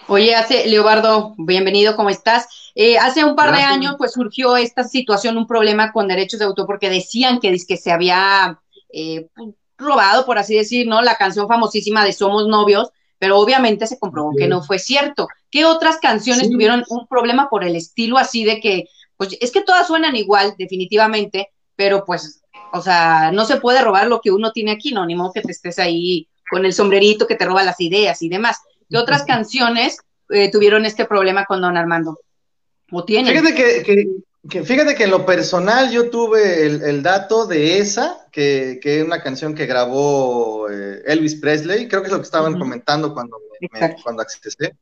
Oye, 0.08 0.34
hace, 0.34 0.66
Leobardo, 0.66 1.34
bienvenido, 1.38 1.94
¿cómo 1.94 2.10
estás? 2.10 2.48
Eh, 2.74 2.98
hace 2.98 3.24
un 3.24 3.36
par 3.36 3.54
de 3.54 3.62
años, 3.62 3.94
pues 3.96 4.12
surgió 4.12 4.56
esta 4.56 4.82
situación, 4.82 5.36
un 5.36 5.46
problema 5.46 5.92
con 5.92 6.08
derechos 6.08 6.40
de 6.40 6.46
autor, 6.46 6.66
porque 6.66 6.90
decían 6.90 7.38
que, 7.38 7.56
que 7.66 7.76
se 7.76 7.92
había 7.92 8.60
eh, 8.92 9.28
robado, 9.78 10.26
por 10.26 10.38
así 10.38 10.56
decir, 10.56 10.86
¿no? 10.86 11.00
La 11.02 11.16
canción 11.16 11.46
famosísima 11.46 12.04
de 12.04 12.12
Somos 12.12 12.48
Novios, 12.48 12.90
pero 13.18 13.38
obviamente 13.38 13.86
se 13.86 13.98
comprobó 13.98 14.32
que 14.36 14.48
no 14.48 14.62
fue 14.62 14.78
cierto. 14.78 15.28
¿Qué 15.50 15.64
otras 15.64 15.98
canciones 15.98 16.50
tuvieron 16.50 16.84
un 16.88 17.06
problema 17.06 17.48
por 17.48 17.64
el 17.64 17.76
estilo 17.76 18.18
así 18.18 18.44
de 18.44 18.60
que, 18.60 18.86
pues 19.16 19.36
es 19.40 19.52
que 19.52 19.62
todas 19.62 19.86
suenan 19.86 20.16
igual, 20.16 20.54
definitivamente, 20.58 21.50
pero 21.76 22.04
pues, 22.04 22.39
o 22.72 22.82
sea, 22.82 23.30
no 23.32 23.44
se 23.44 23.56
puede 23.56 23.82
robar 23.82 24.06
lo 24.06 24.20
que 24.20 24.30
uno 24.30 24.52
tiene 24.52 24.72
aquí, 24.72 24.92
¿no? 24.92 25.06
Ni 25.06 25.14
modo 25.14 25.32
que 25.32 25.42
te 25.42 25.52
estés 25.52 25.78
ahí 25.78 26.28
con 26.50 26.64
el 26.64 26.72
sombrerito 26.72 27.26
que 27.26 27.36
te 27.36 27.44
roba 27.44 27.62
las 27.62 27.80
ideas 27.80 28.22
y 28.22 28.28
demás. 28.28 28.58
¿Qué 28.88 28.98
otras 28.98 29.24
canciones 29.24 29.98
eh, 30.30 30.50
tuvieron 30.50 30.84
este 30.84 31.04
problema 31.04 31.44
con 31.44 31.60
Don 31.60 31.76
Armando? 31.76 32.18
¿O 32.90 33.04
tienen? 33.04 33.32
Fíjate 33.32 33.54
que, 33.54 34.64
fíjate 34.64 34.94
que 34.96 35.04
en 35.04 35.10
lo 35.10 35.24
personal 35.24 35.90
yo 35.92 36.10
tuve 36.10 36.66
el, 36.66 37.02
dato 37.02 37.46
de 37.46 37.78
esa, 37.78 38.26
que, 38.32 38.80
es 38.82 39.04
una 39.04 39.22
canción 39.22 39.54
que 39.54 39.66
grabó 39.66 40.68
eh, 40.68 41.02
Elvis 41.06 41.36
Presley, 41.36 41.86
creo 41.86 42.02
que 42.02 42.08
es 42.08 42.12
lo 42.12 42.18
que 42.18 42.24
estaban 42.24 42.58
comentando 42.58 43.14
cuando, 43.14 43.38
me, 43.60 43.96
cuando 44.02 44.22
accesé. 44.22 44.74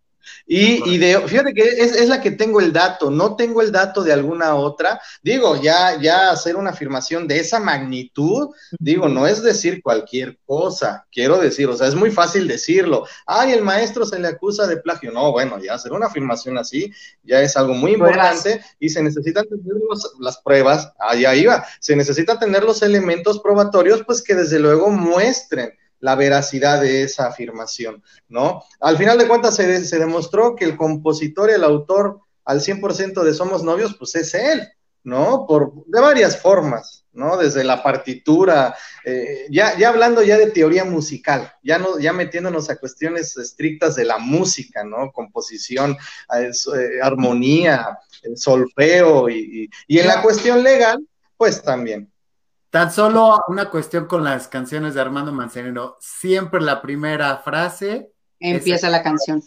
Y, 0.46 0.94
y 0.94 0.98
de, 0.98 1.20
fíjate 1.26 1.52
que 1.52 1.62
es, 1.62 1.94
es, 1.94 2.08
la 2.08 2.20
que 2.20 2.30
tengo 2.30 2.60
el 2.60 2.72
dato, 2.72 3.10
no 3.10 3.36
tengo 3.36 3.60
el 3.62 3.70
dato 3.70 4.02
de 4.02 4.12
alguna 4.12 4.54
otra. 4.54 5.00
Digo, 5.22 5.60
ya, 5.60 6.00
ya 6.00 6.30
hacer 6.30 6.56
una 6.56 6.70
afirmación 6.70 7.28
de 7.28 7.40
esa 7.40 7.60
magnitud, 7.60 8.48
digo, 8.78 9.08
no 9.08 9.26
es 9.26 9.42
decir 9.42 9.82
cualquier 9.82 10.38
cosa, 10.46 11.06
quiero 11.12 11.38
decir, 11.38 11.68
o 11.68 11.76
sea, 11.76 11.88
es 11.88 11.94
muy 11.94 12.10
fácil 12.10 12.48
decirlo. 12.48 13.06
Ay, 13.26 13.52
el 13.52 13.62
maestro 13.62 14.06
se 14.06 14.18
le 14.18 14.28
acusa 14.28 14.66
de 14.66 14.78
plagio. 14.78 15.12
No, 15.12 15.32
bueno, 15.32 15.58
ya 15.62 15.74
hacer 15.74 15.92
una 15.92 16.06
afirmación 16.06 16.58
así 16.58 16.92
ya 17.22 17.40
es 17.40 17.56
algo 17.56 17.74
muy 17.74 17.92
importante 17.92 18.62
y 18.78 18.88
se 18.88 19.02
necesitan 19.02 19.46
tener 19.48 19.76
las 20.20 20.38
pruebas, 20.38 20.92
allá 20.98 21.34
iba, 21.34 21.64
se 21.80 21.96
necesitan 21.96 22.38
tener 22.38 22.64
los 22.64 22.82
elementos 22.82 23.40
probatorios, 23.40 24.02
pues 24.04 24.22
que 24.22 24.34
desde 24.34 24.58
luego 24.58 24.90
muestren 24.90 25.72
la 26.00 26.14
veracidad 26.14 26.80
de 26.80 27.02
esa 27.02 27.26
afirmación, 27.26 28.02
¿no? 28.28 28.62
Al 28.80 28.96
final 28.96 29.18
de 29.18 29.28
cuentas 29.28 29.56
se, 29.56 29.84
se 29.84 29.98
demostró 29.98 30.54
que 30.54 30.64
el 30.64 30.76
compositor 30.76 31.50
y 31.50 31.54
el 31.54 31.64
autor 31.64 32.20
al 32.44 32.60
100% 32.60 33.22
de 33.22 33.34
Somos 33.34 33.62
Novios, 33.62 33.94
pues 33.98 34.14
es 34.14 34.32
él, 34.34 34.66
¿no? 35.04 35.46
Por, 35.46 35.84
de 35.86 36.00
varias 36.00 36.40
formas, 36.40 37.04
¿no? 37.12 37.36
Desde 37.36 37.62
la 37.62 37.82
partitura, 37.82 38.74
eh, 39.04 39.46
ya, 39.50 39.76
ya 39.76 39.90
hablando 39.90 40.22
ya 40.22 40.38
de 40.38 40.50
teoría 40.50 40.84
musical, 40.84 41.52
ya, 41.62 41.78
no, 41.78 41.98
ya 41.98 42.12
metiéndonos 42.12 42.70
a 42.70 42.76
cuestiones 42.76 43.36
estrictas 43.36 43.96
de 43.96 44.04
la 44.04 44.18
música, 44.18 44.82
¿no? 44.82 45.12
Composición, 45.12 45.96
eh, 46.38 46.50
armonía, 47.02 47.98
solfeo 48.34 49.28
y, 49.28 49.68
y 49.86 49.98
en 49.98 50.06
la 50.06 50.22
cuestión 50.22 50.62
legal, 50.62 51.06
pues 51.36 51.62
también. 51.62 52.10
Tan 52.70 52.92
solo 52.92 53.42
una 53.48 53.70
cuestión 53.70 54.06
con 54.06 54.24
las 54.24 54.46
canciones 54.46 54.94
de 54.94 55.00
Armando 55.00 55.32
Manzanero. 55.32 55.96
Siempre 56.00 56.60
la 56.60 56.82
primera 56.82 57.38
frase. 57.38 58.12
Empieza 58.38 58.90
la 58.90 59.02
canción. 59.02 59.42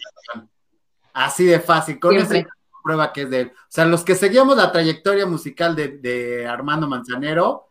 Así 1.13 1.45
de 1.45 1.59
fácil. 1.59 1.99
Con 1.99 2.15
esa 2.15 2.43
prueba 2.83 3.13
que 3.13 3.23
es 3.23 3.29
de 3.29 3.39
él. 3.41 3.51
O 3.55 3.65
sea, 3.69 3.85
los 3.85 4.03
que 4.03 4.15
seguíamos 4.15 4.57
la 4.57 4.71
trayectoria 4.71 5.27
musical 5.27 5.75
de, 5.75 6.47
Armando 6.49 6.87
Manzanero, 6.87 7.69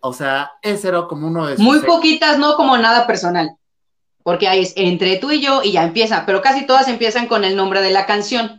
o 0.00 0.12
sea, 0.12 0.52
ese 0.60 0.88
era 0.88 1.06
como 1.06 1.28
uno 1.28 1.46
de 1.46 1.56
sus. 1.56 1.64
Muy 1.64 1.80
poquitas, 1.80 2.38
no 2.38 2.56
como 2.56 2.76
nada 2.76 3.06
personal. 3.06 3.56
Porque 4.24 4.48
ahí 4.48 4.62
es 4.62 4.72
entre 4.76 5.18
tú 5.18 5.30
y 5.30 5.40
yo 5.40 5.62
y 5.62 5.72
ya 5.72 5.84
empieza. 5.84 6.26
Pero 6.26 6.42
casi 6.42 6.66
todas 6.66 6.88
empiezan 6.88 7.28
con 7.28 7.44
el 7.44 7.54
nombre 7.56 7.80
de 7.80 7.92
la 7.92 8.06
canción. 8.06 8.57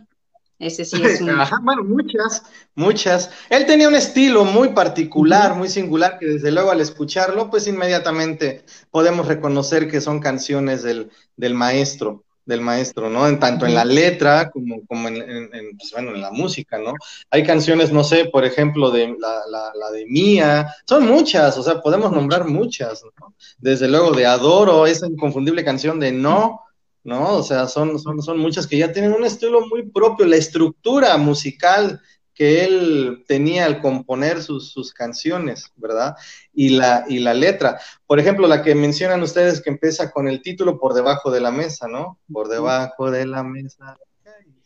Ese 0.60 0.84
sí 0.84 1.02
es 1.02 1.20
un... 1.22 1.32
bueno, 1.62 1.82
muchas, 1.82 2.42
muchas. 2.74 3.30
Él 3.48 3.64
tenía 3.66 3.88
un 3.88 3.96
estilo 3.96 4.44
muy 4.44 4.68
particular, 4.68 5.54
muy 5.54 5.68
singular, 5.68 6.18
que 6.18 6.26
desde 6.26 6.52
luego 6.52 6.70
al 6.70 6.82
escucharlo, 6.82 7.50
pues 7.50 7.66
inmediatamente 7.66 8.64
podemos 8.90 9.26
reconocer 9.26 9.90
que 9.90 10.02
son 10.02 10.20
canciones 10.20 10.82
del, 10.82 11.10
del 11.36 11.54
maestro, 11.54 12.24
del 12.44 12.60
maestro, 12.60 13.08
¿no? 13.08 13.26
En 13.26 13.40
tanto 13.40 13.64
en 13.64 13.74
la 13.74 13.86
letra 13.86 14.50
como, 14.50 14.84
como 14.86 15.08
en, 15.08 15.16
en, 15.16 15.78
pues, 15.78 15.92
bueno, 15.92 16.14
en 16.14 16.20
la 16.20 16.30
música, 16.30 16.76
¿no? 16.78 16.92
Hay 17.30 17.42
canciones, 17.42 17.90
no 17.90 18.04
sé, 18.04 18.26
por 18.26 18.44
ejemplo, 18.44 18.90
de 18.90 19.16
la, 19.18 19.40
la, 19.48 19.72
la 19.74 19.90
de 19.90 20.04
Mía, 20.04 20.74
son 20.86 21.06
muchas, 21.06 21.56
o 21.56 21.62
sea, 21.62 21.80
podemos 21.80 22.12
nombrar 22.12 22.46
muchas, 22.46 23.02
¿no? 23.18 23.34
Desde 23.58 23.88
luego 23.88 24.12
de 24.12 24.26
Adoro, 24.26 24.86
esa 24.86 25.06
inconfundible 25.06 25.64
canción 25.64 25.98
de 25.98 26.12
No, 26.12 26.60
¿no? 27.04 27.36
O 27.36 27.42
sea, 27.42 27.66
son, 27.66 27.98
son, 27.98 28.22
son 28.22 28.38
muchas 28.38 28.66
que 28.66 28.78
ya 28.78 28.92
tienen 28.92 29.12
un 29.12 29.24
estilo 29.24 29.66
muy 29.66 29.90
propio, 29.90 30.26
la 30.26 30.36
estructura 30.36 31.16
musical 31.16 32.00
que 32.34 32.64
él 32.64 33.24
tenía 33.28 33.66
al 33.66 33.82
componer 33.82 34.42
sus, 34.42 34.72
sus 34.72 34.94
canciones, 34.94 35.70
¿verdad? 35.76 36.14
Y 36.54 36.70
la, 36.70 37.04
y 37.06 37.18
la 37.18 37.34
letra. 37.34 37.78
Por 38.06 38.18
ejemplo, 38.18 38.48
la 38.48 38.62
que 38.62 38.74
mencionan 38.74 39.22
ustedes 39.22 39.60
que 39.60 39.68
empieza 39.68 40.10
con 40.10 40.26
el 40.26 40.40
título 40.40 40.78
por 40.80 40.94
debajo 40.94 41.30
de 41.30 41.42
la 41.42 41.50
mesa, 41.50 41.86
¿no? 41.86 42.18
Por 42.32 42.48
debajo 42.48 43.10
de 43.10 43.26
la 43.26 43.42
mesa. 43.42 43.98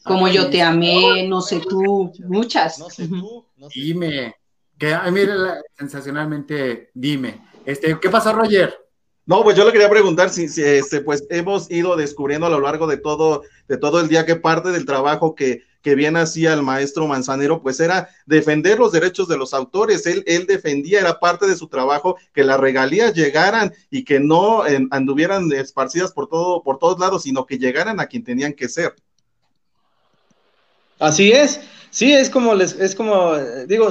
Como 0.04 0.28
yo 0.28 0.50
te 0.50 0.62
amé, 0.62 1.26
no 1.26 1.40
sé 1.40 1.60
tú, 1.60 2.12
muchas. 2.28 2.78
No 2.78 2.90
sé 2.90 3.08
tú, 3.08 3.44
Dime, 3.74 4.36
que, 4.78 4.96
mira, 5.10 5.60
sensacionalmente, 5.76 6.90
dime. 6.94 7.44
Este, 7.64 7.98
¿Qué 7.98 8.10
pasó, 8.10 8.32
Roger? 8.32 8.83
No, 9.26 9.42
pues 9.42 9.56
yo 9.56 9.64
le 9.64 9.72
quería 9.72 9.88
preguntar 9.88 10.28
si, 10.28 10.48
si 10.48 10.62
este, 10.62 11.00
pues 11.00 11.24
hemos 11.30 11.70
ido 11.70 11.96
descubriendo 11.96 12.46
a 12.46 12.50
lo 12.50 12.60
largo 12.60 12.86
de 12.86 12.98
todo, 12.98 13.42
de 13.68 13.78
todo 13.78 14.00
el 14.00 14.08
día 14.08 14.26
que 14.26 14.36
parte 14.36 14.70
del 14.70 14.84
trabajo 14.84 15.34
que, 15.34 15.62
que 15.80 15.94
bien 15.94 16.16
hacía 16.16 16.52
el 16.52 16.62
maestro 16.62 17.06
Manzanero, 17.06 17.62
pues 17.62 17.80
era 17.80 18.08
defender 18.26 18.78
los 18.78 18.92
derechos 18.92 19.28
de 19.28 19.38
los 19.38 19.54
autores. 19.54 20.06
Él, 20.06 20.24
él 20.26 20.46
defendía, 20.46 21.00
era 21.00 21.20
parte 21.20 21.46
de 21.46 21.56
su 21.56 21.68
trabajo, 21.68 22.16
que 22.34 22.44
las 22.44 22.60
regalías 22.60 23.14
llegaran 23.14 23.72
y 23.90 24.04
que 24.04 24.20
no 24.20 24.62
anduvieran 24.90 25.52
esparcidas 25.52 26.12
por 26.12 26.28
todo, 26.28 26.62
por 26.62 26.78
todos 26.78 26.98
lados, 26.98 27.22
sino 27.22 27.46
que 27.46 27.58
llegaran 27.58 28.00
a 28.00 28.06
quien 28.06 28.24
tenían 28.24 28.52
que 28.52 28.68
ser. 28.68 28.94
Así 30.98 31.32
es. 31.32 31.60
Sí, 31.90 32.12
es 32.12 32.28
como 32.28 32.54
les, 32.54 32.72
es 32.72 32.94
como, 32.94 33.36
digo, 33.68 33.88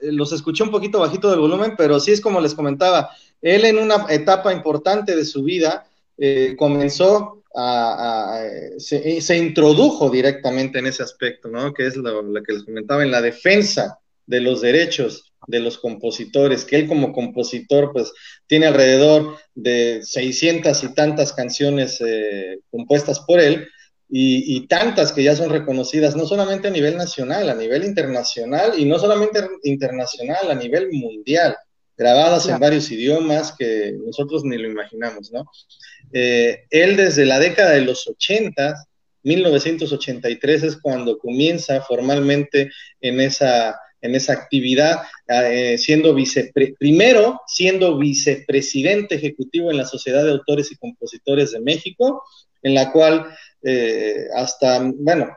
los 0.00 0.32
escuché 0.32 0.62
un 0.62 0.70
poquito 0.70 1.00
bajito 1.00 1.28
del 1.28 1.40
volumen, 1.40 1.74
pero 1.76 2.00
sí 2.00 2.12
es 2.12 2.20
como 2.20 2.40
les 2.40 2.54
comentaba, 2.54 3.10
él 3.42 3.64
en 3.64 3.78
una 3.78 4.06
etapa 4.08 4.52
importante 4.52 5.14
de 5.14 5.24
su 5.24 5.42
vida 5.42 5.86
eh, 6.18 6.54
comenzó 6.58 7.44
a, 7.54 8.42
se, 8.78 9.36
introdujo 9.36 10.10
directamente 10.10 10.78
en 10.78 10.86
ese 10.86 11.02
aspecto, 11.02 11.48
¿no? 11.48 11.72
Que 11.72 11.86
es 11.86 11.96
lo, 11.96 12.22
que 12.42 12.52
les 12.52 12.64
comentaba, 12.64 13.02
en 13.02 13.10
la 13.10 13.22
defensa 13.22 13.98
de 14.26 14.40
los 14.40 14.60
derechos 14.60 15.32
de 15.46 15.60
los 15.60 15.78
compositores, 15.78 16.64
que 16.64 16.76
él 16.76 16.88
como 16.88 17.12
compositor 17.12 17.92
pues 17.92 18.12
tiene 18.46 18.66
alrededor 18.66 19.36
de 19.54 20.00
600 20.02 20.82
y 20.82 20.94
tantas 20.94 21.32
canciones 21.32 22.00
eh, 22.04 22.58
compuestas 22.70 23.20
por 23.20 23.40
él, 23.40 23.68
y, 24.08 24.68
tantas 24.68 25.12
que 25.12 25.24
ya 25.24 25.34
son 25.34 25.50
reconocidas, 25.50 26.14
no 26.14 26.26
solamente 26.26 26.68
a 26.68 26.70
nivel 26.70 26.96
nacional, 26.96 27.48
a 27.48 27.54
nivel 27.54 27.84
internacional, 27.84 28.78
y 28.78 28.84
no 28.84 29.00
solamente 29.00 29.40
internacional, 29.64 30.48
a 30.48 30.54
nivel 30.54 30.92
mundial 30.92 31.56
grabadas 31.96 32.48
en 32.48 32.58
varios 32.58 32.90
idiomas 32.90 33.54
que 33.56 33.94
nosotros 34.04 34.44
ni 34.44 34.58
lo 34.58 34.68
imaginamos, 34.68 35.32
¿no? 35.32 35.50
Eh, 36.12 36.64
él 36.70 36.96
desde 36.96 37.24
la 37.24 37.38
década 37.38 37.72
de 37.72 37.80
los 37.80 38.06
80, 38.06 38.74
1983 39.22 40.62
es 40.62 40.76
cuando 40.76 41.18
comienza 41.18 41.80
formalmente 41.82 42.70
en 43.00 43.20
esa, 43.20 43.78
en 44.00 44.14
esa 44.14 44.34
actividad, 44.34 45.00
eh, 45.28 45.76
siendo 45.78 46.14
vice, 46.14 46.52
primero 46.78 47.40
siendo 47.46 47.98
vicepresidente 47.98 49.16
ejecutivo 49.16 49.70
en 49.70 49.78
la 49.78 49.84
Sociedad 49.84 50.24
de 50.24 50.32
Autores 50.32 50.70
y 50.70 50.76
Compositores 50.76 51.52
de 51.52 51.60
México, 51.60 52.22
en 52.62 52.74
la 52.74 52.92
cual 52.92 53.26
eh, 53.62 54.26
hasta, 54.34 54.80
bueno, 54.96 55.36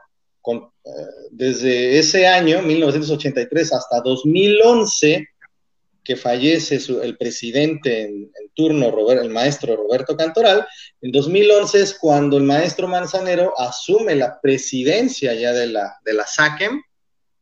desde 1.32 2.00
ese 2.00 2.26
año, 2.26 2.62
1983, 2.62 3.74
hasta 3.74 4.02
2011, 4.02 5.28
que 6.04 6.16
fallece 6.16 6.80
el 7.02 7.18
presidente 7.18 8.02
en, 8.02 8.32
turno, 8.54 8.94
el 9.12 9.30
maestro 9.30 9.76
Roberto 9.76 10.18
Cantoral, 10.18 10.68
en 11.02 11.12
2011 11.12 11.82
es 11.82 11.94
cuando 11.94 12.38
el 12.38 12.44
maestro 12.44 12.88
Manzanero 12.88 13.54
asume 13.58 14.16
la 14.16 14.40
presidencia 14.42 15.34
ya 15.34 15.54
de 15.54 15.68
la, 15.68 15.98
de 16.04 16.14
la 16.14 16.28
SACEM, 16.28 16.82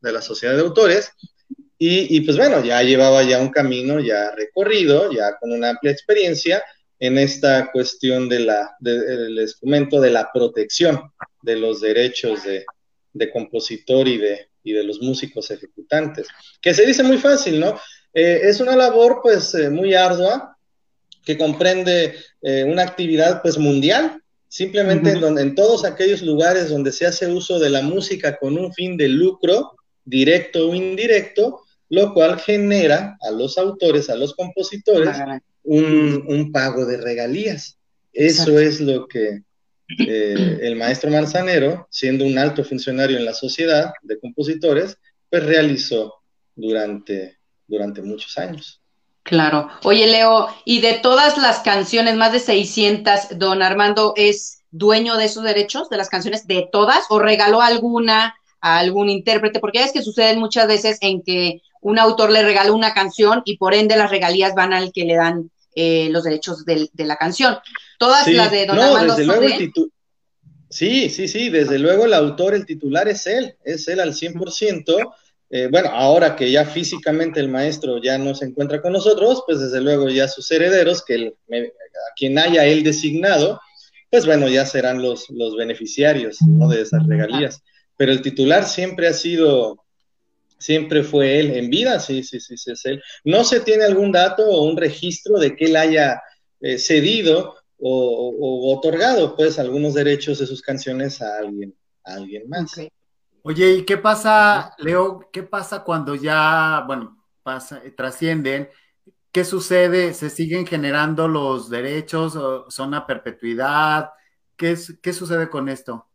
de 0.00 0.12
la 0.12 0.22
Sociedad 0.22 0.54
de 0.54 0.60
Autores, 0.60 1.10
y, 1.80 2.20
pues 2.22 2.36
bueno, 2.36 2.64
ya 2.64 2.82
llevaba 2.82 3.22
ya 3.22 3.38
un 3.40 3.50
camino 3.50 4.00
ya 4.00 4.32
recorrido, 4.32 5.12
ya 5.12 5.38
con 5.38 5.52
una 5.52 5.70
amplia 5.70 5.92
experiencia 5.92 6.62
en 6.98 7.18
esta 7.18 7.70
cuestión 7.70 8.28
de 8.28 8.40
la, 8.40 8.76
del 8.80 9.38
instrumento 9.38 10.00
de 10.00 10.10
la 10.10 10.32
protección 10.32 11.12
de 11.40 11.54
los 11.54 11.80
derechos 11.80 12.42
de, 12.42 12.64
de 13.12 13.30
compositor 13.30 14.08
y 14.08 14.18
de, 14.18 14.48
y 14.64 14.72
de 14.72 14.82
los 14.82 15.00
músicos 15.00 15.50
ejecutantes, 15.50 16.26
que 16.60 16.74
se 16.74 16.84
dice 16.84 17.02
muy 17.02 17.18
fácil, 17.18 17.60
¿no? 17.60 17.78
Eh, 18.14 18.40
es 18.44 18.60
una 18.60 18.76
labor 18.76 19.20
pues 19.22 19.54
eh, 19.54 19.70
muy 19.70 19.94
ardua 19.94 20.56
que 21.24 21.36
comprende 21.36 22.14
eh, 22.42 22.64
una 22.64 22.82
actividad 22.82 23.42
pues 23.42 23.58
mundial, 23.58 24.22
simplemente 24.48 25.12
en, 25.12 25.20
donde, 25.20 25.42
en 25.42 25.54
todos 25.54 25.84
aquellos 25.84 26.22
lugares 26.22 26.70
donde 26.70 26.90
se 26.90 27.06
hace 27.06 27.26
uso 27.26 27.58
de 27.58 27.68
la 27.68 27.82
música 27.82 28.38
con 28.38 28.56
un 28.56 28.72
fin 28.72 28.96
de 28.96 29.08
lucro, 29.08 29.76
directo 30.04 30.70
o 30.70 30.74
indirecto, 30.74 31.60
lo 31.90 32.14
cual 32.14 32.40
genera 32.40 33.18
a 33.20 33.30
los 33.30 33.58
autores, 33.58 34.08
a 34.08 34.14
los 34.14 34.34
compositores, 34.34 35.16
un, 35.64 36.50
pago 36.50 36.86
de 36.86 36.96
regalías. 36.96 37.78
Eso 38.12 38.58
es 38.58 38.80
lo 38.80 39.06
que 39.06 39.42
el 39.98 40.76
maestro 40.76 41.10
Manzanero, 41.10 41.86
siendo 41.90 42.24
un 42.24 42.38
alto 42.38 42.64
funcionario 42.64 43.18
en 43.18 43.26
la 43.26 43.34
sociedad 43.34 43.92
de 44.02 44.18
compositores, 44.18 44.96
pues 45.30 45.44
realizó 45.44 46.14
durante 46.54 47.37
durante 47.68 48.02
muchos 48.02 48.36
años. 48.38 48.80
Claro. 49.22 49.68
Oye, 49.84 50.06
Leo, 50.06 50.48
y 50.64 50.80
de 50.80 50.94
todas 50.94 51.36
las 51.38 51.60
canciones, 51.60 52.16
más 52.16 52.32
de 52.32 52.40
600, 52.40 53.38
don 53.38 53.62
Armando 53.62 54.14
es 54.16 54.62
dueño 54.70 55.16
de 55.16 55.26
esos 55.26 55.44
derechos, 55.44 55.90
de 55.90 55.98
las 55.98 56.08
canciones, 56.08 56.46
de 56.46 56.68
todas, 56.72 57.04
o 57.10 57.18
regaló 57.18 57.60
alguna 57.60 58.34
a 58.60 58.78
algún 58.78 59.08
intérprete, 59.08 59.60
porque 59.60 59.82
es 59.82 59.92
que 59.92 60.02
sucede 60.02 60.36
muchas 60.36 60.66
veces 60.66 60.98
en 61.00 61.22
que 61.22 61.60
un 61.80 61.98
autor 61.98 62.30
le 62.30 62.42
regaló 62.42 62.74
una 62.74 62.92
canción 62.94 63.42
y 63.44 63.56
por 63.56 63.74
ende 63.74 63.96
las 63.96 64.10
regalías 64.10 64.54
van 64.54 64.72
al 64.72 64.92
que 64.92 65.04
le 65.04 65.14
dan 65.14 65.50
eh, 65.76 66.08
los 66.10 66.24
derechos 66.24 66.64
de, 66.64 66.88
la 66.94 67.16
canción. 67.16 67.58
Todas 67.98 68.26
las 68.26 68.50
de 68.50 68.66
don 68.66 68.78
Armando 68.78 69.14
desde 69.14 69.26
luego, 69.26 69.46
Sí, 70.70 71.08
sí, 71.08 71.28
sí, 71.28 71.48
desde 71.48 71.78
luego 71.78 72.04
el 72.04 72.12
autor, 72.12 72.54
el 72.54 72.66
titular 72.66 73.08
es 73.08 73.26
él, 73.26 73.56
es 73.64 73.88
él 73.88 74.00
al 74.00 74.12
100%. 74.12 75.14
Eh, 75.50 75.68
bueno, 75.70 75.88
ahora 75.90 76.36
que 76.36 76.50
ya 76.50 76.66
físicamente 76.66 77.40
el 77.40 77.48
maestro 77.48 78.02
ya 78.02 78.18
no 78.18 78.34
se 78.34 78.44
encuentra 78.44 78.82
con 78.82 78.92
nosotros, 78.92 79.42
pues 79.46 79.60
desde 79.60 79.80
luego 79.80 80.08
ya 80.08 80.28
sus 80.28 80.50
herederos, 80.50 81.02
que 81.04 81.34
a 81.50 82.14
quien 82.16 82.38
haya 82.38 82.66
él 82.66 82.82
designado, 82.82 83.60
pues 84.10 84.26
bueno, 84.26 84.48
ya 84.48 84.66
serán 84.66 85.02
los, 85.02 85.30
los 85.30 85.56
beneficiarios 85.56 86.38
de 86.40 86.82
esas 86.82 87.06
regalías. 87.06 87.62
Pero 87.96 88.12
el 88.12 88.22
titular 88.22 88.64
siempre 88.64 89.08
ha 89.08 89.12
sido, 89.12 89.84
siempre 90.58 91.02
fue 91.02 91.40
él 91.40 91.50
en 91.52 91.70
vida, 91.70 91.98
sí, 91.98 92.22
sí, 92.22 92.40
sí, 92.40 92.56
sí, 92.56 92.72
es 92.72 92.84
él. 92.84 93.02
No 93.24 93.44
se 93.44 93.60
tiene 93.60 93.84
algún 93.84 94.12
dato 94.12 94.44
o 94.48 94.64
un 94.64 94.76
registro 94.76 95.38
de 95.38 95.56
que 95.56 95.66
él 95.66 95.76
haya 95.76 96.22
eh, 96.60 96.78
cedido 96.78 97.56
o, 97.80 98.74
otorgado, 98.76 99.36
pues, 99.36 99.58
algunos 99.58 99.94
derechos 99.94 100.38
de 100.38 100.46
sus 100.46 100.62
canciones 100.62 101.22
a 101.22 101.38
alguien, 101.38 101.74
a 102.04 102.14
alguien 102.14 102.48
más. 102.48 102.72
Oye, 103.48 103.76
¿y 103.76 103.84
qué 103.86 103.96
pasa, 103.96 104.74
Leo? 104.76 105.30
¿Qué 105.32 105.42
pasa 105.42 105.82
cuando 105.82 106.14
ya, 106.14 106.84
bueno, 106.86 107.24
pasa, 107.42 107.80
trascienden? 107.96 108.68
¿Qué 109.32 109.42
sucede? 109.42 110.12
¿Se 110.12 110.28
siguen 110.28 110.66
generando 110.66 111.28
los 111.28 111.70
derechos? 111.70 112.34
¿Son 112.68 112.92
a 112.92 113.06
perpetuidad? 113.06 114.10
¿Qué, 114.54 114.76
qué 115.00 115.14
sucede 115.14 115.48
con 115.48 115.70
esto? 115.70 116.06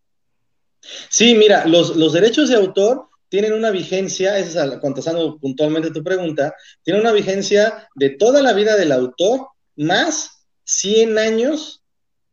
Sí, 1.10 1.34
mira, 1.34 1.66
los, 1.66 1.96
los 1.96 2.14
derechos 2.14 2.50
de 2.50 2.56
autor 2.56 3.10
tienen 3.30 3.54
una 3.54 3.72
vigencia, 3.72 4.38
es 4.38 4.56
contestando 4.80 5.40
puntualmente 5.40 5.90
tu 5.90 6.04
pregunta, 6.04 6.54
tiene 6.84 7.00
una 7.00 7.14
vigencia 7.14 7.90
de 7.96 8.12
toda 8.12 8.44
la 8.44 8.54
vida 8.54 8.78
del 8.78 8.92
autor 8.92 9.48
más 9.76 10.46
100 10.66 11.18
años 11.18 11.82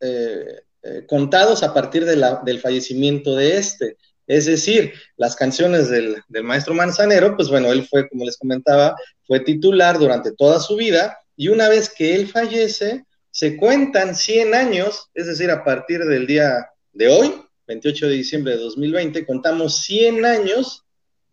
eh, 0.00 0.60
eh, 0.82 1.06
contados 1.08 1.62
a 1.62 1.72
partir 1.72 2.04
de 2.04 2.16
la, 2.16 2.42
del 2.44 2.60
fallecimiento 2.60 3.34
de 3.34 3.56
este. 3.56 3.96
Es 4.30 4.46
decir, 4.46 4.94
las 5.16 5.34
canciones 5.34 5.88
del, 5.88 6.22
del, 6.28 6.44
maestro 6.44 6.72
Manzanero, 6.72 7.34
pues 7.34 7.48
bueno, 7.48 7.72
él 7.72 7.84
fue, 7.88 8.08
como 8.08 8.24
les 8.24 8.36
comentaba, 8.36 8.94
fue 9.26 9.40
titular 9.40 9.98
durante 9.98 10.30
toda 10.30 10.60
su 10.60 10.76
vida 10.76 11.18
y 11.34 11.48
una 11.48 11.68
vez 11.68 11.90
que 11.90 12.14
él 12.14 12.28
fallece, 12.28 13.04
se 13.32 13.56
cuentan 13.56 14.14
100 14.14 14.54
años, 14.54 15.10
es 15.14 15.26
decir, 15.26 15.50
a 15.50 15.64
partir 15.64 16.04
del 16.04 16.28
día 16.28 16.70
de 16.92 17.08
hoy, 17.08 17.42
28 17.66 18.06
de 18.06 18.14
diciembre 18.14 18.52
de 18.52 18.58
2020, 18.58 19.26
contamos 19.26 19.82
100 19.82 20.24
años 20.24 20.84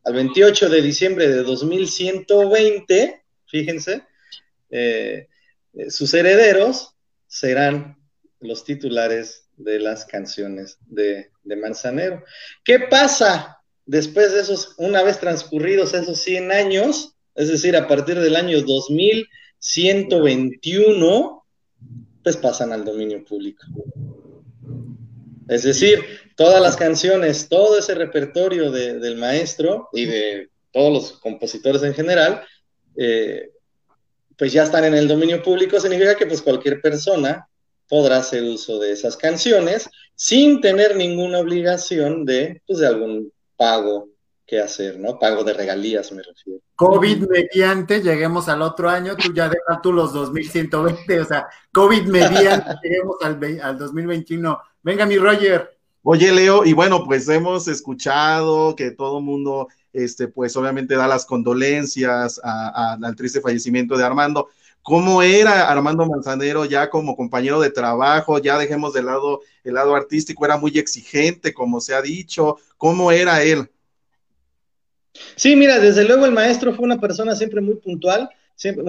al 0.03 0.15
28 0.15 0.67
de 0.67 0.81
diciembre 0.81 1.27
de 1.27 1.43
2120, 1.43 3.21
fíjense, 3.45 4.01
eh, 4.71 5.27
eh, 5.75 5.91
sus 5.91 6.15
herederos 6.15 6.95
serán 7.27 7.95
los 8.39 8.63
titulares 8.63 9.43
de 9.55 9.77
las 9.77 10.05
canciones 10.05 10.79
de, 10.87 11.29
de, 11.47 11.55
Manzanero. 11.55 12.23
¿Qué 12.63 12.79
pasa 12.79 13.59
después 13.85 14.33
de 14.33 14.39
esos, 14.41 14.73
una 14.77 15.03
vez 15.03 15.19
transcurridos 15.19 15.93
esos 15.93 16.17
100 16.19 16.51
años, 16.51 17.13
es 17.35 17.49
decir, 17.49 17.75
a 17.75 17.87
partir 17.87 18.19
del 18.19 18.35
año 18.35 18.59
2121, 18.61 21.45
pues 22.23 22.37
pasan 22.37 22.71
al 22.71 22.85
dominio 22.85 23.23
público? 23.23 23.63
Es 25.47 25.63
decir, 25.63 26.03
todas 26.35 26.61
las 26.61 26.75
canciones, 26.75 27.47
todo 27.47 27.79
ese 27.79 27.95
repertorio 27.95 28.69
del 28.71 29.15
maestro 29.15 29.89
y 29.93 30.05
de 30.05 30.49
todos 30.71 30.91
los 30.91 31.13
compositores 31.19 31.81
en 31.83 31.93
general, 31.93 32.43
eh, 32.97 33.51
pues 34.37 34.51
ya 34.53 34.63
están 34.63 34.83
en 34.83 34.93
el 34.93 35.07
dominio 35.07 35.41
público, 35.41 35.79
significa 35.79 36.15
que 36.15 36.25
pues 36.25 36.41
cualquier 36.41 36.81
persona 36.81 37.47
podrá 37.87 38.17
hacer 38.17 38.43
uso 38.43 38.79
de 38.79 38.91
esas 38.91 39.17
canciones 39.17 39.89
sin 40.15 40.61
tener 40.61 40.95
ninguna 40.95 41.39
obligación 41.39 42.25
de, 42.25 42.61
pues, 42.67 42.79
de 42.79 42.87
algún 42.87 43.31
pago 43.55 44.09
que 44.45 44.59
hacer, 44.59 44.97
¿no? 44.97 45.19
Pago 45.19 45.43
de 45.43 45.53
regalías, 45.53 46.11
me 46.11 46.23
refiero. 46.23 46.61
COVID 46.75 47.27
mediante, 47.27 48.01
lleguemos 48.01 48.47
al 48.47 48.61
otro 48.61 48.89
año, 48.89 49.15
tú 49.17 49.33
ya 49.33 49.49
dejas 49.49 49.81
tú 49.83 49.91
los 49.91 50.13
2120, 50.13 51.19
o 51.19 51.25
sea, 51.25 51.47
COVID 51.73 52.03
mediante, 52.03 52.71
lleguemos 52.83 53.17
al, 53.21 53.59
al 53.61 53.77
2021. 53.77 54.59
Venga, 54.81 55.05
mi 55.05 55.17
Roger. 55.17 55.77
Oye, 56.01 56.31
Leo, 56.31 56.63
y 56.63 56.71
bueno, 56.71 57.03
pues 57.03 57.27
hemos 57.27 57.67
escuchado 57.67 58.73
que 58.77 58.91
todo 58.91 59.17
el 59.17 59.25
mundo, 59.25 59.67
este, 59.91 60.29
pues 60.29 60.55
obviamente 60.55 60.95
da 60.95 61.05
las 61.05 61.25
condolencias 61.25 62.39
al 62.41 63.15
triste 63.17 63.41
fallecimiento 63.41 63.97
de 63.97 64.05
Armando. 64.05 64.47
¿Cómo 64.87 65.21
era 65.21 65.69
Armando 65.69 66.05
Manzanero 66.05 66.63
ya 66.63 66.89
como 66.89 67.17
compañero 67.17 67.59
de 67.59 67.71
trabajo? 67.71 68.39
Ya 68.39 68.57
dejemos 68.57 68.93
de 68.93 69.03
lado 69.03 69.41
el 69.65 69.73
lado 69.73 69.93
artístico, 69.93 70.45
era 70.45 70.55
muy 70.55 70.79
exigente, 70.79 71.53
como 71.53 71.81
se 71.81 71.93
ha 71.93 72.01
dicho. 72.01 72.55
¿Cómo 72.77 73.11
era 73.11 73.43
él? 73.43 73.69
Sí, 75.35 75.57
mira, 75.57 75.79
desde 75.79 76.05
luego 76.05 76.25
el 76.25 76.31
maestro 76.31 76.73
fue 76.73 76.85
una 76.85 77.01
persona 77.01 77.35
siempre 77.35 77.59
muy 77.59 77.75
puntual, 77.75 78.29
siempre, 78.55 78.85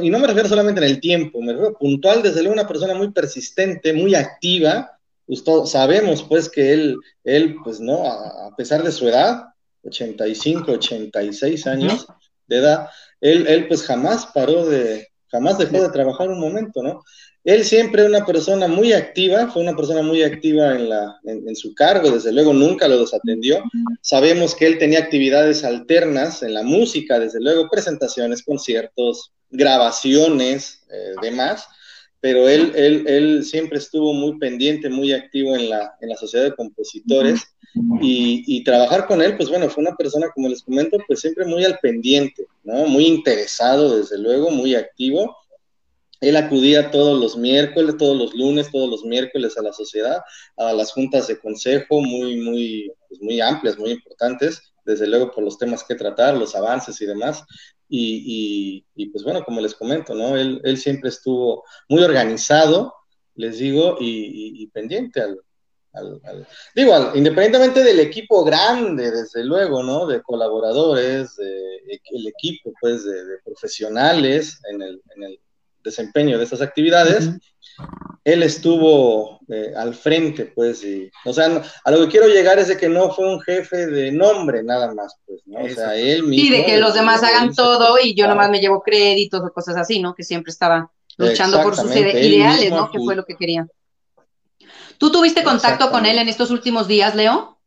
y 0.00 0.08
no 0.08 0.18
me 0.20 0.26
refiero 0.28 0.48
solamente 0.48 0.82
en 0.82 0.86
el 0.86 1.00
tiempo, 1.00 1.42
me 1.42 1.52
refiero 1.52 1.76
puntual, 1.76 2.22
desde 2.22 2.42
luego 2.42 2.52
una 2.52 2.68
persona 2.68 2.94
muy 2.94 3.10
persistente, 3.10 3.92
muy 3.92 4.14
activa, 4.14 5.00
pues, 5.26 5.42
sabemos 5.64 6.22
pues 6.22 6.48
que 6.48 6.72
él, 6.72 6.96
él 7.24 7.56
pues 7.64 7.80
no, 7.80 8.06
a, 8.06 8.54
pesar 8.56 8.84
de 8.84 8.92
su 8.92 9.08
edad, 9.08 9.46
85, 9.82 10.70
86 10.70 11.66
años 11.66 12.06
de 12.46 12.56
edad, 12.58 12.88
él, 13.20 13.48
él 13.48 13.66
pues 13.66 13.82
jamás 13.82 14.26
paró 14.32 14.64
de, 14.64 15.09
jamás 15.30 15.58
dejó 15.58 15.82
de 15.82 15.90
trabajar 15.90 16.28
un 16.28 16.40
momento, 16.40 16.82
¿no? 16.82 17.02
Él 17.42 17.64
siempre 17.64 18.04
una 18.04 18.26
persona 18.26 18.68
muy 18.68 18.92
activa, 18.92 19.50
fue 19.50 19.62
una 19.62 19.74
persona 19.74 20.02
muy 20.02 20.22
activa 20.22 20.74
en, 20.74 20.90
la, 20.90 21.18
en, 21.24 21.56
su 21.56 21.74
cargo, 21.74 22.10
desde 22.10 22.32
luego 22.32 22.52
nunca 22.52 22.86
lo 22.86 22.98
desatendió. 22.98 23.62
Sabemos 24.02 24.54
que 24.54 24.66
él 24.66 24.78
tenía 24.78 24.98
actividades 24.98 25.64
alternas 25.64 26.42
en 26.42 26.52
la 26.52 26.62
música, 26.62 27.18
desde 27.18 27.40
luego 27.40 27.70
presentaciones, 27.70 28.42
conciertos, 28.42 29.32
grabaciones, 29.48 30.82
eh, 30.90 31.14
demás, 31.22 31.66
pero 32.20 32.48
él, 32.48 32.72
él, 32.74 33.04
él, 33.06 33.44
siempre 33.44 33.78
estuvo 33.78 34.12
muy 34.12 34.38
pendiente, 34.38 34.90
muy 34.90 35.12
activo 35.12 35.56
en 35.56 35.70
la, 35.70 35.94
en 36.00 36.10
la 36.10 36.16
sociedad 36.16 36.44
de 36.44 36.54
compositores 36.54 37.42
y, 38.02 38.44
y, 38.46 38.62
trabajar 38.62 39.06
con 39.06 39.22
él, 39.22 39.36
pues 39.36 39.48
bueno, 39.48 39.70
fue 39.70 39.82
una 39.82 39.96
persona, 39.96 40.28
como 40.34 40.48
les 40.48 40.62
comento, 40.62 40.98
pues 41.06 41.20
siempre 41.20 41.46
muy 41.46 41.64
al 41.64 41.78
pendiente, 41.78 42.46
¿no? 42.64 42.86
Muy 42.86 43.06
interesado, 43.06 43.96
desde 43.96 44.18
luego, 44.18 44.50
muy 44.50 44.74
activo. 44.74 45.34
Él 46.20 46.36
acudía 46.36 46.90
todos 46.90 47.18
los 47.18 47.36
miércoles, 47.38 47.96
todos 47.96 48.16
los 48.16 48.34
lunes, 48.34 48.70
todos 48.70 48.90
los 48.90 49.04
miércoles 49.04 49.56
a 49.56 49.62
la 49.62 49.72
sociedad, 49.72 50.20
a 50.58 50.74
las 50.74 50.92
juntas 50.92 51.28
de 51.28 51.38
consejo 51.38 52.02
muy, 52.02 52.36
muy, 52.36 52.92
pues 53.08 53.22
muy 53.22 53.40
amplias, 53.40 53.78
muy 53.78 53.92
importantes, 53.92 54.69
desde 54.90 55.06
luego 55.06 55.30
por 55.30 55.44
los 55.44 55.56
temas 55.56 55.84
que 55.84 55.94
tratar, 55.94 56.36
los 56.36 56.54
avances 56.54 57.00
y 57.00 57.06
demás. 57.06 57.44
Y, 57.88 58.84
pues 59.12 59.24
bueno, 59.24 59.44
como 59.44 59.60
les 59.60 59.74
comento, 59.74 60.14
¿no? 60.14 60.36
Él, 60.36 60.76
siempre 60.76 61.10
estuvo 61.10 61.64
muy 61.88 62.02
organizado, 62.02 62.94
les 63.34 63.58
digo, 63.58 63.96
y, 64.00 64.66
pendiente 64.68 65.22
al, 65.22 65.40
digo, 66.74 66.94
independientemente 67.16 67.82
del 67.82 67.98
equipo 67.98 68.44
grande, 68.44 69.10
desde 69.10 69.44
luego, 69.44 69.82
¿no? 69.82 70.06
De 70.06 70.22
colaboradores, 70.22 71.36
de, 71.36 72.00
el 72.12 72.26
equipo, 72.28 72.72
pues, 72.80 73.04
de, 73.04 73.38
profesionales 73.44 74.60
en 74.70 74.82
el, 74.82 75.02
en 75.16 75.22
el, 75.24 75.40
desempeño 75.82 76.36
de 76.36 76.44
estas 76.44 76.60
actividades, 76.60 77.30
él 78.24 78.42
estuvo 78.42 79.40
eh, 79.48 79.72
al 79.76 79.94
frente, 79.94 80.46
pues, 80.46 80.84
y, 80.84 81.10
o 81.24 81.32
sea, 81.32 81.62
a 81.84 81.90
lo 81.90 82.00
que 82.00 82.08
quiero 82.08 82.28
llegar 82.28 82.58
es 82.58 82.68
de 82.68 82.76
que 82.76 82.88
no 82.88 83.10
fue 83.10 83.32
un 83.32 83.40
jefe 83.40 83.86
de 83.86 84.12
nombre 84.12 84.62
nada 84.62 84.94
más, 84.94 85.16
pues, 85.26 85.40
¿no? 85.46 85.60
O 85.60 85.68
sea, 85.68 85.96
él 85.96 86.24
mismo. 86.24 86.46
Y 86.46 86.50
de 86.50 86.64
que 86.64 86.78
los 86.78 86.94
demás 86.94 87.22
hagan 87.22 87.54
todo 87.54 87.96
y 88.02 88.14
yo 88.14 88.26
nomás 88.28 88.50
me 88.50 88.60
llevo 88.60 88.82
créditos 88.82 89.40
o 89.42 89.52
cosas 89.52 89.76
así, 89.76 90.00
¿no? 90.00 90.14
Que 90.14 90.22
siempre 90.22 90.50
estaba 90.50 90.90
luchando 91.16 91.62
por 91.62 91.76
sus 91.76 91.94
ideales, 91.94 92.70
¿no? 92.70 92.90
Que 92.90 92.98
fue 92.98 93.14
lo 93.14 93.24
que 93.24 93.36
quería. 93.36 93.66
¿Tú 94.98 95.10
tuviste 95.10 95.42
contacto 95.42 95.90
con 95.90 96.04
él 96.04 96.18
en 96.18 96.28
estos 96.28 96.50
últimos 96.50 96.86
días, 96.86 97.14
Leo? 97.14 97.58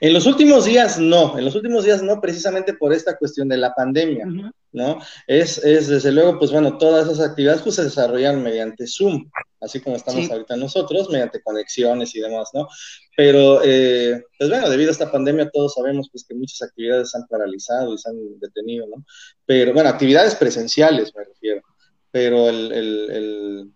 En 0.00 0.12
los 0.12 0.26
últimos 0.26 0.64
días 0.64 0.98
no, 0.98 1.38
en 1.38 1.44
los 1.44 1.54
últimos 1.54 1.84
días 1.84 2.02
no, 2.02 2.20
precisamente 2.20 2.74
por 2.74 2.92
esta 2.92 3.16
cuestión 3.16 3.48
de 3.48 3.56
la 3.56 3.72
pandemia, 3.72 4.26
¿no? 4.72 4.98
Es, 5.26 5.58
es, 5.58 5.88
desde 5.88 6.12
luego, 6.12 6.38
pues 6.38 6.50
bueno, 6.50 6.78
todas 6.78 7.06
esas 7.08 7.30
actividades 7.30 7.62
pues, 7.62 7.76
se 7.76 7.84
desarrollan 7.84 8.42
mediante 8.42 8.86
Zoom, 8.86 9.30
así 9.60 9.80
como 9.80 9.96
estamos 9.96 10.30
ahorita 10.30 10.56
nosotros, 10.56 11.08
mediante 11.10 11.42
conexiones 11.42 12.14
y 12.14 12.20
demás, 12.20 12.50
¿no? 12.54 12.68
Pero, 13.16 13.60
eh, 13.64 14.22
pues 14.38 14.50
bueno, 14.50 14.68
debido 14.68 14.90
a 14.90 14.92
esta 14.92 15.12
pandemia 15.12 15.50
todos 15.50 15.74
sabemos 15.74 16.08
pues 16.10 16.24
que 16.26 16.34
muchas 16.34 16.62
actividades 16.62 17.10
se 17.10 17.18
han 17.18 17.26
paralizado 17.26 17.94
y 17.94 17.98
se 17.98 18.10
han 18.10 18.40
detenido, 18.40 18.86
¿no? 18.86 19.04
Pero, 19.46 19.72
bueno, 19.72 19.88
actividades 19.88 20.34
presenciales 20.34 21.14
me 21.14 21.24
refiero, 21.24 21.62
pero 22.10 22.48
el, 22.48 22.72
el 22.72 23.72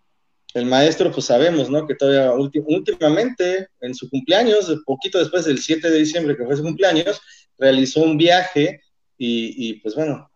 el 0.57 0.65
maestro, 0.65 1.13
pues 1.13 1.27
sabemos, 1.27 1.69
¿no? 1.69 1.87
Que 1.87 1.95
todavía 1.95 2.33
últimamente, 2.33 3.69
en 3.83 3.95
su 3.95 4.09
cumpleaños, 4.09 4.75
poquito 4.87 5.19
después 5.19 5.45
del 5.45 5.59
7 5.59 5.91
de 5.91 5.99
diciembre, 5.99 6.35
que 6.35 6.47
fue 6.47 6.57
su 6.57 6.63
cumpleaños, 6.63 7.21
realizó 7.59 8.01
un 8.01 8.17
viaje 8.17 8.81
y, 9.19 9.75
pues 9.81 9.95
bueno, 9.95 10.31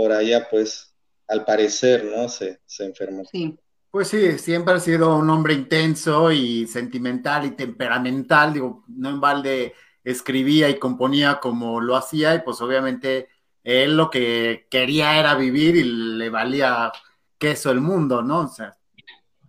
por 0.00 0.12
allá, 0.12 0.48
pues, 0.50 0.94
al 1.28 1.44
parecer, 1.44 2.06
¿no? 2.06 2.26
Se, 2.30 2.58
se 2.64 2.86
enfermó. 2.86 3.22
Sí. 3.30 3.58
Pues 3.90 4.08
sí, 4.08 4.38
siempre 4.38 4.72
ha 4.72 4.80
sido 4.80 5.18
un 5.18 5.28
hombre 5.28 5.52
intenso 5.52 6.32
y 6.32 6.66
sentimental 6.66 7.44
y 7.44 7.50
temperamental, 7.50 8.54
digo, 8.54 8.82
no 8.88 9.10
en 9.10 9.20
balde 9.20 9.74
escribía 10.02 10.70
y 10.70 10.78
componía 10.78 11.38
como 11.38 11.82
lo 11.82 11.96
hacía 11.96 12.34
y 12.34 12.40
pues 12.40 12.62
obviamente 12.62 13.28
él 13.62 13.98
lo 13.98 14.08
que 14.08 14.68
quería 14.70 15.18
era 15.18 15.34
vivir 15.34 15.76
y 15.76 15.84
le 15.84 16.30
valía 16.30 16.90
queso 17.36 17.70
el 17.70 17.82
mundo, 17.82 18.22
¿no? 18.22 18.40
O 18.40 18.48
sea, 18.48 18.78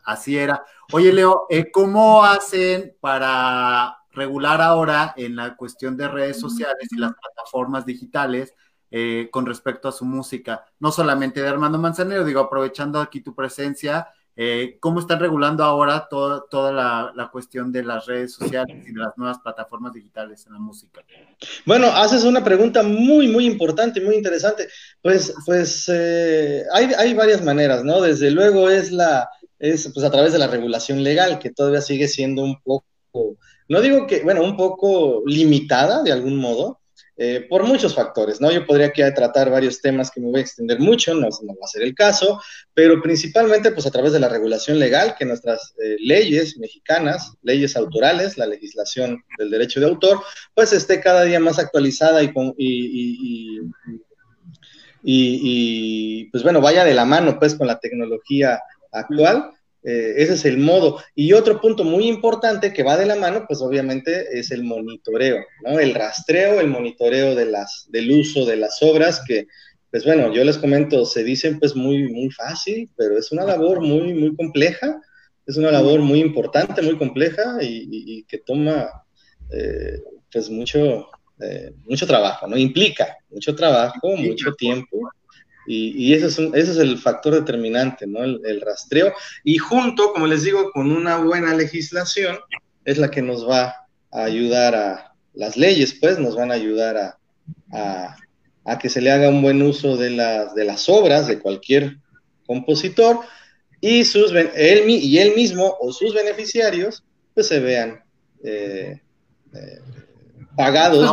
así 0.03 0.37
era. 0.37 0.65
Oye, 0.91 1.13
Leo, 1.13 1.45
eh, 1.49 1.71
¿cómo 1.71 2.25
hacen 2.25 2.97
para 2.99 3.99
regular 4.09 4.59
ahora 4.59 5.13
en 5.15 5.37
la 5.37 5.55
cuestión 5.55 5.95
de 5.95 6.09
redes 6.09 6.37
sociales 6.37 6.89
y 6.91 6.97
las 6.97 7.13
plataformas 7.13 7.85
digitales 7.85 8.53
eh, 8.91 9.29
con 9.31 9.45
respecto 9.45 9.87
a 9.87 9.91
su 9.91 10.05
música? 10.05 10.65
No 10.79 10.91
solamente 10.91 11.41
de 11.41 11.47
Armando 11.47 11.79
Manzanero, 11.79 12.23
digo, 12.23 12.41
aprovechando 12.41 12.99
aquí 12.99 13.21
tu 13.21 13.33
presencia, 13.33 14.07
eh, 14.35 14.77
¿Cómo 14.79 14.99
están 14.99 15.19
regulando 15.19 15.63
ahora 15.63 16.07
toda 16.09 16.71
la, 16.71 17.29
cuestión 17.31 17.71
de 17.71 17.83
las 17.83 18.05
redes 18.05 18.33
sociales 18.33 18.77
y 18.87 18.91
de 18.91 18.99
las 18.99 19.17
nuevas 19.17 19.39
plataformas 19.39 19.93
digitales 19.93 20.45
en 20.47 20.53
la 20.53 20.59
música? 20.59 21.03
Bueno, 21.65 21.87
haces 21.87 22.23
una 22.23 22.43
pregunta 22.43 22.81
muy, 22.81 23.27
muy 23.27 23.45
importante, 23.45 24.01
muy 24.01 24.15
interesante. 24.15 24.69
Pues, 25.01 25.33
pues 25.45 25.85
eh, 25.93 26.63
hay, 26.73 27.13
varias 27.13 27.43
maneras, 27.43 27.83
¿no? 27.83 28.01
Desde 28.01 28.31
luego 28.31 28.69
es 28.69 28.91
la, 28.91 29.29
es 29.59 29.91
pues 29.93 30.05
a 30.05 30.11
través 30.11 30.31
de 30.33 30.39
la 30.39 30.47
regulación 30.47 31.03
legal, 31.03 31.37
que 31.37 31.51
todavía 31.51 31.81
sigue 31.81 32.07
siendo 32.07 32.43
un 32.43 32.59
poco, 32.61 33.37
no 33.67 33.81
digo 33.81 34.07
que, 34.07 34.23
bueno, 34.23 34.43
un 34.43 34.57
poco 34.57 35.23
limitada 35.25 36.03
de 36.03 36.13
algún 36.13 36.37
modo, 36.37 36.80
eh, 37.23 37.45
por 37.47 37.61
muchos 37.65 37.93
factores, 37.93 38.41
¿no? 38.41 38.51
Yo 38.51 38.65
podría 38.65 38.87
aquí 38.87 39.03
tratar 39.13 39.51
varios 39.51 39.79
temas 39.79 40.09
que 40.09 40.19
me 40.19 40.31
voy 40.31 40.39
a 40.39 40.41
extender 40.41 40.79
mucho, 40.79 41.13
no, 41.13 41.29
no, 41.43 41.53
va 41.53 41.65
a 41.65 41.67
ser 41.67 41.83
el 41.83 41.93
caso, 41.93 42.41
pero 42.73 42.99
principalmente 42.99 43.71
pues 43.71 43.85
a 43.85 43.91
través 43.91 44.11
de 44.13 44.19
la 44.19 44.27
regulación 44.27 44.79
legal, 44.79 45.13
que 45.15 45.25
nuestras 45.25 45.75
eh, 45.83 45.97
leyes 45.99 46.57
mexicanas, 46.57 47.33
leyes 47.43 47.75
autorales, 47.75 48.39
la 48.39 48.47
legislación 48.47 49.23
del 49.37 49.51
derecho 49.51 49.79
de 49.79 49.85
autor, 49.85 50.23
pues 50.55 50.73
esté 50.73 50.99
cada 50.99 51.23
día 51.23 51.39
más 51.39 51.59
actualizada 51.59 52.23
y, 52.23 52.31
y, 52.57 53.59
y, 55.03 56.23
pues 56.31 56.41
bueno, 56.41 56.59
vaya 56.59 56.83
de 56.83 56.95
la 56.95 57.05
mano 57.05 57.37
pues 57.37 57.53
con 57.53 57.67
la 57.67 57.77
tecnología 57.77 58.59
actual 58.91 59.51
eh, 59.83 60.13
ese 60.17 60.33
es 60.33 60.45
el 60.45 60.57
modo. 60.57 60.99
Y 61.15 61.33
otro 61.33 61.59
punto 61.59 61.83
muy 61.83 62.07
importante 62.07 62.73
que 62.73 62.83
va 62.83 62.97
de 62.97 63.05
la 63.05 63.15
mano, 63.15 63.45
pues 63.47 63.61
obviamente 63.61 64.27
es 64.37 64.51
el 64.51 64.63
monitoreo, 64.63 65.43
¿no? 65.63 65.79
El 65.79 65.93
rastreo, 65.93 66.59
el 66.59 66.67
monitoreo 66.67 67.35
de 67.35 67.45
las, 67.45 67.87
del 67.89 68.11
uso 68.11 68.45
de 68.45 68.57
las 68.57 68.81
obras, 68.81 69.23
que, 69.27 69.47
pues 69.89 70.05
bueno, 70.05 70.33
yo 70.33 70.43
les 70.43 70.57
comento, 70.57 71.05
se 71.05 71.23
dicen 71.23 71.59
pues 71.59 71.75
muy, 71.75 72.11
muy 72.11 72.29
fácil, 72.29 72.89
pero 72.95 73.17
es 73.17 73.31
una 73.31 73.43
labor 73.43 73.81
muy, 73.81 74.13
muy 74.13 74.35
compleja, 74.35 75.01
es 75.45 75.57
una 75.57 75.71
labor 75.71 76.01
muy 76.01 76.19
importante, 76.19 76.81
muy 76.81 76.97
compleja 76.97 77.57
y, 77.61 78.23
que 78.23 78.37
toma 78.37 78.87
eh, 79.51 79.99
pues 80.31 80.49
mucho, 80.49 81.09
eh, 81.41 81.73
mucho 81.85 82.05
trabajo, 82.05 82.47
¿no? 82.47 82.55
Implica 82.55 83.17
mucho 83.29 83.55
trabajo, 83.55 84.15
mucho 84.15 84.53
tiempo 84.53 85.09
y, 85.67 86.13
ese, 86.13 86.25
es 86.25 86.39
ese, 86.39 86.71
es 86.71 86.77
el 86.77 86.97
factor 86.97 87.33
determinante, 87.33 88.07
¿no? 88.07 88.23
El, 88.23 88.61
rastreo. 88.61 89.13
Y 89.43 89.57
junto, 89.57 90.11
como 90.13 90.27
les 90.27 90.43
digo, 90.43 90.71
con 90.71 90.91
una 90.91 91.17
buena 91.17 91.53
legislación, 91.53 92.39
es 92.83 92.97
la 92.97 93.11
que 93.11 93.21
nos 93.21 93.47
va 93.47 93.75
a 94.11 94.23
ayudar 94.23 94.75
a, 94.75 95.11
las 95.33 95.57
leyes, 95.57 95.93
pues, 95.93 96.19
nos 96.19 96.35
van 96.35 96.51
a 96.51 96.55
ayudar 96.55 96.97
a, 97.71 98.17
a, 98.65 98.79
que 98.79 98.89
se 98.89 99.01
le 99.01 99.11
haga 99.11 99.29
un 99.29 99.41
buen 99.41 99.61
uso 99.61 99.97
de 99.97 100.09
las, 100.09 100.53
de 100.55 100.65
las 100.65 100.89
obras 100.89 101.27
de 101.27 101.39
cualquier 101.39 101.97
compositor 102.45 103.19
y, 103.79 104.03
sus, 104.03 104.31
él, 104.33 104.89
y 104.89 105.17
él 105.19 105.35
mismo 105.35 105.77
o 105.79 105.91
sus 105.93 106.13
beneficiarios, 106.13 107.03
pues, 107.33 107.47
se 107.47 107.59
vean 107.59 108.03
eh, 108.43 108.99
eh, 109.53 109.79
pagados, 110.55 111.11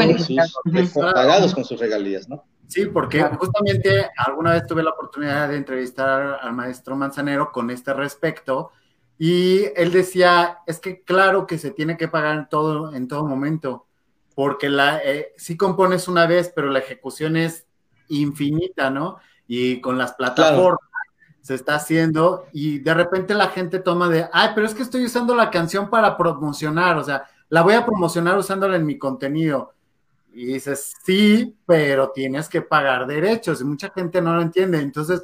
pagados 1.15 1.55
con 1.55 1.65
sus 1.65 1.79
regalías, 1.79 2.29
¿no? 2.29 2.45
Sí, 2.68 2.85
porque 2.85 3.22
justamente 3.22 4.11
alguna 4.14 4.52
vez 4.52 4.66
tuve 4.66 4.83
la 4.83 4.90
oportunidad 4.90 5.48
de 5.48 5.57
entrevistar 5.57 6.38
al 6.42 6.52
maestro 6.52 6.96
Manzanero 6.96 7.50
con 7.50 7.70
este 7.70 7.94
respecto 7.94 8.72
y 9.18 9.64
él 9.74 9.90
decía, 9.90 10.59
es 10.66 10.78
que 10.78 11.02
claro 11.02 11.46
que 11.46 11.57
se 11.57 11.70
tiene 11.70 11.96
que 11.96 12.09
pagar 12.09 12.37
en 12.37 12.48
todo, 12.48 12.94
en 12.94 13.09
todo 13.09 13.26
momento, 13.26 13.87
porque 14.35 14.68
la, 14.68 14.98
eh, 15.02 15.33
sí 15.37 15.57
compones 15.57 16.09
una 16.09 16.26
vez, 16.26 16.52
pero 16.54 16.68
la 16.68 16.78
ejecución 16.78 17.37
es 17.37 17.66
infinita, 18.09 18.90
¿no? 18.90 19.16
Y 19.46 19.81
con 19.81 19.96
las 19.96 20.12
plataformas 20.12 20.78
se 21.40 21.54
está 21.54 21.76
haciendo 21.76 22.44
y 22.52 22.81
de 22.81 22.92
repente 22.92 23.33
la 23.33 23.48
gente 23.48 23.78
toma 23.78 24.11
de, 24.11 24.28
ay, 24.31 24.50
pero 24.54 24.66
es 24.66 24.74
que 24.74 24.83
estoy 24.83 25.07
usando 25.07 25.35
la 25.35 25.50
canción 25.50 25.88
para 25.88 26.18
promocionar, 26.18 26.98
o 26.98 27.02
sea, 27.02 27.24
la 27.48 27.62
voy 27.62 27.72
a 27.72 27.87
promocionar 27.87 28.37
usándola 28.37 28.76
en 28.76 28.85
mi 28.85 28.98
contenido 28.98 29.72
y 30.33 30.47
dices, 30.47 30.95
sí, 31.05 31.57
pero 31.67 32.11
tienes 32.11 32.49
que 32.49 32.62
pagar 32.62 33.07
derechos 33.07 33.61
y 33.61 33.64
mucha 33.64 33.91
gente 33.91 34.21
no 34.21 34.35
lo 34.35 34.43
entiende. 34.43 34.79
Entonces, 34.79 35.23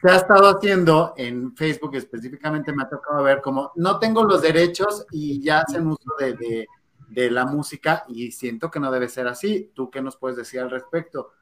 se 0.00 0.10
ha 0.10 0.16
estado 0.16 0.48
haciendo 0.48 1.14
en 1.16 1.56
Facebook 1.56 1.96
específicamente, 1.96 2.72
me 2.72 2.82
ha 2.82 2.88
tocado 2.88 3.22
ver 3.22 3.40
como 3.40 3.72
no 3.76 3.98
tengo 3.98 4.22
los 4.24 4.42
derechos 4.42 5.06
y 5.10 5.40
ya 5.40 5.60
hacen 5.60 5.86
uso 5.86 6.12
de, 6.18 6.66
de, 7.08 7.30
la 7.30 7.46
música 7.46 8.04
y 8.08 8.30
siento 8.30 8.70
que 8.70 8.80
no 8.80 8.92
debe 8.92 9.08
ser 9.08 9.26
así. 9.26 9.70
¿Tú 9.74 9.90
qué 9.90 10.02
nos 10.02 10.16
puedes 10.16 10.36
decir 10.36 10.60
al 10.60 10.70
respecto? 10.70 11.32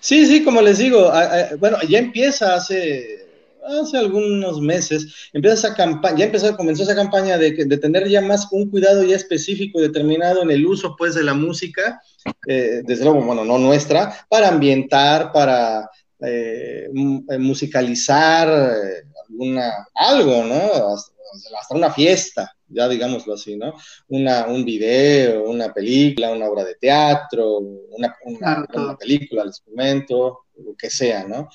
Sí, 0.00 0.26
sí, 0.26 0.44
como 0.44 0.60
les 0.60 0.78
digo, 0.78 1.10
bueno, 1.58 1.78
ya 1.88 1.98
empieza 1.98 2.54
hace 2.54 3.31
hace 3.64 3.98
algunos 3.98 4.60
meses, 4.60 5.30
empieza 5.32 5.68
esa 5.68 5.74
campaña, 5.74 6.18
ya 6.18 6.24
empezó, 6.26 6.56
comenzó 6.56 6.82
esa 6.82 6.94
campaña 6.94 7.38
de, 7.38 7.52
de, 7.52 7.78
tener 7.78 8.08
ya 8.08 8.20
más 8.20 8.48
un 8.50 8.70
cuidado 8.70 9.02
ya 9.04 9.16
específico 9.16 9.78
y 9.78 9.82
determinado 9.82 10.42
en 10.42 10.50
el 10.50 10.66
uso, 10.66 10.96
pues, 10.96 11.14
de 11.14 11.22
la 11.22 11.34
música, 11.34 12.00
eh, 12.46 12.82
desde 12.84 13.04
luego, 13.04 13.22
bueno, 13.22 13.44
no 13.44 13.58
nuestra, 13.58 14.26
para 14.28 14.48
ambientar, 14.48 15.32
para 15.32 15.88
eh, 16.20 16.88
eh, 16.88 17.38
musicalizar 17.38 18.48
alguna, 19.28 19.88
algo, 19.94 20.44
¿no? 20.44 20.94
Hasta, 20.94 21.74
una 21.74 21.90
fiesta, 21.90 22.54
ya 22.68 22.88
digámoslo 22.88 23.34
así, 23.34 23.56
¿no? 23.56 23.74
Una, 24.08 24.46
un 24.46 24.64
video, 24.64 25.44
una 25.44 25.72
película, 25.72 26.30
una 26.30 26.46
obra 26.46 26.64
de 26.64 26.74
teatro, 26.74 27.58
una, 27.58 28.14
una, 28.24 28.66
una 28.74 28.96
película, 28.96 29.44
les 29.44 29.60
comento, 29.60 30.40
lo 30.58 30.74
que 30.76 30.90
sea, 30.90 31.24
¿no? 31.24 31.48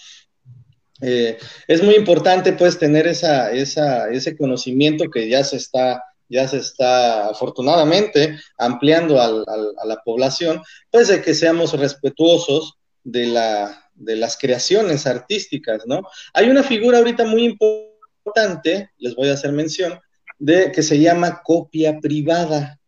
Eh, 1.02 1.38
es 1.68 1.84
muy 1.84 1.96
importante 1.96 2.54
pues 2.54 2.78
tener 2.78 3.08
esa, 3.08 3.52
ese 3.52 4.38
conocimiento 4.38 5.10
que 5.10 5.30
ya 5.30 5.44
se 5.44 5.58
está, 5.58 6.04
ya 6.30 6.48
se 6.48 6.58
está 6.58 7.30
afortunadamente 7.30 8.40
ampliando 8.58 9.22
a 9.22 9.86
la 9.86 10.02
población, 10.04 10.62
pues 10.92 11.08
de 11.08 11.22
que 11.22 11.34
seamos 11.34 11.74
respetuosos 11.74 12.78
de, 13.04 13.28
la, 13.28 13.90
de 13.96 14.16
las 14.16 14.38
creaciones 14.38 15.08
artísticas, 15.08 15.84
¿no? 15.86 16.02
Hay 16.34 16.50
una 16.50 16.64
figura 16.64 16.98
ahorita 16.98 17.26
muy 17.26 17.46
importante, 17.46 18.92
les 18.98 19.16
voy 19.16 19.30
a 19.30 19.34
hacer 19.34 19.52
mención, 19.52 20.00
de 20.40 20.72
que 20.72 20.84
se 20.84 21.00
llama 21.00 21.42
copia 21.44 22.00
privada. 22.00 22.80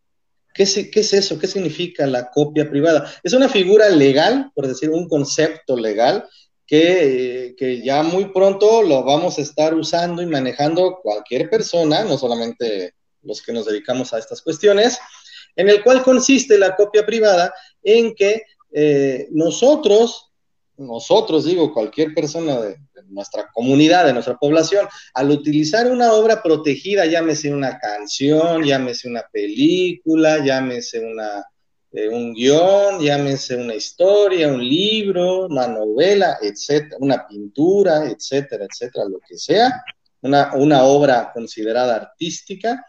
¿Qué 0.52 0.64
¿Qué 0.90 1.00
es 1.00 1.12
eso? 1.14 1.38
¿Qué 1.38 1.46
significa 1.46 2.06
la 2.06 2.30
copia 2.30 2.68
privada? 2.68 3.10
Es 3.22 3.32
una 3.32 3.48
figura 3.48 3.88
legal, 3.88 4.50
por 4.54 4.66
decir, 4.66 4.90
un 4.90 5.08
concepto 5.08 5.76
legal, 5.76 6.28
que, 6.70 7.82
ya 7.82 8.04
muy 8.04 8.26
pronto 8.26 8.82
lo 8.82 9.02
vamos 9.02 9.38
a 9.38 9.42
estar 9.42 9.74
usando 9.74 10.22
y 10.22 10.26
manejando 10.26 11.00
cualquier 11.02 11.50
persona, 11.50 12.04
no 12.04 12.16
solamente 12.16 12.94
los 13.22 13.42
que 13.42 13.52
nos 13.52 13.66
dedicamos 13.66 14.12
a 14.12 14.18
estas 14.18 14.40
cuestiones, 14.40 14.98
en 15.56 15.68
el 15.68 15.82
cual 15.82 16.04
consiste 16.04 16.56
la 16.58 16.76
copia 16.76 17.04
privada 17.04 17.52
en 17.82 18.14
que 18.14 18.42
eh, 18.72 19.26
nosotros, 19.32 20.30
nosotros 20.76 21.44
digo, 21.44 21.74
cualquier 21.74 22.14
persona 22.14 22.60
de, 22.60 22.68
de, 22.68 23.02
nuestra 23.08 23.50
comunidad, 23.52 24.06
de 24.06 24.12
nuestra 24.12 24.36
población, 24.36 24.86
al 25.14 25.30
utilizar 25.30 25.90
una 25.90 26.12
obra 26.12 26.40
protegida, 26.40 27.04
llámese 27.04 27.52
una 27.52 27.80
canción, 27.80 28.62
llámese 28.62 29.08
una 29.08 29.24
película, 29.32 30.44
llámese 30.44 31.00
una, 31.00 31.44
un 31.92 32.34
guion, 32.34 33.00
llámese 33.00 33.56
una 33.56 33.74
historia, 33.74 34.48
un 34.48 34.66
libro, 34.66 35.46
una 35.46 35.66
novela, 35.66 36.38
etcétera, 36.40 36.96
una 37.00 37.26
pintura, 37.26 38.08
etcétera, 38.08 38.66
etcétera, 38.70 39.06
lo 39.06 39.18
que 39.20 39.36
sea, 39.36 39.82
una, 40.22 40.52
una 40.54 40.84
obra 40.84 41.32
considerada 41.32 41.96
artística, 41.96 42.84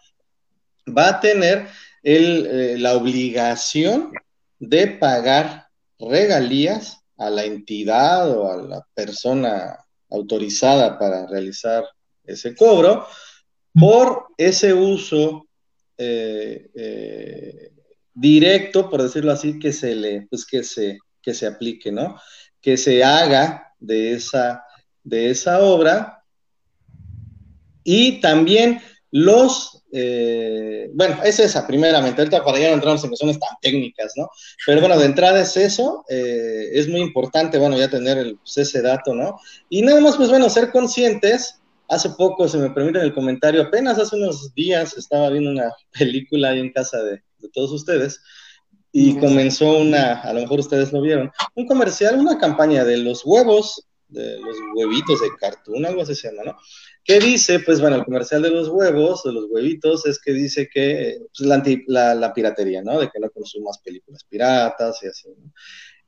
va 0.88 1.10
a 1.10 1.20
tener 1.20 1.68
el, 2.04 2.46
eh, 2.46 2.78
la 2.78 2.96
obligación 2.96 4.12
de 4.60 4.88
pagar 4.88 5.68
regalías 5.98 7.00
a 7.18 7.30
la 7.30 7.44
entidad 7.44 8.30
o 8.36 8.52
a 8.52 8.58
la 8.58 8.88
persona 8.94 9.78
autorizada 10.10 11.00
para 11.00 11.26
realizar 11.28 11.86
ese 12.24 12.56
cobro 12.56 13.08
por 13.74 14.28
ese 14.38 14.74
uso 14.74 15.48
eh, 15.98 16.70
eh, 16.76 17.72
directo, 18.22 18.90
por 18.90 19.02
decirlo 19.02 19.32
así, 19.32 19.58
que 19.60 19.74
se 19.74 19.96
le, 19.96 20.28
pues 20.30 20.46
que 20.46 20.64
se, 20.64 21.00
que 21.22 21.34
se 21.34 21.48
aplique, 21.48 21.92
¿no? 21.92 22.20
Que 22.62 22.78
se 22.78 23.04
haga 23.04 23.74
de 23.80 24.14
esa, 24.14 24.64
de 25.04 25.32
esa 25.32 25.60
obra 25.62 26.24
Y 27.84 28.22
también 28.22 28.80
los, 29.10 29.84
eh, 29.92 30.90
bueno, 30.94 31.18
es 31.24 31.40
esa 31.40 31.66
primeramente, 31.66 32.22
ahorita 32.22 32.46
para 32.46 32.60
ya 32.60 32.70
no 32.70 32.76
entramos 32.76 33.04
en 33.04 33.10
cuestiones 33.10 33.40
tan 33.40 33.58
técnicas, 33.60 34.14
¿no? 34.16 34.30
Pero 34.68 34.82
bueno, 34.82 35.00
de 35.00 35.06
entrada 35.06 35.42
es 35.42 35.58
eso, 35.58 36.06
eh, 36.08 36.70
es 36.74 36.88
muy 36.88 37.02
importante, 37.02 37.58
bueno, 37.58 37.76
ya 37.78 37.90
tener 37.90 38.36
pues, 38.36 38.58
ese 38.60 38.84
dato, 38.84 39.16
¿no? 39.16 39.40
Y 39.68 39.82
nada 39.82 40.00
más, 40.00 40.16
pues 40.16 40.30
bueno, 40.30 40.48
ser 40.50 40.72
conscientes, 40.72 41.60
hace 41.90 42.12
poco, 42.12 42.48
se 42.48 42.60
me 42.60 42.70
permite 42.70 43.02
el 43.02 43.14
comentario, 43.16 43.64
apenas 43.64 43.98
hace 43.98 44.16
unos 44.16 44.54
días 44.54 44.96
estaba 44.96 45.30
viendo 45.32 45.50
una 45.50 45.74
película 46.00 46.50
ahí 46.50 46.60
en 46.60 46.72
casa 46.72 47.02
de, 47.04 47.24
de 47.42 47.50
todos 47.50 47.72
ustedes, 47.72 48.22
y 48.92 49.18
comenzó 49.18 49.78
una, 49.80 50.22
a 50.22 50.34
lo 50.34 50.42
mejor 50.42 50.60
ustedes 50.60 50.92
lo 50.92 51.02
vieron, 51.02 51.32
un 51.56 51.66
comercial, 51.66 52.20
una 52.20 52.38
campaña 52.38 52.84
de 52.84 52.98
los 52.98 53.26
huevos, 53.26 53.88
de 54.10 54.40
los 54.40 54.58
huevitos 54.76 55.22
de 55.22 55.30
cartón, 55.40 55.86
algo 55.86 56.02
así 56.02 56.16
se 56.16 56.30
llama, 56.30 56.52
¿no? 56.52 56.58
¿Qué 57.04 57.20
dice? 57.20 57.60
Pues 57.62 57.82
bueno, 57.82 57.96
el 57.96 58.04
comercial 58.04 58.42
de 58.42 58.52
los 58.52 58.68
huevos, 58.68 59.24
de 59.24 59.32
los 59.32 59.46
huevitos, 59.50 60.06
es 60.06 60.20
que 60.20 60.34
dice 60.34 60.70
que 60.72 61.18
pues, 61.36 61.48
la, 61.88 62.14
la, 62.14 62.34
piratería, 62.34 62.84
¿no? 62.84 63.00
De 63.00 63.10
que 63.10 63.20
no 63.20 63.30
consumas 63.32 63.80
películas 63.80 64.24
piratas 64.30 65.02
y 65.02 65.08
así, 65.08 65.30
¿no? 65.30 65.52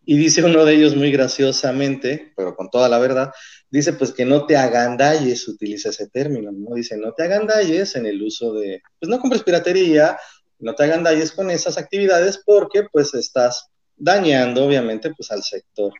Y 0.06 0.18
dice 0.18 0.44
uno 0.44 0.66
de 0.66 0.76
ellos 0.76 0.98
muy 0.98 1.12
graciosamente, 1.12 2.34
pero 2.36 2.56
con 2.56 2.70
toda 2.70 2.90
la 2.90 3.00
verdad, 3.00 3.32
dice 3.70 3.94
pues 3.94 4.12
que 4.12 4.26
no 4.26 4.46
te 4.46 4.58
agandalles, 4.58 5.48
utiliza 5.48 5.90
ese 5.90 6.10
término, 6.10 6.52
¿no? 6.52 6.76
Dice, 6.76 6.98
no 6.98 7.14
te 7.14 7.24
agandalles 7.24 7.96
en 7.96 8.06
el 8.06 8.22
uso 8.22 8.54
de, 8.54 8.82
pues 9.00 9.10
no 9.10 9.20
compres 9.20 9.44
piratería, 9.44 10.18
no 10.64 10.76
te 10.76 10.84
agandalles 10.84 11.32
con 11.32 11.51
esas 11.51 11.78
actividades 11.78 12.41
porque 12.45 12.84
pues 12.91 13.14
estás 13.14 13.68
dañando 13.95 14.66
obviamente 14.66 15.11
pues 15.16 15.32
al 15.32 15.43
sector 15.43 15.93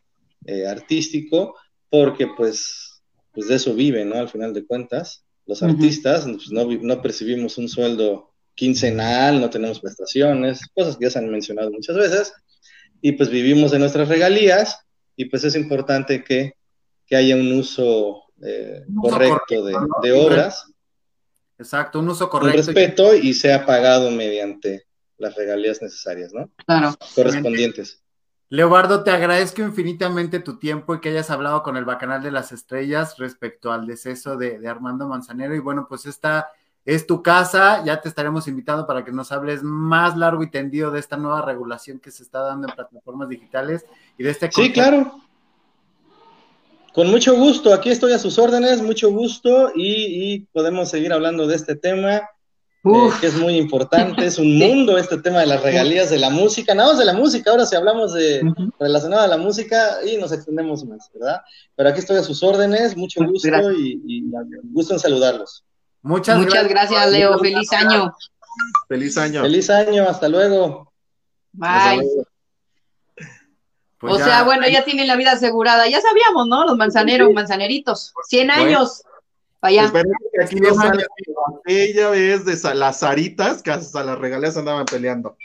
eh, 0.46 0.66
artístico 0.66 1.54
porque 1.88 2.26
pues, 2.36 3.02
pues 3.32 3.48
de 3.48 3.54
eso 3.54 3.74
viven, 3.74 4.08
¿no? 4.08 4.16
Al 4.16 4.28
final 4.28 4.52
de 4.52 4.66
cuentas, 4.66 5.24
los 5.46 5.62
artistas 5.62 6.24
pues, 6.24 6.50
no, 6.50 6.64
no 6.64 7.02
percibimos 7.02 7.56
un 7.58 7.68
sueldo 7.68 8.30
quincenal, 8.54 9.40
no 9.40 9.50
tenemos 9.50 9.80
prestaciones, 9.80 10.60
cosas 10.74 10.96
que 10.96 11.04
ya 11.04 11.10
se 11.10 11.18
han 11.18 11.30
mencionado 11.30 11.70
muchas 11.70 11.96
veces, 11.96 12.32
y 13.00 13.12
pues 13.12 13.28
vivimos 13.30 13.70
de 13.70 13.78
nuestras 13.78 14.08
regalías 14.08 14.78
y 15.16 15.26
pues 15.26 15.44
es 15.44 15.54
importante 15.54 16.24
que, 16.24 16.54
que 17.06 17.16
haya 17.16 17.36
un 17.36 17.52
uso, 17.52 18.24
eh, 18.42 18.82
correcto, 19.00 19.64
de, 19.64 19.74
de, 20.02 20.12
obras 20.12 20.64
Exacto, 21.58 22.00
un 22.00 22.08
uso 22.08 22.28
correcto. 22.28 22.60
Un 22.60 22.66
respeto 22.66 23.14
y 23.14 23.34
sea 23.34 23.64
pagado 23.64 24.10
mediante 24.10 24.86
las 25.18 25.34
regalías 25.34 25.80
necesarias, 25.80 26.32
¿no? 26.32 26.50
Claro. 26.66 26.94
Correspondientes. 27.14 28.02
Leobardo, 28.50 29.02
te 29.02 29.10
agradezco 29.10 29.62
infinitamente 29.62 30.38
tu 30.38 30.58
tiempo 30.58 30.94
y 30.94 31.00
que 31.00 31.08
hayas 31.08 31.30
hablado 31.30 31.62
con 31.62 31.76
el 31.76 31.84
Bacanal 31.84 32.22
de 32.22 32.30
las 32.30 32.52
Estrellas 32.52 33.16
respecto 33.18 33.72
al 33.72 33.86
deceso 33.86 34.36
de, 34.36 34.58
de, 34.58 34.68
Armando 34.68 35.08
Manzanero. 35.08 35.54
Y 35.54 35.60
bueno, 35.60 35.86
pues 35.88 36.06
esta 36.06 36.48
es 36.84 37.06
tu 37.06 37.22
casa, 37.22 37.82
ya 37.84 38.00
te 38.00 38.08
estaremos 38.08 38.46
invitando 38.46 38.86
para 38.86 39.04
que 39.04 39.12
nos 39.12 39.32
hables 39.32 39.62
más 39.62 40.16
largo 40.16 40.42
y 40.42 40.50
tendido 40.50 40.90
de 40.90 41.00
esta 41.00 41.16
nueva 41.16 41.42
regulación 41.42 41.98
que 41.98 42.10
se 42.10 42.22
está 42.22 42.40
dando 42.40 42.68
en 42.68 42.74
plataformas 42.74 43.28
digitales 43.28 43.86
y 44.18 44.22
de 44.22 44.30
este... 44.30 44.50
Sí, 44.52 44.72
claro. 44.72 45.20
Con 46.94 47.10
mucho 47.10 47.34
gusto, 47.34 47.74
aquí 47.74 47.90
estoy 47.90 48.12
a 48.12 48.20
sus 48.20 48.38
órdenes, 48.38 48.80
mucho 48.80 49.10
gusto 49.10 49.72
y, 49.74 50.46
podemos 50.52 50.88
seguir 50.88 51.12
hablando 51.12 51.44
de 51.48 51.56
este 51.56 51.74
tema, 51.74 52.18
eh, 52.84 53.10
que 53.20 53.26
es 53.26 53.34
muy 53.34 53.56
importante, 53.56 54.24
es 54.24 54.38
un 54.38 54.56
mundo 54.58 54.96
este 54.96 55.18
tema 55.18 55.40
de 55.40 55.46
las 55.46 55.60
regalías 55.60 56.08
de 56.10 56.20
la 56.20 56.30
música, 56.30 56.72
nada 56.72 56.90
más 56.90 56.98
de 57.00 57.04
la 57.04 57.12
música, 57.12 57.50
ahora 57.50 57.66
si 57.66 57.74
hablamos 57.74 58.14
de 58.14 58.42
relacionado 58.78 59.22
a 59.22 59.26
la 59.26 59.36
música 59.36 60.04
y 60.06 60.18
nos 60.18 60.30
extendemos 60.30 60.84
más, 60.84 61.10
¿verdad? 61.12 61.40
Pero 61.74 61.88
aquí 61.88 61.98
estoy 61.98 62.18
a 62.18 62.22
sus 62.22 62.44
órdenes, 62.44 62.96
mucho 62.96 63.24
gusto 63.24 63.72
y, 63.72 64.00
y, 64.06 64.22
gusto 64.72 64.94
en 64.94 65.00
saludarlos. 65.00 65.64
Muchas, 66.00 66.38
Muchas 66.38 66.68
gracias, 66.68 67.10
Leo, 67.10 67.36
feliz 67.40 67.72
año. 67.72 68.14
Feliz 68.86 69.18
año. 69.18 69.42
Feliz 69.42 69.68
año, 69.68 70.08
hasta 70.08 70.28
luego. 70.28 70.92
Bye. 71.54 72.24
Pues 74.08 74.20
o 74.20 74.24
sea, 74.24 74.42
bueno, 74.42 74.68
ya 74.68 74.84
tienen 74.84 75.06
la 75.06 75.16
vida 75.16 75.32
asegurada. 75.32 75.88
Ya 75.88 76.00
sabíamos, 76.00 76.46
¿no? 76.46 76.66
Los 76.66 76.76
manzaneros, 76.76 77.32
manzaneritos. 77.32 78.12
100 78.28 78.50
años. 78.50 79.02
Vaya. 79.62 79.90
Que 79.90 80.44
aquí 80.44 80.56
no 80.56 80.74
sale 80.74 81.06
aquella 81.62 82.10
vez 82.10 82.44
de 82.44 82.74
las 82.74 82.98
Saritas 83.00 83.62
que 83.62 83.70
hasta 83.70 84.04
las 84.04 84.18
regalías 84.18 84.58
andaban 84.58 84.84
peleando. 84.84 85.36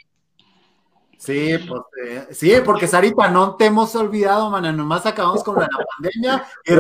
Sí, 1.18 1.58
pues 1.68 1.82
eh, 2.06 2.28
sí, 2.32 2.54
porque 2.64 2.88
Sarita, 2.88 3.30
no 3.30 3.56
te 3.56 3.66
hemos 3.66 3.94
olvidado, 3.96 4.50
mana, 4.50 4.72
nomás 4.72 5.06
acabamos 5.06 5.44
con 5.44 5.60
la 5.60 5.68
pandemia 5.68 6.46
y 6.66 6.74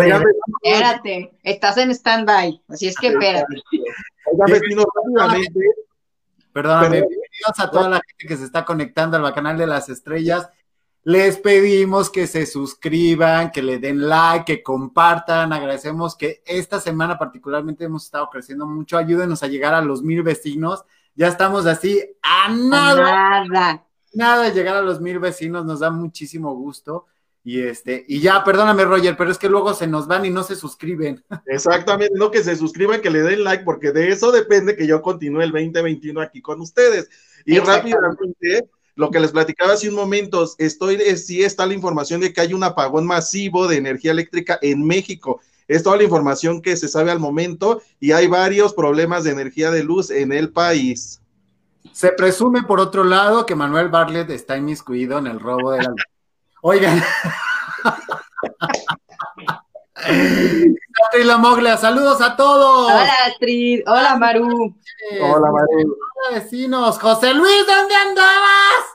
Espérate, 0.63 1.31
estás 1.43 1.75
en 1.75 1.91
stand-by, 1.91 2.61
así 2.69 2.87
es 2.87 2.95
que 2.95 3.07
espérate. 3.07 3.61
Perdóname, 6.53 7.01
bienvenidos 7.01 7.59
a 7.59 7.69
toda 7.69 7.89
la 7.89 8.01
gente 8.07 8.27
que 8.27 8.37
se 8.37 8.45
está 8.45 8.63
conectando 8.63 9.17
al 9.17 9.33
canal 9.33 9.57
de 9.57 9.67
las 9.67 9.89
estrellas. 9.89 10.47
Les 11.09 11.37
pedimos 11.37 12.11
que 12.11 12.27
se 12.27 12.45
suscriban, 12.45 13.49
que 13.49 13.63
le 13.63 13.79
den 13.79 14.07
like, 14.07 14.45
que 14.45 14.61
compartan. 14.61 15.51
Agradecemos 15.51 16.15
que 16.15 16.43
esta 16.45 16.79
semana 16.79 17.17
particularmente 17.17 17.85
hemos 17.85 18.05
estado 18.05 18.29
creciendo 18.29 18.67
mucho. 18.67 18.95
Ayúdenos 18.95 19.41
a 19.41 19.47
llegar 19.47 19.73
a 19.73 19.81
los 19.81 20.03
mil 20.03 20.21
vecinos. 20.21 20.85
Ya 21.15 21.27
estamos 21.27 21.65
así 21.65 21.99
a 22.21 22.53
nada. 22.53 23.43
Nada. 23.43 23.87
Nada 24.13 24.43
de 24.43 24.51
llegar 24.51 24.75
a 24.75 24.83
los 24.83 25.01
mil 25.01 25.17
vecinos. 25.17 25.65
Nos 25.65 25.79
da 25.79 25.89
muchísimo 25.89 26.53
gusto. 26.53 27.07
Y 27.43 27.59
este, 27.59 28.05
y 28.07 28.19
ya, 28.19 28.43
perdóname, 28.43 28.85
Roger, 28.85 29.17
pero 29.17 29.31
es 29.31 29.39
que 29.39 29.49
luego 29.49 29.73
se 29.73 29.87
nos 29.87 30.05
van 30.05 30.25
y 30.25 30.29
no 30.29 30.43
se 30.43 30.55
suscriben. 30.55 31.25
Exactamente, 31.47 32.13
no 32.19 32.29
que 32.29 32.43
se 32.43 32.55
suscriban, 32.55 33.01
que 33.01 33.09
le 33.09 33.23
den 33.23 33.43
like, 33.43 33.63
porque 33.63 33.91
de 33.91 34.09
eso 34.09 34.31
depende 34.31 34.75
que 34.75 34.85
yo 34.85 35.01
continúe 35.01 35.41
el 35.41 35.51
2021 35.51 36.21
aquí 36.21 36.39
con 36.39 36.61
ustedes. 36.61 37.09
Y 37.47 37.57
rápidamente 37.57 38.69
lo 38.99 39.11
que 39.11 39.21
les 39.21 39.31
platicaba 39.31 39.71
hace 39.71 39.87
un 39.87 39.95
momento, 39.95 40.45
estoy, 40.57 40.99
sí 41.15 41.41
está 41.41 41.65
la 41.65 41.73
información 41.73 42.19
de 42.19 42.33
que 42.33 42.41
hay 42.41 42.53
un 42.53 42.65
apagón 42.65 43.07
masivo 43.07 43.65
de 43.65 43.77
energía 43.77 44.11
eléctrica 44.11 44.59
en 44.61 44.85
México. 44.85 45.39
Es 45.69 45.83
toda 45.83 45.95
la 45.95 46.03
información 46.03 46.61
que 46.61 46.75
se 46.75 46.89
sabe 46.89 47.09
al 47.09 47.17
momento 47.17 47.81
y 48.01 48.11
hay 48.11 48.27
varios 48.27 48.73
problemas 48.73 49.23
de 49.23 49.31
energía 49.31 49.71
de 49.71 49.85
luz 49.85 50.11
en 50.11 50.33
el 50.33 50.51
país. 50.51 51.21
Se 51.93 52.11
presume, 52.11 52.63
por 52.63 52.81
otro 52.81 53.05
lado, 53.05 53.45
que 53.45 53.55
Manuel 53.55 53.87
Bartlett 53.87 54.31
está 54.31 54.57
inmiscuido 54.57 55.17
en 55.17 55.27
el 55.27 55.39
robo 55.39 55.71
de 55.71 55.77
la 55.77 55.89
luz. 55.91 56.03
Oigan. 56.61 57.01
la 61.25 61.37
Moglia, 61.37 61.77
saludos 61.77 62.21
a 62.21 62.35
todos. 62.35 62.91
Hola, 62.91 63.13
Astrid. 63.27 63.81
Hola, 63.87 64.17
Maru. 64.17 64.75
Hola, 65.21 65.51
Maru. 65.51 65.97
Hola, 65.97 66.39
vecinos. 66.39 66.99
José 66.99 67.33
Luis, 67.33 67.65
¿dónde 67.67 67.95
andabas? 67.95 68.85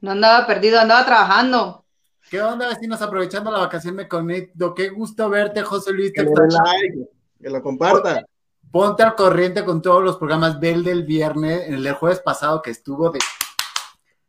No 0.00 0.12
andaba 0.12 0.46
perdido, 0.46 0.80
andaba 0.80 1.04
trabajando. 1.04 1.84
¿Qué 2.30 2.40
onda, 2.40 2.68
vecinos? 2.68 3.00
Aprovechando 3.02 3.50
la 3.50 3.58
vacación 3.58 3.96
me 3.96 4.06
conecto. 4.06 4.74
Qué 4.74 4.90
gusto 4.90 5.28
verte, 5.28 5.62
José 5.62 5.92
Luis. 5.92 6.12
Que, 6.12 6.22
like, 6.24 7.08
que 7.40 7.50
lo 7.50 7.62
comparta. 7.62 8.24
Ponte 8.70 9.02
al 9.02 9.14
corriente 9.14 9.64
con 9.64 9.80
todos 9.80 10.02
los 10.04 10.16
programas. 10.16 10.60
Ve 10.60 10.74
del 10.82 11.04
viernes, 11.04 11.68
en 11.68 11.74
el 11.74 11.92
jueves 11.94 12.20
pasado 12.20 12.60
que 12.60 12.70
estuvo 12.70 13.10
de 13.10 13.18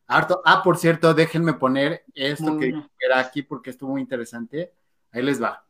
harto. 0.08 0.42
Ah, 0.46 0.64
por 0.64 0.78
cierto, 0.78 1.14
déjenme 1.14 1.54
poner 1.54 2.04
esto 2.16 2.58
que 2.58 2.74
era 3.00 3.20
aquí 3.20 3.44
porque 3.44 3.70
estuvo 3.70 3.92
muy 3.92 4.02
interesante. 4.02 4.74
Ahí 5.12 5.24
les 5.24 5.42
va. 5.42 5.66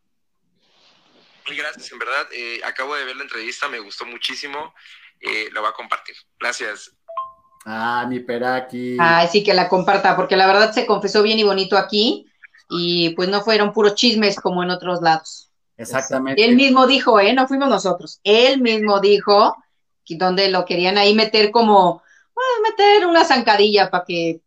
Muy 1.48 1.58
gracias, 1.58 1.92
en 1.92 2.00
verdad. 2.00 2.28
Eh, 2.32 2.62
acabo 2.64 2.96
de 2.96 3.06
ver 3.06 3.16
la 3.16 3.24
entrevista, 3.24 3.68
me 3.68 3.80
gustó 3.80 4.06
muchísimo. 4.06 4.74
Eh, 5.20 5.50
la 5.52 5.62
voy 5.62 5.70
a 5.70 5.74
compartir. 5.74 6.16
Gracias. 6.40 6.96
Ah, 7.66 8.06
mi 8.08 8.20
Peraki. 8.20 8.98
Ay, 9.00 9.28
sí, 9.28 9.44
que 9.44 9.54
la 9.54 9.68
comparta, 9.68 10.16
porque 10.16 10.38
la 10.38 10.48
verdad 10.48 10.72
se 10.72 10.86
confesó 10.86 11.24
bien 11.24 11.40
y 11.40 11.44
bonito 11.44 11.78
aquí 11.78 12.26
y 12.70 13.10
pues 13.12 13.28
no 13.30 13.42
fueron 13.42 13.74
puros 13.74 13.96
chismes 13.96 14.40
como 14.40 14.64
en 14.64 14.70
otros 14.70 15.02
lados. 15.02 15.50
Exactamente. 15.76 16.44
Él 16.44 16.56
mismo 16.56 16.86
dijo, 16.88 17.20
¿eh? 17.20 17.34
No 17.34 17.48
fuimos 17.48 17.70
nosotros. 17.70 18.20
Él 18.24 18.62
mismo 18.62 19.00
dijo 19.00 19.56
que 20.06 20.16
donde 20.18 20.50
lo 20.50 20.66
querían 20.66 20.98
ahí 20.98 21.16
meter 21.16 21.52
como, 21.52 22.04
meter 22.64 23.08
una 23.08 23.26
zancadilla 23.26 23.90
para 23.90 24.04
que 24.06 24.42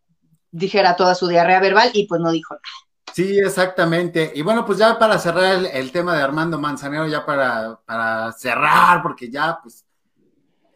dijera 0.50 0.96
toda 0.96 1.14
su 1.14 1.26
diarrea 1.26 1.60
verbal 1.60 1.90
y 1.94 2.06
pues 2.06 2.20
no 2.20 2.30
dijo 2.30 2.54
nada. 2.54 2.91
Sí, 3.12 3.38
exactamente. 3.38 4.32
Y 4.34 4.42
bueno, 4.42 4.64
pues 4.64 4.78
ya 4.78 4.98
para 4.98 5.18
cerrar 5.18 5.64
el, 5.72 5.92
tema 5.92 6.16
de 6.16 6.22
Armando 6.22 6.58
Manzanero, 6.58 7.06
ya 7.06 7.24
para, 7.24 7.78
para, 7.84 8.32
cerrar, 8.32 9.02
porque 9.02 9.30
ya, 9.30 9.58
pues, 9.62 9.84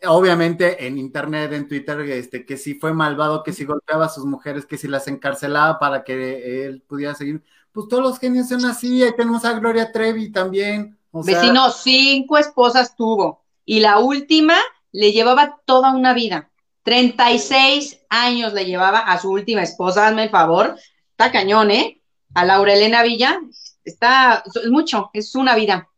obviamente 0.04 0.86
en 0.86 0.98
internet, 0.98 1.52
en 1.52 1.66
Twitter, 1.66 2.00
este, 2.00 2.44
que 2.44 2.56
si 2.56 2.74
fue 2.74 2.92
malvado, 2.92 3.42
que 3.42 3.52
si 3.52 3.64
golpeaba 3.64 4.06
a 4.06 4.10
sus 4.10 4.24
mujeres, 4.24 4.66
que 4.66 4.76
si 4.78 4.88
las 4.88 5.08
encarcelaba 5.08 5.78
para 5.78 6.04
que 6.04 6.66
él 6.66 6.82
pudiera 6.82 7.14
seguir. 7.14 7.42
Pues 7.72 7.88
todos 7.88 8.02
los 8.02 8.18
genios 8.18 8.48
son 8.48 8.64
así, 8.64 9.02
ahí 9.02 9.12
tenemos 9.16 9.44
a 9.44 9.58
Gloria 9.58 9.92
Trevi 9.92 10.30
también. 10.30 10.98
Vecino, 11.12 11.70
cinco 11.70 12.36
esposas 12.36 12.94
tuvo, 12.94 13.42
y 13.64 13.80
la 13.80 13.98
última 13.98 14.54
le 14.92 15.12
llevaba 15.12 15.60
toda 15.64 15.92
una 15.92 16.12
vida. 16.12 16.50
36 16.82 18.04
años 18.08 18.52
le 18.52 18.64
llevaba 18.64 19.00
a 19.00 19.18
su 19.18 19.30
última 19.30 19.62
esposa, 19.62 20.06
hazme 20.06 20.24
el 20.24 20.30
favor. 20.30 20.76
Está 21.10 21.32
cañón, 21.32 21.70
¿eh? 21.70 21.95
A 22.36 22.44
Laura 22.44 22.74
Elena 22.74 23.02
Villa, 23.02 23.40
está, 23.82 24.44
es 24.44 24.70
mucho, 24.70 25.08
es 25.14 25.34
una 25.34 25.54
vida. 25.54 25.88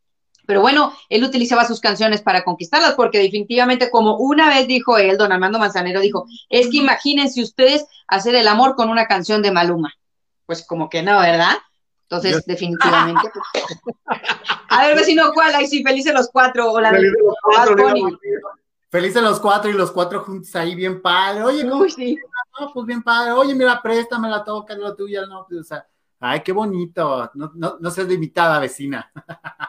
Pero 0.47 0.61
bueno, 0.61 0.97
él 1.09 1.25
utilizaba 1.25 1.65
sus 1.65 1.81
canciones 1.81 2.23
para 2.23 2.45
conquistarlas, 2.45 2.95
porque 2.95 3.19
definitivamente, 3.19 3.91
como 3.91 4.17
una 4.17 4.49
vez 4.49 4.69
dijo 4.69 4.99
él, 4.99 5.19
don 5.19 5.33
Armando 5.33 5.59
Manzanero 5.59 6.01
dijo, 6.01 6.27
es 6.49 6.69
que 6.71 6.77
imagínense 6.77 7.43
ustedes 7.43 7.87
hacer 8.07 8.37
el 8.37 8.47
amor 8.47 8.77
con 8.77 8.89
una 8.89 9.07
canción 9.07 9.43
de 9.43 9.51
Maluma. 9.51 9.93
Pues 10.47 10.65
como 10.65 10.89
que 10.89 11.03
no, 11.03 11.19
¿verdad? 11.19 11.57
Entonces, 12.03 12.47
definitivamente. 12.47 13.29
Pues. 13.33 13.65
A 14.69 14.87
ver, 14.87 14.97
vecino, 14.97 15.33
¿cuál? 15.35 15.57
Ahí 15.57 15.67
sí, 15.67 15.83
felices 15.83 16.15
los 16.15 16.31
cuatro. 16.33 16.71
O 16.71 16.81
la 16.81 16.91
felices 16.93 17.19
los 17.21 17.35
cuatro, 17.43 17.77
Felices 18.91 19.23
los 19.23 19.41
cuatro 19.41 19.71
y 19.71 19.75
los 19.75 19.91
cuatro 19.91 20.23
juntos 20.23 20.55
ahí, 20.55 20.77
bien 20.77 21.03
padre. 21.03 21.43
Oye, 21.43 21.69
¿cómo? 21.69 21.89
sí. 21.89 22.17
No, 22.61 22.73
pues 22.73 22.87
bien 22.87 23.03
padre. 23.03 23.33
Oye, 23.33 23.57
mira, 23.57 23.83
préstame 23.83 24.31
la 24.31 24.45
toca, 24.45 24.77
la 24.77 24.95
tuya, 24.95 25.27
no, 25.27 25.45
pues, 25.49 25.61
o 25.61 25.65
sea 25.65 25.85
Ay, 26.21 26.41
qué 26.41 26.53
bonito. 26.53 27.31
No, 27.35 27.53
no, 27.55 27.77
no 27.81 27.91
seas 27.91 28.09
limitada, 28.09 28.59
vecina. 28.59 29.11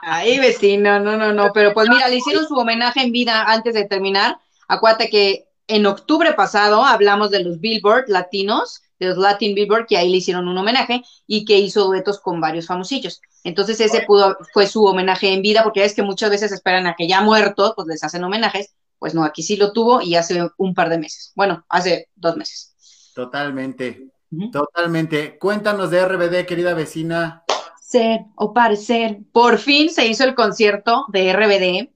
Ay, 0.02 0.40
vecino, 0.40 1.00
no, 1.00 1.16
no, 1.16 1.32
no. 1.32 1.52
Pero 1.54 1.74
pues 1.74 1.88
mira, 1.90 2.08
le 2.08 2.18
hicieron 2.18 2.48
su 2.48 2.56
homenaje 2.56 3.02
en 3.02 3.12
vida 3.12 3.44
antes 3.44 3.74
de 3.74 3.86
terminar. 3.86 4.38
Acuérdate 4.68 5.10
que 5.10 5.48
en 5.68 5.86
octubre 5.86 6.34
pasado 6.34 6.84
hablamos 6.84 7.30
de 7.30 7.44
los 7.44 7.60
Billboard 7.60 8.06
latinos, 8.08 8.82
de 9.00 9.08
los 9.08 9.18
Latin 9.18 9.54
Billboard, 9.54 9.86
que 9.86 9.98
ahí 9.98 10.10
le 10.10 10.18
hicieron 10.18 10.48
un 10.48 10.58
homenaje 10.58 11.04
y 11.28 11.46
que 11.46 11.58
hizo 11.60 11.86
duetos 11.86 12.20
con 12.20 12.42
varios 12.42 12.66
famosillos. 12.66 13.22
Entonces 13.44 13.80
ese 13.80 14.02
pudo, 14.02 14.38
fue 14.52 14.68
su 14.68 14.84
homenaje 14.84 15.32
en 15.32 15.42
vida, 15.42 15.64
porque 15.64 15.86
es 15.86 15.94
que 15.94 16.02
muchas 16.02 16.32
veces 16.32 16.52
esperan 16.52 16.88
a 16.88 16.96
que 16.96 17.08
ya 17.08 17.22
muertos, 17.22 17.74
pues 17.76 17.88
les 17.88 18.04
hacen 18.04 18.24
homenajes. 18.24 18.74
Pues 18.98 19.14
no, 19.14 19.24
aquí 19.24 19.44
sí 19.44 19.56
lo 19.56 19.72
tuvo 19.72 20.02
y 20.02 20.16
hace 20.16 20.50
un 20.58 20.74
par 20.74 20.90
de 20.90 20.98
meses. 20.98 21.32
Bueno, 21.36 21.64
hace 21.70 22.10
dos 22.16 22.36
meses. 22.36 22.76
Totalmente. 23.16 24.10
Totalmente. 24.52 25.38
Cuéntanos 25.40 25.90
de 25.90 26.06
RBD, 26.06 26.46
querida 26.46 26.74
vecina. 26.74 27.44
Ser 27.82 28.22
o 28.36 28.54
parecer. 28.54 29.20
Por 29.32 29.58
fin 29.58 29.90
se 29.90 30.08
hizo 30.08 30.24
el 30.24 30.36
concierto 30.36 31.06
de 31.10 31.34
RBD. 31.34 31.90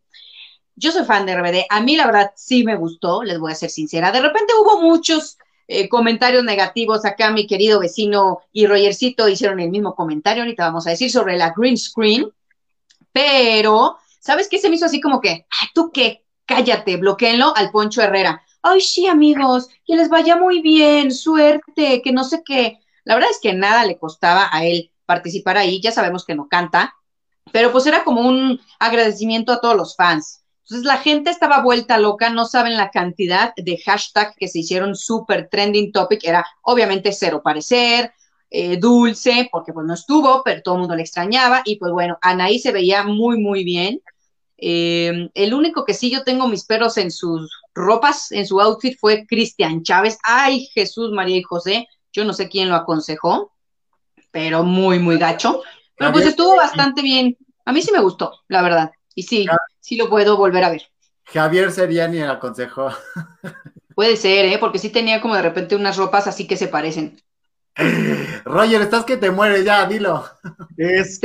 Yo 0.76 0.92
soy 0.92 1.06
fan 1.06 1.26
de 1.26 1.36
RBD. 1.36 1.66
A 1.70 1.82
mí, 1.82 1.96
la 1.96 2.08
verdad, 2.08 2.32
sí 2.36 2.64
me 2.64 2.76
gustó, 2.76 3.24
les 3.24 3.40
voy 3.40 3.52
a 3.52 3.56
ser 3.56 3.70
sincera. 3.70 4.12
De 4.12 4.22
repente 4.22 4.54
hubo 4.60 4.82
muchos 4.82 5.38
eh, 5.68 5.88
comentarios 5.88 6.44
negativos. 6.44 7.06
Acá 7.06 7.30
mi 7.32 7.46
querido 7.46 7.80
vecino 7.80 8.40
y 8.52 8.66
Rogercito 8.66 9.30
hicieron 9.30 9.60
el 9.60 9.70
mismo 9.70 9.94
comentario. 9.94 10.42
Ahorita 10.42 10.66
vamos 10.66 10.88
a 10.88 10.92
decir 10.92 11.12
sobre 11.12 11.38
la 11.38 11.54
green 11.56 11.78
screen. 11.78 12.28
Pero, 13.12 13.98
¿sabes 14.20 14.50
qué? 14.50 14.58
Se 14.58 14.70
me 14.70 14.76
hizo 14.76 14.86
así 14.86 15.00
como 15.00 15.22
que, 15.22 15.46
¿tú 15.76 15.92
qué? 15.94 16.26
Cállate, 16.46 16.98
bloqueenlo 16.98 17.56
al 17.56 17.70
Poncho 17.70 18.02
Herrera 18.02 18.42
ay, 18.64 18.82
sí, 18.82 19.08
amigos, 19.08 19.70
que 19.86 19.96
les 19.96 20.10
vaya 20.10 20.38
muy 20.38 20.62
bien, 20.62 21.12
suerte, 21.12 22.02
que 22.02 22.12
no 22.12 22.24
sé 22.24 22.42
qué. 22.44 22.80
La 23.04 23.16
verdad 23.16 23.30
es 23.32 23.40
que 23.42 23.54
nada 23.54 23.86
le 23.86 23.98
costaba 23.98 24.50
a 24.52 24.66
él 24.66 24.92
participar 25.06 25.58
ahí, 25.58 25.82
ya 25.82 25.92
sabemos 25.92 26.26
que 26.26 26.34
no 26.34 26.48
canta, 26.48 26.96
pero 27.52 27.72
pues 27.72 27.86
era 27.86 28.04
como 28.04 28.22
un 28.22 28.60
agradecimiento 28.80 29.52
a 29.52 29.60
todos 29.60 29.76
los 29.76 29.96
fans. 29.96 30.44
Entonces 30.64 30.86
la 30.86 30.98
gente 30.98 31.30
estaba 31.30 31.62
vuelta 31.62 31.98
loca, 31.98 32.30
no 32.30 32.46
saben 32.46 32.78
la 32.78 32.90
cantidad 32.90 33.54
de 33.58 33.78
hashtags 33.78 34.36
que 34.38 34.48
se 34.48 34.60
hicieron 34.60 34.96
super 34.96 35.50
trending 35.52 35.92
topic, 35.92 36.24
era 36.24 36.46
obviamente 36.64 37.12
cero 37.12 37.42
parecer, 37.44 38.14
eh, 38.50 38.78
dulce, 38.78 39.50
porque 39.52 39.74
pues 39.74 39.86
no 39.86 39.94
estuvo, 39.94 40.42
pero 40.44 40.62
todo 40.62 40.76
el 40.76 40.80
mundo 40.82 40.96
le 40.96 41.02
extrañaba, 41.02 41.64
y 41.66 41.76
pues 41.76 41.92
bueno, 41.92 42.18
Anaí 42.22 42.60
se 42.60 42.72
veía 42.72 43.04
muy, 43.04 43.38
muy 43.38 43.66
bien. 43.66 44.02
Eh, 44.58 45.30
el 45.34 45.54
único 45.54 45.84
que 45.84 45.94
sí 45.94 46.10
yo 46.10 46.24
tengo 46.24 46.48
mis 46.48 46.64
perros 46.64 46.98
en 46.98 47.12
sus 47.12 47.52
ropas, 47.74 48.32
en 48.32 48.46
su 48.46 48.60
outfit, 48.62 48.98
fue 49.00 49.26
Cristian 49.28 49.84
Chávez. 49.84 50.18
Ay, 50.24 50.68
Jesús, 50.74 51.12
María 51.12 51.38
y 51.38 51.44
José, 51.44 51.88
yo 52.12 52.26
no 52.26 52.34
sé 52.34 52.48
quién 52.48 52.70
lo 52.70 52.76
aconsejó, 52.76 53.52
pero 54.32 54.64
muy, 54.64 55.00
muy 55.00 55.18
gacho. 55.18 55.62
Pero 55.98 56.12
pues 56.12 56.26
estuvo 56.26 56.56
bastante 56.56 57.02
bien. 57.02 57.38
A 57.66 57.72
mí 57.72 57.82
sí 57.82 57.92
me 57.92 58.02
gustó, 58.02 58.42
la 58.48 58.62
verdad. 58.62 58.92
Y 59.16 59.24
sí, 59.24 59.46
sí 59.80 59.96
lo 59.96 60.10
puedo 60.10 60.38
volver 60.38 60.64
a 60.64 60.70
ver. 60.70 60.84
Javier 61.26 61.72
sería 61.72 62.08
ni 62.08 62.18
el 62.18 62.30
aconsejó. 62.30 62.90
Puede 63.96 64.18
ser, 64.18 64.46
¿eh? 64.46 64.58
Porque 64.60 64.80
sí 64.80 64.90
tenía 64.90 65.22
como 65.22 65.36
de 65.36 65.44
repente 65.44 65.76
unas 65.76 65.98
ropas 65.98 66.28
así 66.28 66.48
que 66.48 66.58
se 66.58 66.68
parecen. 66.68 67.22
Roger, 68.46 68.82
estás 68.84 69.04
que 69.04 69.18
te 69.18 69.32
mueres 69.32 69.66
ya, 69.66 69.86
dilo. 69.88 70.24
Es 70.78 71.20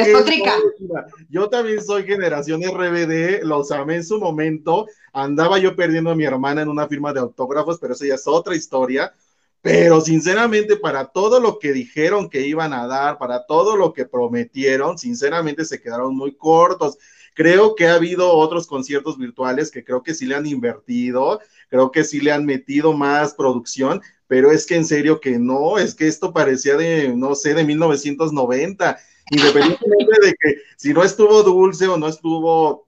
yo 1.29 1.49
también 1.51 1.83
soy 1.83 2.05
generación 2.05 2.63
RBD, 2.63 3.43
los 3.43 3.71
amé 3.71 3.97
en 3.97 4.05
su 4.05 4.19
momento. 4.19 4.87
Andaba 5.13 5.59
yo 5.59 5.77
perdiendo 5.77 6.11
a 6.11 6.15
mi 6.15 6.25
hermana 6.25 6.63
en 6.63 6.69
una 6.69 6.89
firma 6.89 7.13
de 7.13 7.21
autógrafos, 7.21 7.79
pero 7.79 7.93
eso 7.93 8.07
ya 8.07 8.15
es 8.15 8.27
otra 8.27 8.57
historia. 8.57 9.13
Pero 9.61 10.01
sinceramente, 10.01 10.77
para 10.77 11.07
todo 11.07 11.41
lo 11.41 11.59
que 11.59 11.73
dijeron 11.73 12.31
que 12.31 12.47
iban 12.47 12.73
a 12.73 12.87
dar, 12.87 13.19
para 13.19 13.45
todo 13.45 13.77
lo 13.77 13.93
que 13.93 14.07
prometieron, 14.07 14.97
sinceramente 14.97 15.65
se 15.65 15.81
quedaron 15.81 16.17
muy 16.17 16.35
cortos. 16.35 16.97
Creo 17.35 17.75
que 17.75 17.87
ha 17.87 17.95
habido 17.95 18.33
otros 18.33 18.67
conciertos 18.67 19.19
virtuales 19.19 19.71
que 19.71 19.85
creo 19.85 20.03
que 20.03 20.15
sí 20.15 20.27
le 20.27 20.37
han 20.37 20.47
invertido, 20.47 21.41
creo 21.69 21.91
que 21.91 22.05
sí 22.05 22.21
le 22.21 22.33
han 22.33 22.45
metido 22.45 22.93
más 22.93 23.35
producción, 23.35 24.01
pero 24.29 24.53
es 24.53 24.67
que 24.67 24.77
en 24.77 24.85
serio 24.85 25.21
que 25.21 25.39
no, 25.39 25.79
es 25.79 25.95
que 25.95 26.07
esto 26.07 26.33
parecía 26.33 26.77
de, 26.77 27.15
no 27.17 27.35
sé, 27.35 27.55
de 27.55 27.65
1990, 27.65 28.99
independientemente 29.31 30.21
de 30.23 30.35
que 30.39 30.63
si 30.77 30.93
no 30.93 31.03
estuvo 31.03 31.43
Dulce 31.43 31.89
o 31.89 31.97
no 31.97 32.09
estuvo 32.09 32.87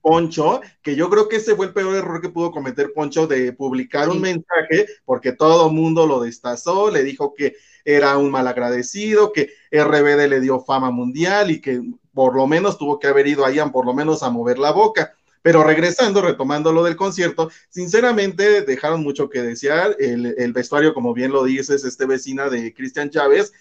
Poncho, 0.00 0.60
que 0.82 0.94
yo 0.94 1.08
creo 1.08 1.28
que 1.28 1.36
ese 1.36 1.56
fue 1.56 1.66
el 1.66 1.72
peor 1.72 1.96
error 1.96 2.20
que 2.20 2.28
pudo 2.28 2.50
cometer 2.50 2.92
Poncho 2.92 3.26
de 3.26 3.52
publicar 3.52 4.08
un 4.08 4.20
mensaje, 4.20 4.86
porque 5.04 5.32
todo 5.32 5.70
mundo 5.70 6.06
lo 6.06 6.20
destazó, 6.20 6.90
le 6.90 7.02
dijo 7.02 7.34
que 7.34 7.56
era 7.84 8.16
un 8.18 8.30
malagradecido, 8.30 9.32
que 9.32 9.50
RBD 9.70 10.28
le 10.28 10.40
dio 10.40 10.60
fama 10.60 10.90
mundial 10.90 11.50
y 11.50 11.60
que 11.60 11.80
por 12.12 12.34
lo 12.34 12.46
menos 12.46 12.78
tuvo 12.78 12.98
que 12.98 13.06
haber 13.06 13.26
ido 13.26 13.44
allá 13.44 13.66
por 13.66 13.84
lo 13.84 13.94
menos 13.94 14.22
a 14.22 14.30
mover 14.30 14.58
la 14.58 14.72
boca. 14.72 15.15
Pero 15.46 15.62
regresando, 15.62 16.22
retomando 16.22 16.72
lo 16.72 16.82
del 16.82 16.96
concierto, 16.96 17.52
sinceramente 17.68 18.62
dejaron 18.62 19.04
mucho 19.04 19.30
que 19.30 19.42
desear. 19.42 19.94
El, 20.00 20.52
vestuario, 20.52 20.92
como 20.92 21.14
bien 21.14 21.30
lo 21.30 21.44
dices, 21.44 21.84
este 21.84 22.04
vecina 22.04 22.48
de 22.48 22.74
Cristian 22.74 23.10
Chávez, 23.10 23.52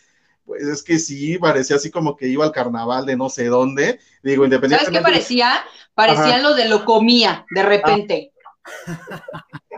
pues 0.48 0.64
es 0.64 0.82
que 0.82 0.98
sí, 0.98 1.38
parecía 1.38 1.76
así 1.76 1.92
como 1.92 2.16
que 2.16 2.28
iba 2.28 2.44
al 2.44 2.52
carnaval 2.52 3.06
de 3.06 3.16
no 3.16 3.30
sé 3.30 3.46
dónde. 3.46 4.00
Digo, 4.24 4.46
independientemente. 4.46 4.98
¿Sabes 4.98 4.98
qué 4.98 5.04
parecía? 5.04 5.64
Parecía 5.94 6.40
lo 6.40 6.56
de 6.56 6.68
lo 6.70 6.86
comía, 6.86 7.46
de 7.52 7.62
repente. 7.62 8.32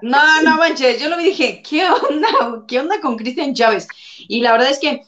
No, 0.01 0.41
no 0.43 0.55
manches, 0.55 1.01
yo 1.01 1.10
lo 1.10 1.18
vi 1.18 1.24
y 1.24 1.30
dije, 1.32 1.62
¿qué 1.68 1.89
onda? 1.89 2.30
¿Qué 2.70 2.80
onda 2.80 3.01
con 3.01 3.18
Cristian 3.18 3.53
Chávez? 3.53 3.86
Y 4.30 4.39
la 4.39 4.53
verdad 4.53 4.70
es 4.70 4.80
que 4.80 5.01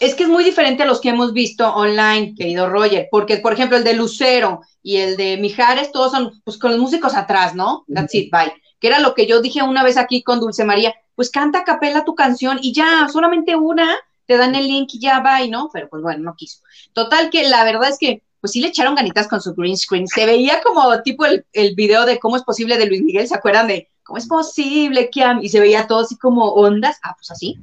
es 0.00 0.14
que 0.14 0.24
es 0.24 0.28
muy 0.28 0.44
diferente 0.44 0.82
a 0.82 0.86
los 0.86 1.00
que 1.00 1.10
hemos 1.10 1.32
visto 1.32 1.68
online, 1.72 2.34
querido 2.36 2.68
Roger, 2.68 3.08
porque 3.10 3.38
por 3.38 3.52
ejemplo 3.52 3.76
el 3.76 3.84
de 3.84 3.94
Lucero 3.94 4.60
y 4.82 4.96
el 4.96 5.16
de 5.16 5.36
Mijares, 5.36 5.92
todos 5.92 6.12
son 6.12 6.40
pues 6.44 6.58
con 6.58 6.72
los 6.72 6.80
músicos 6.80 7.14
atrás, 7.14 7.54
¿no? 7.54 7.84
That's 7.92 8.14
it, 8.14 8.30
bye. 8.32 8.52
Que 8.80 8.88
era 8.88 8.98
lo 8.98 9.14
que 9.14 9.26
yo 9.26 9.40
dije 9.40 9.62
una 9.62 9.84
vez 9.84 9.96
aquí 9.96 10.22
con 10.22 10.40
Dulce 10.40 10.64
María, 10.64 10.94
pues 11.14 11.30
canta 11.30 11.60
a 11.60 11.64
capela 11.64 12.04
tu 12.04 12.14
canción 12.14 12.58
y 12.60 12.72
ya, 12.72 13.08
solamente 13.10 13.54
una, 13.56 13.96
te 14.26 14.36
dan 14.36 14.54
el 14.54 14.66
link 14.66 14.90
y 14.94 14.98
ya 14.98 15.20
bye, 15.20 15.48
¿no? 15.48 15.70
Pero 15.72 15.88
pues 15.88 16.02
bueno, 16.02 16.22
no 16.24 16.34
quiso. 16.34 16.60
Total 16.92 17.30
que 17.30 17.48
la 17.48 17.64
verdad 17.64 17.88
es 17.88 17.98
que 17.98 18.22
pues 18.40 18.52
sí 18.52 18.60
le 18.60 18.68
echaron 18.68 18.94
ganitas 18.94 19.26
con 19.26 19.40
su 19.40 19.54
green 19.54 19.78
screen. 19.78 20.06
Se 20.06 20.26
veía 20.26 20.60
como 20.60 21.00
tipo 21.02 21.24
el, 21.24 21.46
el 21.52 21.74
video 21.74 22.04
de 22.04 22.18
cómo 22.18 22.36
es 22.36 22.42
posible 22.42 22.76
de 22.76 22.86
Luis 22.86 23.02
Miguel, 23.02 23.26
¿se 23.26 23.34
acuerdan 23.34 23.68
de 23.68 23.88
cómo 24.02 24.18
es 24.18 24.26
posible 24.26 25.08
que 25.08 25.24
y 25.40 25.48
se 25.48 25.60
veía 25.60 25.86
todo 25.86 26.00
así 26.00 26.18
como 26.18 26.52
ondas? 26.52 26.98
Ah, 27.02 27.14
pues 27.16 27.30
así. 27.30 27.58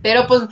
Pero 0.00 0.26
pues 0.26 0.42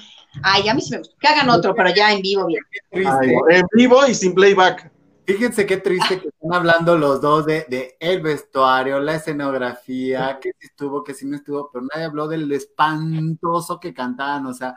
Ay, 0.43 0.69
a 0.69 0.75
mí 0.75 0.81
sí 0.81 0.91
me 0.93 0.99
gusta. 0.99 1.15
Que 1.21 1.29
hagan 1.29 1.51
otro, 1.51 1.75
pero 1.75 1.91
ya 1.95 2.13
en 2.13 2.23
vivo, 2.23 2.47
bien. 2.47 2.63
en 2.93 3.67
vivo 3.73 4.07
y 4.07 4.15
sin 4.15 4.35
playback. 4.35 4.91
Fíjense 5.27 5.67
qué 5.67 5.79
triste 5.79 6.21
que 6.21 6.29
están 6.29 6.55
hablando 6.55 6.97
los 6.97 7.21
dos 7.21 7.47
de, 7.47 7.67
de, 7.69 7.97
el 7.99 8.23
vestuario, 8.23 9.01
la 9.01 9.17
escenografía, 9.17 10.39
que 10.41 10.51
sí 10.53 10.69
estuvo, 10.69 11.03
que 11.03 11.15
sí 11.15 11.27
no 11.27 11.37
estuvo, 11.37 11.69
pero 11.73 11.85
nadie 11.93 12.07
habló 12.07 12.29
del 12.29 12.51
espantoso 12.53 13.81
que 13.81 13.93
cantaban, 13.93 14.47
o 14.47 14.55
sea, 14.55 14.77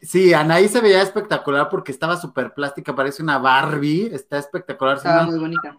sí, 0.00 0.32
Anaí 0.32 0.68
se 0.68 0.80
veía 0.80 1.02
espectacular 1.02 1.68
porque 1.68 1.92
estaba 1.92 2.16
súper 2.16 2.54
plástica, 2.54 2.94
parece 2.94 3.22
una 3.22 3.38
Barbie, 3.38 4.08
está 4.12 4.38
espectacular. 4.38 4.96
Estaba 4.96 5.24
muy 5.24 5.38
bonita. 5.38 5.78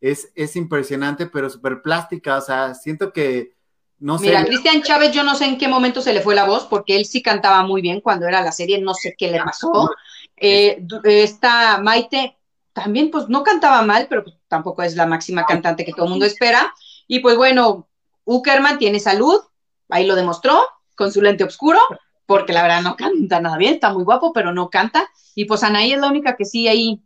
Es, 0.00 0.30
es 0.36 0.54
impresionante, 0.54 1.26
pero 1.26 1.50
súper 1.50 1.82
plástica, 1.82 2.36
o 2.36 2.40
sea, 2.40 2.74
siento 2.74 3.12
que 3.12 3.56
no 4.00 4.18
Mira, 4.18 4.44
Cristian 4.44 4.82
Chávez, 4.82 5.12
yo 5.12 5.24
no 5.24 5.34
sé 5.34 5.46
en 5.46 5.58
qué 5.58 5.66
momento 5.66 6.00
se 6.00 6.12
le 6.12 6.20
fue 6.20 6.34
la 6.34 6.44
voz, 6.44 6.66
porque 6.66 6.96
él 6.96 7.04
sí 7.04 7.20
cantaba 7.20 7.62
muy 7.64 7.82
bien 7.82 8.00
cuando 8.00 8.26
era 8.26 8.42
la 8.42 8.52
serie, 8.52 8.80
no 8.80 8.94
sé 8.94 9.14
qué 9.18 9.30
le 9.30 9.40
pasó. 9.40 9.90
Eh, 10.36 10.84
esta 11.04 11.78
Maite 11.78 12.36
también, 12.72 13.10
pues 13.10 13.28
no 13.28 13.42
cantaba 13.42 13.82
mal, 13.82 14.06
pero 14.08 14.22
pues, 14.22 14.36
tampoco 14.46 14.82
es 14.82 14.94
la 14.94 15.06
máxima 15.06 15.44
cantante 15.44 15.84
que 15.84 15.92
todo 15.92 16.04
el 16.04 16.10
mundo 16.10 16.26
espera. 16.26 16.72
Y 17.08 17.18
pues 17.20 17.36
bueno, 17.36 17.88
Uckerman 18.24 18.78
tiene 18.78 19.00
salud, 19.00 19.40
ahí 19.88 20.06
lo 20.06 20.14
demostró, 20.14 20.60
con 20.94 21.10
su 21.10 21.20
lente 21.20 21.42
oscuro, 21.42 21.80
porque 22.26 22.52
la 22.52 22.62
verdad 22.62 22.82
no 22.82 22.94
canta 22.94 23.40
nada 23.40 23.56
bien, 23.56 23.74
está 23.74 23.92
muy 23.92 24.04
guapo, 24.04 24.32
pero 24.32 24.52
no 24.52 24.70
canta. 24.70 25.08
Y 25.34 25.46
pues 25.46 25.64
Anaí 25.64 25.92
es 25.92 26.00
la 26.00 26.08
única 26.08 26.36
que 26.36 26.44
sí 26.44 26.68
ahí 26.68 27.00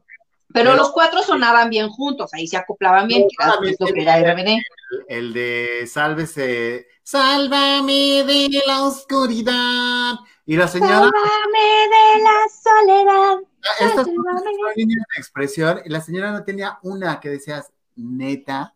pero, 0.53 0.75
los 0.75 0.91
cuatro 0.91 1.23
sonaban 1.23 1.71
bien 1.71 1.89
juntos, 1.89 2.33
ahí 2.35 2.47
se 2.47 2.57
acoplaban 2.57 3.09
bien, 3.09 3.27
que 3.29 4.03
era 4.03 4.19
RBD. 4.19 4.63
El, 5.09 5.33
de 5.33 5.87
Sálvese, 5.87 6.87
sálvame 7.03 8.25
de 8.25 8.63
la 8.67 8.83
oscuridad. 8.83 10.15
Y 10.45 10.57
la 10.57 10.69
señora. 10.69 10.95
Sálvame 10.95 11.69
de 11.91 12.23
la 12.23 12.39
soledad. 12.63 13.39
Estas 13.81 14.07
son 14.07 14.15
líneas 14.77 15.07
de 15.15 15.21
expresión 15.21 15.81
y 15.85 15.89
la 15.89 16.01
señora 16.01 16.33
no 16.33 16.45
tenía 16.45 16.79
una 16.83 17.21
que 17.21 17.31
decías, 17.31 17.73
neta. 17.97 18.75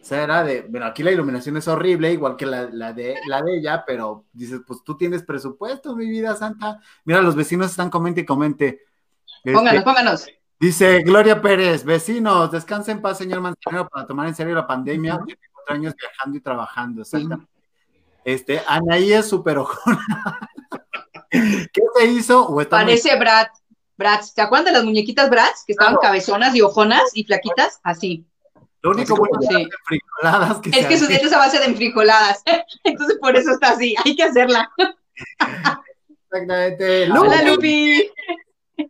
O 0.00 0.06
sea, 0.06 0.22
era 0.22 0.44
de, 0.44 0.62
bueno, 0.62 0.84
aquí 0.86 1.02
la 1.02 1.12
iluminación 1.12 1.56
es 1.56 1.66
horrible, 1.66 2.12
igual 2.12 2.36
que 2.36 2.44
la, 2.44 2.66
de, 2.66 3.16
la 3.26 3.42
de 3.42 3.56
ella, 3.56 3.84
pero 3.86 4.26
dices, 4.34 4.60
pues 4.66 4.80
tú 4.84 4.98
tienes 4.98 5.22
presupuesto, 5.22 5.96
mi 5.96 6.08
vida 6.10 6.36
santa. 6.36 6.78
Mira, 7.04 7.22
los 7.22 7.34
vecinos 7.34 7.70
están 7.70 7.88
comente 7.88 8.20
y 8.20 8.24
comente. 8.26 8.82
Pónganos, 9.42 9.72
este, 9.72 9.82
pónganos. 9.82 10.26
Dice 10.58 11.02
Gloria 11.02 11.42
Pérez, 11.42 11.84
vecinos, 11.84 12.50
descansen 12.50 12.96
en 12.96 13.02
paz, 13.02 13.18
señor 13.18 13.40
Manzanero, 13.40 13.88
para 13.88 14.06
tomar 14.06 14.28
en 14.28 14.34
serio 14.34 14.54
la 14.54 14.66
pandemia. 14.66 15.16
Uh 15.16 15.26
años 15.68 15.94
viajando 15.98 16.36
y 16.36 16.40
trabajando, 16.40 17.02
exactamente. 17.02 17.50
Este, 18.24 18.62
Anaí 18.66 19.12
es 19.12 19.28
súper 19.28 19.58
ojona. 19.58 20.50
¿Qué 21.30 21.82
se 21.96 22.06
hizo? 22.06 22.54
Parece 22.68 23.18
Brad. 23.18 23.48
Brad, 23.96 24.20
¿te 24.34 24.42
acuerdas 24.42 24.66
de 24.66 24.72
las 24.72 24.84
muñequitas 24.84 25.30
Brad? 25.30 25.52
Que 25.66 25.72
estaban 25.72 25.96
cabezonas 25.96 26.54
y 26.54 26.62
ojonas 26.62 27.02
y 27.14 27.24
flaquitas, 27.24 27.80
así. 27.82 28.26
Lo 28.82 28.90
único 28.90 29.16
bueno 29.16 29.40
sí. 29.40 29.68
que 30.62 30.80
Es 30.80 30.86
que 30.86 30.98
su 30.98 31.06
dieta 31.06 31.26
es 31.26 31.32
a 31.32 31.38
base 31.38 31.58
de 31.58 31.66
enfrijoladas. 31.66 32.42
Entonces 32.84 33.18
por 33.18 33.36
eso 33.36 33.52
está 33.52 33.70
así. 33.70 33.94
Hay 34.04 34.16
que 34.16 34.24
hacerla. 34.24 34.70
Exactamente. 36.30 37.10
Hola, 37.10 37.42
Lupi. 37.42 38.10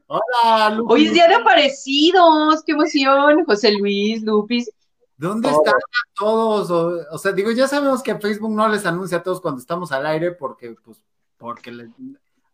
Hola, 0.06 0.70
Lupi. 0.70 0.92
Hoy 0.92 1.06
es 1.06 1.12
día 1.12 1.28
de 1.28 1.34
aparecidos. 1.34 2.62
Qué 2.64 2.72
emoción. 2.72 3.44
José 3.44 3.72
Luis, 3.72 4.22
Lupis. 4.22 4.70
¿Dónde 5.16 5.48
están 5.48 5.74
todos? 6.16 6.70
O, 7.10 7.18
sea, 7.18 7.32
digo, 7.32 7.50
ya 7.52 7.68
sabemos 7.68 8.02
que 8.02 8.14
Facebook 8.16 8.52
no 8.52 8.68
les 8.68 8.84
anuncia 8.84 9.18
a 9.18 9.22
todos 9.22 9.40
cuando 9.40 9.60
estamos 9.60 9.92
al 9.92 10.06
aire 10.06 10.32
porque, 10.32 10.74
pues, 10.84 11.00
porque 11.36 11.70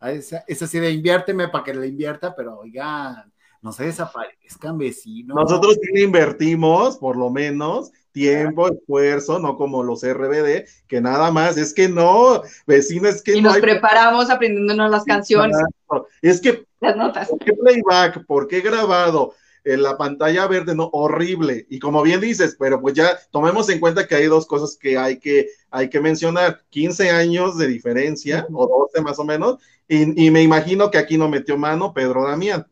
es, 0.03 0.63
así 0.63 0.79
de 0.79 0.91
inviérteme 0.91 1.49
para 1.49 1.65
que 1.65 1.75
le 1.75 1.87
invierta, 1.87 2.35
pero 2.35 2.59
oigan, 2.59 3.33
no 3.63 3.73
se 3.73 3.85
desaparezcan 3.85 4.79
vecinos. 4.79 5.37
Nosotros 5.37 5.79
sí 5.81 6.03
invertimos, 6.03 6.99
por 6.99 7.17
lo 7.17 7.31
menos, 7.31 7.93
tiempo, 8.13 8.69
esfuerzo, 8.69 9.39
no 9.39 9.57
como 9.57 9.83
los 9.83 10.03
RBD, 10.03 10.67
que 10.87 11.01
nada 11.01 11.31
más, 11.31 11.57
es 11.57 11.73
que 11.73 11.89
no, 11.89 12.43
vecino, 12.67 13.09
es 13.09 13.23
que 13.23 13.37
y 13.37 13.43
nos 13.43 13.59
preparamos 13.59 14.31
aprendiéndonos 14.31 14.91
las 14.91 15.05
canciones. 15.05 15.57
Es 16.23 16.41
que, 16.41 16.67
las 16.81 16.97
notas. 16.97 17.29
¿por 17.29 17.39
qué 17.39 17.53
playback? 17.53 18.27
¿Por 18.27 18.49
qué 18.49 18.61
grabado? 18.61 19.35
en 19.65 19.83
la 19.83 19.97
pantalla 19.97 20.47
verde, 20.47 20.75
no, 20.75 20.89
horrible. 20.93 21.67
Y 21.69 21.79
como 21.79 22.03
bien 22.03 22.21
dices, 22.21 22.57
pero 22.59 22.81
pues 22.81 22.95
ya 22.95 23.19
tomemos 23.31 23.69
en 23.69 23.81
cuenta 23.81 24.07
que 24.07 24.15
hay 24.15 24.27
dos 24.27 24.47
cosas 24.47 24.77
que 24.77 24.97
hay 24.97 25.19
que, 25.19 25.49
hay 25.71 25.91
que 25.91 26.01
mencionar. 26.01 26.63
15 26.71 27.11
años 27.11 27.59
de 27.59 27.67
diferencia, 27.67 28.47
o 28.53 28.89
12 28.93 29.03
más 29.03 29.19
o 29.19 29.25
menos, 29.25 29.59
y, 29.89 30.31
me 30.31 30.43
imagino 30.43 30.91
que 30.91 30.99
aquí 30.99 31.19
no 31.19 31.29
metió 31.29 31.59
mano 31.59 31.93
Pedro 31.93 32.25
Damián. 32.25 32.67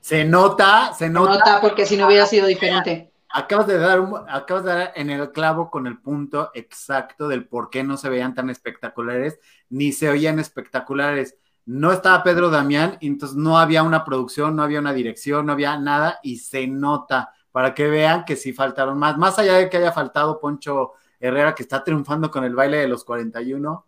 Se 0.00 0.24
nota, 0.24 0.92
se 0.92 1.08
nota. 1.08 1.32
Se 1.32 1.38
nota 1.38 1.60
porque 1.60 1.86
si 1.86 1.96
no 1.96 2.06
hubiera 2.08 2.26
sido 2.26 2.46
diferente. 2.46 3.10
Acabas 3.34 3.66
de 3.66 3.78
dar 3.78 4.06
acabas 4.28 4.64
de 4.64 4.70
dar 4.70 4.92
en 4.94 5.08
el 5.08 5.32
clavo 5.32 5.70
con 5.70 5.86
el 5.86 5.98
punto 5.98 6.50
exacto 6.52 7.28
del 7.28 7.46
por 7.46 7.70
qué 7.70 7.82
no 7.82 7.96
se 7.96 8.10
veían 8.10 8.34
tan 8.34 8.50
espectaculares, 8.50 9.38
ni 9.70 9.92
se 9.92 10.10
oían 10.10 10.38
espectaculares 10.38 11.38
no 11.64 11.92
estaba 11.92 12.22
Pedro 12.22 12.50
Damián, 12.50 12.98
y 13.00 13.06
entonces 13.06 13.36
no 13.36 13.58
había 13.58 13.82
una 13.82 14.04
producción, 14.04 14.56
no 14.56 14.62
había 14.62 14.80
una 14.80 14.92
dirección, 14.92 15.46
no 15.46 15.52
había 15.52 15.76
nada, 15.78 16.18
y 16.22 16.38
se 16.38 16.66
nota 16.66 17.32
para 17.52 17.74
que 17.74 17.88
vean 17.88 18.24
que 18.24 18.36
sí 18.36 18.52
faltaron 18.52 18.98
más. 18.98 19.16
Más 19.18 19.38
allá 19.38 19.54
de 19.54 19.68
que 19.68 19.76
haya 19.76 19.92
faltado 19.92 20.40
Poncho 20.40 20.92
Herrera, 21.20 21.54
que 21.54 21.62
está 21.62 21.84
triunfando 21.84 22.30
con 22.30 22.44
el 22.44 22.54
baile 22.54 22.78
de 22.78 22.88
los 22.88 23.04
41. 23.04 23.86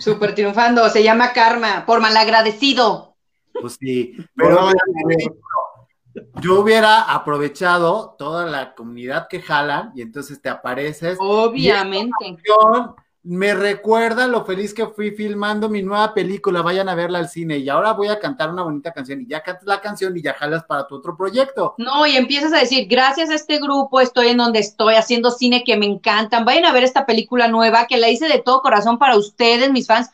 Súper 0.00 0.34
triunfando, 0.34 0.88
se 0.88 1.02
llama 1.02 1.32
Karma, 1.32 1.84
por 1.86 2.00
malagradecido. 2.00 3.14
Pues 3.60 3.76
sí, 3.78 4.16
pero 4.34 4.70
yo 6.40 6.60
hubiera 6.60 7.02
aprovechado 7.02 8.14
toda 8.18 8.46
la 8.46 8.74
comunidad 8.74 9.28
que 9.28 9.40
jalan 9.40 9.92
y 9.94 10.02
entonces 10.02 10.40
te 10.40 10.48
apareces. 10.48 11.18
Obviamente 11.20 12.38
me 13.26 13.54
recuerda 13.54 14.28
lo 14.28 14.44
feliz 14.44 14.72
que 14.72 14.86
fui 14.86 15.10
filmando 15.10 15.68
mi 15.68 15.82
nueva 15.82 16.14
película, 16.14 16.62
vayan 16.62 16.88
a 16.88 16.94
verla 16.94 17.18
al 17.18 17.28
cine 17.28 17.58
y 17.58 17.68
ahora 17.68 17.92
voy 17.92 18.06
a 18.06 18.20
cantar 18.20 18.50
una 18.50 18.62
bonita 18.62 18.92
canción 18.92 19.20
y 19.20 19.26
ya 19.26 19.42
cantas 19.42 19.66
la 19.66 19.80
canción 19.80 20.16
y 20.16 20.22
ya 20.22 20.32
jalas 20.34 20.62
para 20.62 20.86
tu 20.86 20.94
otro 20.94 21.16
proyecto. 21.16 21.74
No, 21.76 22.06
y 22.06 22.14
empiezas 22.16 22.52
a 22.52 22.58
decir, 22.58 22.86
gracias 22.88 23.30
a 23.30 23.34
este 23.34 23.58
grupo 23.58 24.00
estoy 24.00 24.28
en 24.28 24.36
donde 24.36 24.60
estoy 24.60 24.94
haciendo 24.94 25.32
cine 25.32 25.64
que 25.64 25.76
me 25.76 25.86
encantan, 25.86 26.44
vayan 26.44 26.66
a 26.66 26.72
ver 26.72 26.84
esta 26.84 27.04
película 27.04 27.48
nueva 27.48 27.88
que 27.88 27.96
la 27.96 28.08
hice 28.08 28.28
de 28.28 28.38
todo 28.38 28.62
corazón 28.62 28.96
para 28.96 29.16
ustedes, 29.16 29.72
mis 29.72 29.88
fans. 29.88 30.10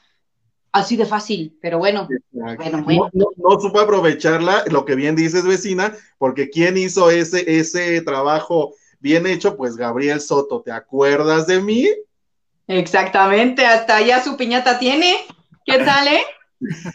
Así 0.73 0.97
de 0.97 1.05
fácil, 1.05 1.59
pero 1.61 1.77
bueno, 1.77 2.09
bueno, 2.31 2.83
bueno. 2.83 3.11
No, 3.13 3.27
no, 3.37 3.61
supo 3.61 3.79
aprovecharla, 3.79 4.65
lo 4.71 4.87
que 4.87 4.95
bien 4.95 5.15
dices, 5.15 5.45
vecina, 5.45 5.95
porque 6.17 6.49
¿quién 6.49 6.79
hizo 6.79 7.11
ese, 7.11 7.59
ese 7.59 8.01
trabajo 8.01 8.73
bien 8.99 9.27
hecho? 9.27 9.55
Pues 9.55 9.77
Gabriel 9.77 10.23
Soto, 10.23 10.63
¿te 10.63 10.73
acuerdas 10.73 11.47
de 11.47 11.61
mí? 11.61 11.89
Exactamente, 12.67 13.67
hasta 13.67 13.97
allá 13.97 14.23
su 14.23 14.37
piñata 14.37 14.79
tiene. 14.79 15.17
¿Qué 15.65 15.79
tal, 15.79 16.09
eh? 16.09 16.23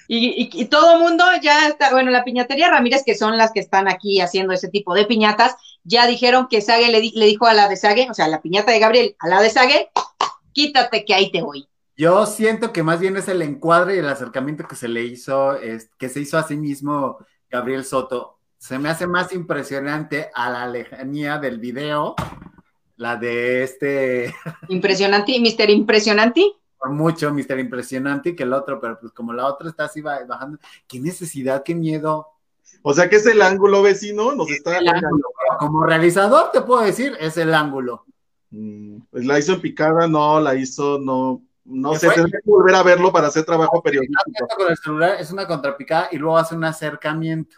Y, 0.07 0.49
y, 0.53 0.65
todo 0.65 0.95
el 0.95 1.01
mundo 1.01 1.25
ya 1.41 1.67
está, 1.67 1.91
bueno, 1.91 2.09
la 2.09 2.23
piñatería 2.23 2.69
Ramírez, 2.69 3.03
que 3.05 3.15
son 3.15 3.35
las 3.37 3.51
que 3.51 3.59
están 3.59 3.89
aquí 3.89 4.21
haciendo 4.21 4.53
ese 4.53 4.69
tipo 4.69 4.93
de 4.93 5.05
piñatas, 5.05 5.55
ya 5.83 6.07
dijeron 6.07 6.47
que 6.49 6.61
Sage 6.61 6.89
le, 6.89 7.01
dijo 7.01 7.47
a 7.47 7.53
la 7.53 7.67
de 7.67 7.75
Sage, 7.75 8.09
o 8.09 8.13
sea, 8.13 8.27
la 8.29 8.41
piñata 8.41 8.71
de 8.71 8.79
Gabriel, 8.79 9.15
a 9.19 9.27
la 9.27 9.41
de 9.41 9.49
Sage, 9.49 9.89
quítate 10.53 11.03
que 11.03 11.13
ahí 11.13 11.31
te 11.31 11.41
voy. 11.41 11.67
Yo 11.97 12.25
siento 12.25 12.71
que 12.71 12.83
más 12.83 12.99
bien 12.99 13.17
es 13.17 13.27
el 13.27 13.41
encuadre 13.41 13.95
y 13.95 13.99
el 13.99 14.07
acercamiento 14.07 14.67
que 14.67 14.75
se 14.75 14.87
le 14.87 15.03
hizo, 15.03 15.57
es, 15.57 15.89
que 15.97 16.09
se 16.09 16.21
hizo 16.21 16.37
a 16.37 16.43
sí 16.43 16.55
mismo 16.55 17.17
Gabriel 17.49 17.83
Soto. 17.83 18.39
Se 18.57 18.79
me 18.79 18.89
hace 18.89 19.05
más 19.05 19.33
impresionante 19.33 20.29
a 20.33 20.49
la 20.49 20.67
lejanía 20.67 21.39
del 21.39 21.59
video 21.59 22.15
la 22.97 23.15
de 23.15 23.63
este. 23.63 24.35
Impresionante, 24.69 25.39
Mister 25.39 25.69
Impresionante. 25.69 26.43
Por 26.77 26.89
mucho, 26.91 27.31
Mister 27.31 27.57
Impresionante 27.59 28.35
que 28.35 28.43
el 28.43 28.53
otro, 28.53 28.79
pero 28.79 28.99
pues 28.99 29.11
como 29.13 29.33
la 29.33 29.45
otra 29.45 29.69
está 29.69 29.85
así 29.85 30.01
bajando, 30.01 30.59
qué 30.87 30.99
necesidad, 30.99 31.63
qué 31.63 31.73
miedo. 31.73 32.27
O 32.81 32.93
sea 32.93 33.09
que 33.09 33.15
es 33.15 33.25
el 33.25 33.41
ángulo 33.41 33.81
vecino, 33.81 34.35
nos 34.35 34.49
está. 34.49 34.79
Como 35.59 35.83
realizador 35.83 36.51
te 36.51 36.61
puedo 36.61 36.81
decir, 36.81 37.15
es 37.19 37.37
el 37.37 37.53
ángulo. 37.53 38.05
Mm, 38.49 38.99
pues 39.09 39.25
la 39.25 39.39
hizo 39.39 39.53
en 39.53 39.61
picada, 39.61 40.07
no, 40.07 40.39
la 40.39 40.55
hizo, 40.55 40.99
no, 40.99 41.41
no 41.65 41.95
sé, 41.95 42.09
tendré 42.09 42.39
que 42.43 42.49
volver 42.49 42.75
a 42.75 42.83
verlo 42.83 43.11
para 43.11 43.27
hacer 43.27 43.43
trabajo 43.43 43.81
periodístico. 43.81 44.47
Con 44.55 44.69
el 44.69 44.77
celular 44.77 45.17
es 45.19 45.31
una 45.31 45.45
contrapicada 45.45 46.09
y 46.11 46.17
luego 46.17 46.37
hace 46.37 46.55
un 46.55 46.63
acercamiento. 46.63 47.57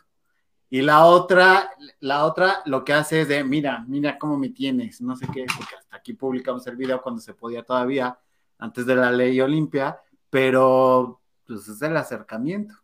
Y 0.70 0.82
la 0.82 1.06
otra, 1.06 1.72
la 2.00 2.26
otra 2.26 2.62
lo 2.66 2.84
que 2.86 2.94
hace 2.94 3.22
es 3.22 3.28
de, 3.28 3.44
mira, 3.44 3.84
mira 3.88 4.20
cómo 4.20 4.38
me 4.38 4.50
tienes, 4.50 5.02
no 5.02 5.16
sé 5.16 5.26
qué, 5.34 5.46
porque 5.58 5.76
hasta 5.76 5.98
aquí 5.98 6.14
publicamos 6.14 6.66
el 6.68 6.76
video 6.76 7.02
cuando 7.02 7.22
se 7.22 7.34
podía 7.34 7.64
todavía, 7.64 8.20
antes 8.60 8.86
de 8.86 8.96
la 8.96 9.12
ley 9.12 9.42
Olimpia, 9.42 10.00
pero 10.30 11.22
pues 11.48 11.68
es 11.68 11.82
el 11.82 11.98
acercamiento. 11.98 12.76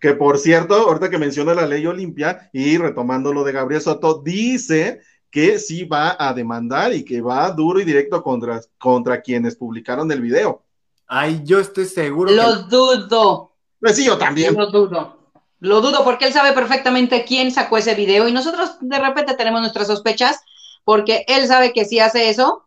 Que 0.00 0.14
por 0.14 0.38
cierto, 0.38 0.74
ahorita 0.74 1.10
que 1.10 1.18
menciona 1.18 1.54
la 1.54 1.66
ley 1.66 1.86
Olimpia 1.86 2.50
y 2.52 2.76
retomando 2.76 3.32
lo 3.32 3.44
de 3.44 3.52
Gabriel 3.52 3.82
Soto, 3.82 4.20
dice 4.20 5.00
que 5.30 5.58
sí 5.58 5.84
va 5.84 6.16
a 6.18 6.34
demandar 6.34 6.92
y 6.92 7.04
que 7.04 7.20
va 7.20 7.50
duro 7.52 7.80
y 7.80 7.84
directo 7.84 8.22
contra, 8.22 8.60
contra 8.78 9.20
quienes 9.20 9.56
publicaron 9.56 10.10
el 10.10 10.20
video. 10.20 10.62
Ay, 11.06 11.42
yo 11.44 11.60
estoy 11.60 11.86
seguro. 11.86 12.30
Lo 12.32 12.62
dudo. 12.64 13.52
Pues 13.80 13.96
sí, 13.96 14.04
yo 14.04 14.18
también. 14.18 14.54
lo 14.54 14.70
dudo. 14.70 15.21
Lo 15.62 15.80
dudo 15.80 16.02
porque 16.02 16.26
él 16.26 16.32
sabe 16.32 16.52
perfectamente 16.54 17.24
quién 17.24 17.52
sacó 17.52 17.78
ese 17.78 17.94
video 17.94 18.26
y 18.26 18.32
nosotros 18.32 18.78
de 18.80 18.98
repente 18.98 19.36
tenemos 19.36 19.60
nuestras 19.60 19.86
sospechas 19.86 20.40
porque 20.82 21.24
él 21.28 21.46
sabe 21.46 21.72
que 21.72 21.84
si 21.84 22.00
hace 22.00 22.30
eso, 22.30 22.66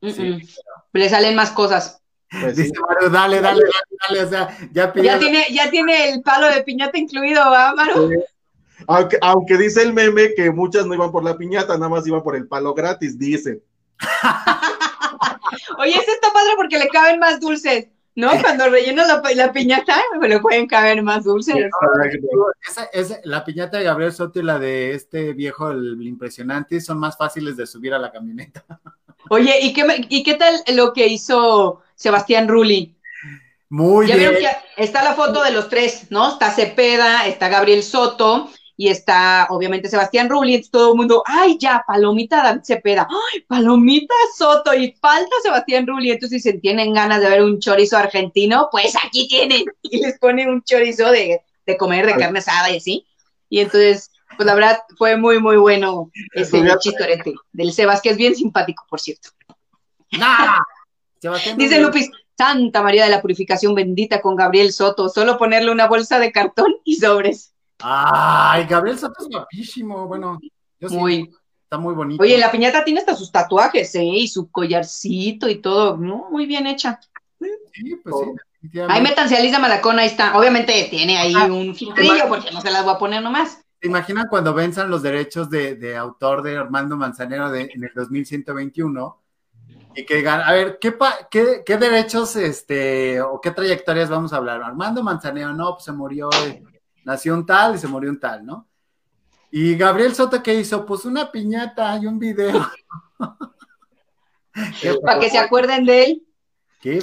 le 0.00 1.08
salen 1.08 1.36
más 1.36 1.52
cosas. 1.52 2.02
Pues 2.28 2.56
Dice 2.56 2.72
Maru, 2.80 3.10
dale, 3.12 3.40
dale, 3.40 3.62
dale, 4.08 4.24
o 4.24 4.28
sea, 4.28 4.58
ya, 4.72 4.92
ya, 4.92 5.18
tiene, 5.20 5.46
ya 5.52 5.70
tiene 5.70 6.08
el 6.10 6.22
palo 6.22 6.48
de 6.48 6.64
piñata 6.64 6.98
incluido, 6.98 7.48
¿va, 7.48 7.76
Maru? 7.76 8.10
Aunque, 8.88 9.16
aunque 9.22 9.56
dice 9.56 9.82
el 9.82 9.92
meme 9.92 10.34
que 10.34 10.50
muchas 10.50 10.86
no 10.86 10.94
iban 10.94 11.12
por 11.12 11.22
la 11.22 11.36
piñata, 11.36 11.74
nada 11.74 11.90
más 11.90 12.04
iban 12.08 12.24
por 12.24 12.34
el 12.34 12.48
palo 12.48 12.74
gratis, 12.74 13.16
dice. 13.16 13.62
Oye, 15.78 15.92
ese 15.92 16.10
está 16.10 16.32
padre 16.32 16.54
porque 16.56 16.80
le 16.80 16.88
caben 16.88 17.20
más 17.20 17.38
dulces. 17.38 17.86
¿No? 18.14 18.30
Cuando 18.40 18.68
relleno 18.68 19.04
la, 19.06 19.22
la 19.34 19.52
piñata, 19.52 20.00
me 20.20 20.28
lo 20.28 20.40
pueden 20.40 20.66
caber 20.66 21.02
más 21.02 21.24
dulces. 21.24 21.56
Esa, 22.92 23.20
la 23.24 23.44
piñata 23.44 23.78
de 23.78 23.84
Gabriel 23.84 24.12
Soto 24.12 24.38
y 24.40 24.42
la 24.42 24.58
de 24.58 24.92
este 24.92 25.32
viejo, 25.32 25.70
el, 25.70 26.00
impresionante, 26.06 26.80
son 26.80 26.98
más 26.98 27.16
fáciles 27.16 27.56
de 27.56 27.66
subir 27.66 27.94
a 27.94 27.98
la 27.98 28.12
camioneta. 28.12 28.64
Oye, 29.30 29.58
¿y 29.62 29.72
qué, 29.72 30.06
¿y 30.08 30.22
qué 30.22 30.34
tal 30.34 30.54
lo 30.74 30.92
que 30.92 31.06
hizo 31.06 31.82
Sebastián 31.94 32.46
Rulli? 32.46 32.94
Muy 33.70 34.06
ya 34.06 34.16
bien. 34.16 34.30
Vieron 34.30 34.52
que 34.76 34.82
está 34.82 35.02
la 35.02 35.14
foto 35.14 35.42
de 35.42 35.50
los 35.50 35.68
tres, 35.68 36.08
¿no? 36.10 36.32
Está 36.32 36.50
Cepeda, 36.50 37.26
está 37.26 37.48
Gabriel 37.48 37.82
Soto 37.82 38.50
y 38.76 38.88
está 38.88 39.46
obviamente 39.50 39.88
Sebastián 39.88 40.28
Rulli, 40.28 40.54
entonces 40.54 40.70
todo 40.70 40.92
el 40.92 40.96
mundo, 40.96 41.22
ay, 41.26 41.58
ya, 41.58 41.84
Palomita 41.86 42.42
David 42.42 42.62
Cepeda, 42.64 43.06
ay, 43.08 43.40
Palomita 43.42 44.14
Soto, 44.36 44.74
y 44.74 44.92
falta 45.00 45.34
Sebastián 45.42 45.86
Rulli, 45.86 46.10
entonces 46.10 46.42
si 46.42 46.58
tienen 46.60 46.92
ganas 46.92 47.20
de 47.20 47.30
ver 47.30 47.42
un 47.42 47.60
chorizo 47.60 47.96
argentino, 47.96 48.68
pues 48.70 48.94
aquí 49.04 49.28
tienen, 49.28 49.64
y 49.82 50.00
les 50.00 50.18
ponen 50.18 50.48
un 50.48 50.62
chorizo 50.62 51.10
de, 51.10 51.40
de 51.66 51.76
comer, 51.76 52.06
de 52.06 52.16
carne 52.16 52.40
asada 52.40 52.70
y 52.70 52.78
así, 52.78 53.06
y 53.48 53.60
entonces, 53.60 54.10
pues 54.36 54.46
la 54.46 54.54
verdad 54.54 54.78
fue 54.98 55.16
muy, 55.16 55.38
muy 55.38 55.56
bueno 55.56 56.10
ese 56.32 56.60
chistorete 56.80 57.34
del 57.52 57.72
Sebas, 57.72 58.02
que 58.02 58.10
es 58.10 58.16
bien 58.16 58.34
simpático, 58.34 58.84
por 58.88 59.00
cierto. 59.00 59.30
Dice 61.56 61.80
Lupis, 61.80 62.10
Santa 62.36 62.82
María 62.82 63.04
de 63.04 63.10
la 63.10 63.22
Purificación 63.22 63.74
bendita 63.74 64.20
con 64.20 64.36
Gabriel 64.36 64.72
Soto, 64.72 65.08
solo 65.08 65.38
ponerle 65.38 65.70
una 65.70 65.86
bolsa 65.86 66.18
de 66.18 66.32
cartón 66.32 66.74
y 66.84 66.96
sobres. 66.96 67.53
Ay, 67.80 68.66
Gabriel 68.66 68.98
Soto 68.98 69.22
es 69.22 69.28
guapísimo, 69.28 70.06
bueno, 70.06 70.38
yo 70.80 70.88
muy. 70.90 71.30
está 71.62 71.78
muy 71.78 71.94
bonito. 71.94 72.22
Oye, 72.22 72.38
la 72.38 72.50
piñata 72.50 72.84
tiene 72.84 73.00
hasta 73.00 73.14
sus 73.14 73.30
tatuajes, 73.30 73.94
¿eh? 73.94 74.04
Y 74.04 74.28
su 74.28 74.50
collarcito 74.50 75.48
y 75.48 75.56
todo, 75.56 75.96
¿no? 75.96 76.28
Muy 76.30 76.46
bien 76.46 76.66
hecha. 76.66 77.00
Sí, 77.72 77.96
pues 78.02 78.14
sí. 78.24 78.80
Ahí 78.88 79.02
métanse 79.02 79.36
a 79.36 79.40
Lisa 79.40 79.58
Malacón, 79.58 79.98
ahí 79.98 80.06
está. 80.06 80.38
Obviamente 80.38 80.86
tiene 80.90 81.18
ahí 81.18 81.34
ah, 81.36 81.46
un 81.46 81.74
filtrillo, 81.74 82.28
porque 82.28 82.50
no 82.50 82.60
se 82.60 82.70
las 82.70 82.84
voy 82.84 82.94
a 82.94 82.98
poner 82.98 83.22
nomás. 83.22 83.60
¿Te 83.78 83.88
imaginan 83.88 84.28
cuando 84.28 84.54
venzan 84.54 84.88
los 84.88 85.02
derechos 85.02 85.50
de, 85.50 85.96
autor 85.96 86.42
de 86.42 86.56
Armando 86.56 86.96
Manzanero 86.96 87.50
de, 87.50 87.70
en 87.74 87.84
el 87.84 87.90
2121? 87.94 89.20
Y 89.96 90.06
que 90.06 90.16
digan, 90.16 90.40
a 90.40 90.52
ver, 90.52 90.78
¿qué, 90.80 90.96
qué, 91.30 91.76
derechos 91.76 92.34
este, 92.36 93.20
o 93.20 93.40
qué 93.40 93.50
trayectorias 93.50 94.08
vamos 94.08 94.32
a 94.32 94.38
hablar? 94.38 94.62
Armando 94.62 95.02
Manzanero, 95.02 95.52
no, 95.52 95.74
pues 95.74 95.84
se 95.84 95.92
murió, 95.92 96.30
nació 97.04 97.34
un 97.34 97.46
tal 97.46 97.74
y 97.74 97.78
se 97.78 97.88
murió 97.88 98.10
un 98.10 98.20
tal, 98.20 98.44
¿no? 98.44 98.68
Y 99.50 99.76
Gabriel 99.76 100.14
Soto, 100.14 100.42
¿qué 100.42 100.54
hizo? 100.54 100.84
Pues 100.84 101.04
una 101.04 101.30
piñata 101.30 101.96
y 101.98 102.06
un 102.06 102.18
video. 102.18 102.68
Para 105.04 105.20
que 105.20 105.30
se 105.30 105.38
acuerden 105.38 105.84
de 105.84 106.04
él. 106.04 106.22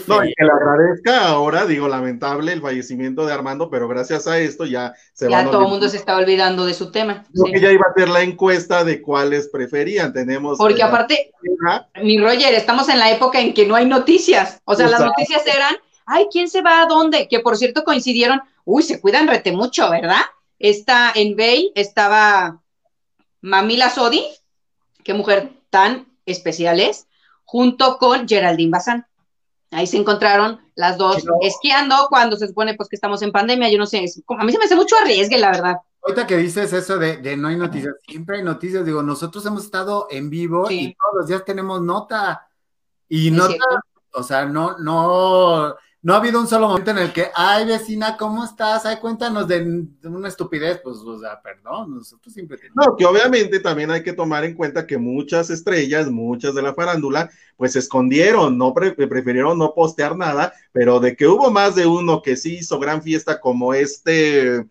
No, 0.07 0.23
y 0.23 0.33
que 0.35 0.45
le 0.45 0.51
agradezca 0.51 1.25
ahora, 1.25 1.65
digo, 1.65 1.87
lamentable 1.87 2.53
el 2.53 2.61
fallecimiento 2.61 3.25
de 3.25 3.33
Armando, 3.33 3.71
pero 3.71 3.87
gracias 3.87 4.27
a 4.27 4.37
esto 4.37 4.65
ya 4.65 4.93
se 5.13 5.27
Ya 5.27 5.49
todo 5.49 5.63
el 5.63 5.69
mundo 5.69 5.89
se 5.89 5.97
está 5.97 6.17
olvidando 6.17 6.67
de 6.67 6.75
su 6.75 6.91
tema. 6.91 7.25
Creo 7.33 7.51
que 7.51 7.59
ya 7.59 7.71
iba 7.71 7.87
a 7.89 7.99
ser 7.99 8.09
la 8.09 8.21
encuesta 8.21 8.83
de 8.83 9.01
cuáles 9.01 9.49
preferían. 9.49 10.13
Tenemos. 10.13 10.59
Porque 10.59 10.83
aparte, 10.83 11.31
mi 12.03 12.19
Roger, 12.19 12.53
estamos 12.53 12.89
en 12.89 12.99
la 12.99 13.09
época 13.09 13.39
en 13.39 13.55
que 13.55 13.65
no 13.65 13.73
hay 13.73 13.87
noticias. 13.87 14.61
O 14.65 14.75
sea, 14.75 14.87
las 14.87 15.01
noticias 15.01 15.41
eran, 15.47 15.75
ay, 16.11 16.27
¿quién 16.29 16.49
se 16.49 16.61
va 16.61 16.81
a 16.81 16.85
dónde? 16.85 17.27
Que 17.27 17.39
por 17.39 17.57
cierto 17.57 17.83
coincidieron, 17.83 18.41
uy, 18.65 18.83
se 18.83 18.99
cuidan 18.99 19.27
rete 19.27 19.51
mucho, 19.51 19.89
¿verdad? 19.89 20.21
Está 20.59 21.11
en 21.15 21.37
Bay, 21.37 21.71
estaba 21.73 22.61
Mamila 23.39 23.89
Sodi, 23.89 24.25
qué 25.03 25.13
mujer 25.13 25.53
tan 25.69 26.07
especial 26.25 26.79
es, 26.79 27.07
junto 27.45 27.97
con 27.97 28.27
Geraldine 28.27 28.71
Bazán. 28.71 29.07
Ahí 29.71 29.87
se 29.87 29.97
encontraron 29.97 30.59
las 30.75 30.97
dos 30.97 31.23
esquiando 31.41 32.07
cuando 32.09 32.35
se 32.35 32.47
supone 32.47 32.73
pues 32.73 32.89
que 32.89 32.97
estamos 32.97 33.21
en 33.21 33.31
pandemia, 33.31 33.69
yo 33.69 33.77
no 33.77 33.85
sé, 33.85 33.99
a 33.99 34.43
mí 34.43 34.51
se 34.51 34.57
me 34.57 34.65
hace 34.65 34.75
mucho 34.75 34.97
arriesgue, 35.01 35.37
la 35.37 35.51
verdad. 35.51 35.77
Ahorita 36.03 36.27
que 36.27 36.37
dices 36.37 36.73
eso 36.73 36.97
de, 36.97 37.37
no 37.37 37.47
hay 37.47 37.55
noticias, 37.55 37.95
siempre 38.05 38.37
hay 38.37 38.43
noticias, 38.43 38.85
digo, 38.85 39.01
nosotros 39.01 39.45
hemos 39.45 39.63
estado 39.63 40.07
en 40.09 40.29
vivo 40.29 40.69
y 40.69 40.93
todos 40.95 41.19
los 41.19 41.27
días 41.27 41.45
tenemos 41.45 41.81
nota. 41.81 42.47
Y 43.07 43.29
nota, 43.31 43.55
o 44.13 44.23
sea, 44.23 44.45
no, 44.45 44.77
no, 44.77 45.75
no 46.03 46.15
ha 46.15 46.17
habido 46.17 46.39
un 46.39 46.47
solo 46.47 46.67
momento 46.67 46.91
en 46.91 46.97
el 46.97 47.13
que, 47.13 47.27
ay, 47.35 47.65
vecina, 47.67 48.17
¿cómo 48.17 48.43
estás? 48.43 48.87
Ay, 48.87 48.97
cuéntanos 48.97 49.47
de, 49.47 49.85
una 50.03 50.27
estupidez. 50.27 50.79
Pues, 50.83 50.97
o 50.97 51.19
sea, 51.19 51.39
perdón, 51.39 51.95
nosotros 51.95 52.33
siempre 52.33 52.57
tenemos. 52.57 52.75
No, 52.75 52.95
que 52.95 53.05
obviamente 53.05 53.59
también 53.59 53.91
hay 53.91 54.01
que 54.01 54.13
tomar 54.13 54.43
en 54.43 54.55
cuenta 54.55 54.87
que 54.87 54.97
muchas 54.97 55.51
estrellas, 55.51 56.09
muchas 56.09 56.55
de 56.55 56.63
la 56.63 56.73
farándula, 56.73 57.29
pues 57.55 57.73
se 57.73 57.79
escondieron, 57.79 58.57
no 58.57 58.73
prefirieron 58.73 59.59
no 59.59 59.75
postear 59.75 60.17
nada, 60.17 60.53
pero 60.71 60.99
de 60.99 61.15
que 61.15 61.27
hubo 61.27 61.51
más 61.51 61.75
de 61.75 61.85
uno 61.85 62.23
que 62.23 62.35
sí 62.35 62.57
hizo 62.57 62.79
gran 62.79 63.03
fiesta, 63.03 63.39
como 63.39 63.75
este, 63.75 64.65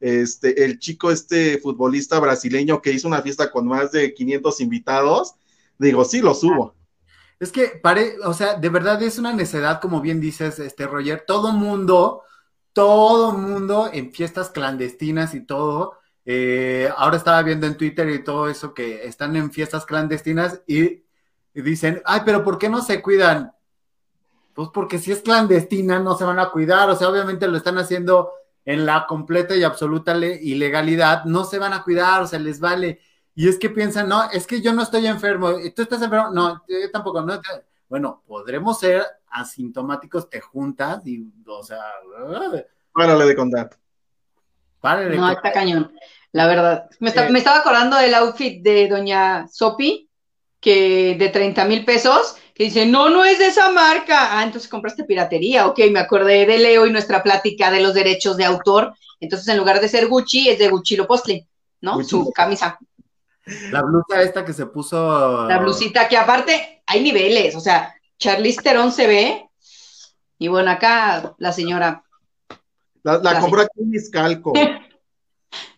este, 0.00 0.64
el 0.64 0.80
chico, 0.80 1.12
este 1.12 1.58
futbolista 1.58 2.18
brasileño 2.18 2.82
que 2.82 2.90
hizo 2.90 3.06
una 3.06 3.22
fiesta 3.22 3.52
con 3.52 3.68
más 3.68 3.92
de 3.92 4.12
500 4.14 4.60
invitados, 4.60 5.34
digo, 5.78 6.04
sí 6.04 6.20
los 6.20 6.42
hubo. 6.42 6.74
Es 7.42 7.50
que, 7.50 7.80
pare, 7.82 8.18
o 8.24 8.32
sea, 8.34 8.54
de 8.54 8.68
verdad 8.68 9.02
es 9.02 9.18
una 9.18 9.32
necedad, 9.32 9.80
como 9.80 10.00
bien 10.00 10.20
dices, 10.20 10.60
este 10.60 10.86
Roger, 10.86 11.24
todo 11.26 11.50
mundo, 11.50 12.22
todo 12.72 13.32
mundo 13.32 13.90
en 13.92 14.12
fiestas 14.12 14.50
clandestinas 14.50 15.34
y 15.34 15.44
todo. 15.44 15.98
Eh, 16.24 16.88
ahora 16.96 17.16
estaba 17.16 17.42
viendo 17.42 17.66
en 17.66 17.76
Twitter 17.76 18.08
y 18.10 18.22
todo 18.22 18.48
eso 18.48 18.72
que 18.72 19.08
están 19.08 19.34
en 19.34 19.50
fiestas 19.50 19.84
clandestinas 19.86 20.62
y, 20.68 21.02
dicen, 21.52 22.00
ay, 22.04 22.20
pero 22.24 22.44
¿por 22.44 22.58
qué 22.58 22.68
no 22.68 22.80
se 22.80 23.02
cuidan? 23.02 23.52
Pues 24.54 24.68
porque 24.72 25.00
si 25.00 25.10
es 25.10 25.22
clandestina 25.22 25.98
no 25.98 26.16
se 26.16 26.22
van 26.22 26.38
a 26.38 26.50
cuidar, 26.50 26.90
o 26.90 26.94
sea, 26.94 27.08
obviamente 27.08 27.48
lo 27.48 27.56
están 27.56 27.76
haciendo 27.76 28.30
en 28.64 28.86
la 28.86 29.04
completa 29.08 29.56
y 29.56 29.64
absoluta 29.64 30.16
ilegalidad, 30.16 31.24
no 31.24 31.42
se 31.42 31.58
van 31.58 31.72
a 31.72 31.82
cuidar, 31.82 32.22
o 32.22 32.26
sea, 32.28 32.38
les 32.38 32.60
vale. 32.60 33.00
Y 33.34 33.48
es 33.48 33.58
que 33.58 33.70
piensan, 33.70 34.08
no, 34.08 34.30
es 34.30 34.46
que 34.46 34.60
yo 34.60 34.72
no 34.72 34.82
estoy 34.82 35.06
enfermo, 35.06 35.52
tú 35.74 35.82
estás 35.82 36.02
enfermo, 36.02 36.30
no, 36.30 36.62
yo 36.68 36.90
tampoco, 36.90 37.22
no. 37.22 37.40
Bueno, 37.88 38.22
podremos 38.26 38.78
ser 38.78 39.04
asintomáticos, 39.28 40.28
te 40.28 40.40
juntas 40.40 41.06
y, 41.06 41.24
o 41.46 41.62
sea, 41.62 41.80
párale 42.92 43.24
de 43.24 43.36
contar. 43.36 43.70
Párale 44.80 45.10
de 45.10 45.16
no, 45.16 45.30
está 45.30 45.52
cañón, 45.52 45.92
la 46.32 46.46
verdad. 46.46 46.90
Me, 47.00 47.10
estaba 47.10 47.58
acordando 47.58 47.96
del 47.96 48.14
outfit 48.14 48.62
de 48.62 48.88
doña 48.88 49.48
Sopi, 49.48 50.08
que 50.60 51.16
de 51.18 51.28
30 51.28 51.64
mil 51.64 51.84
pesos, 51.84 52.36
que 52.54 52.64
dice, 52.64 52.86
no, 52.86 53.08
no 53.08 53.24
es 53.24 53.38
de 53.38 53.46
esa 53.46 53.70
marca. 53.70 54.38
Ah, 54.38 54.44
entonces 54.44 54.70
compraste 54.70 55.04
piratería. 55.04 55.66
Ok, 55.66 55.80
me 55.90 56.00
acordé 56.00 56.46
de 56.46 56.58
Leo 56.58 56.86
y 56.86 56.92
nuestra 56.92 57.22
plática 57.22 57.70
de 57.70 57.80
los 57.80 57.94
derechos 57.94 58.36
de 58.36 58.44
autor. 58.44 58.94
Entonces, 59.20 59.48
en 59.48 59.58
lugar 59.58 59.80
de 59.80 59.88
ser 59.88 60.08
Gucci, 60.08 60.48
es 60.48 60.58
de 60.58 60.68
Gucci 60.68 60.96
Postli, 60.98 61.46
¿no? 61.80 62.02
Su 62.04 62.30
camisa. 62.32 62.78
La 63.70 63.82
blusa 63.82 64.22
esta 64.22 64.44
que 64.44 64.52
se 64.52 64.66
puso. 64.66 65.48
La 65.48 65.58
blusita, 65.58 66.08
que 66.08 66.16
aparte 66.16 66.82
hay 66.86 67.02
niveles, 67.02 67.54
o 67.56 67.60
sea, 67.60 67.94
Charlize 68.18 68.62
Theron 68.62 68.92
se 68.92 69.06
ve, 69.06 69.48
y 70.38 70.48
bueno, 70.48 70.70
acá 70.70 71.34
la 71.38 71.52
señora. 71.52 72.04
La, 73.02 73.18
la, 73.18 73.40
compró 73.40 73.62
aquí 73.62 73.80
en 73.80 73.90
Miscalco. 73.90 74.52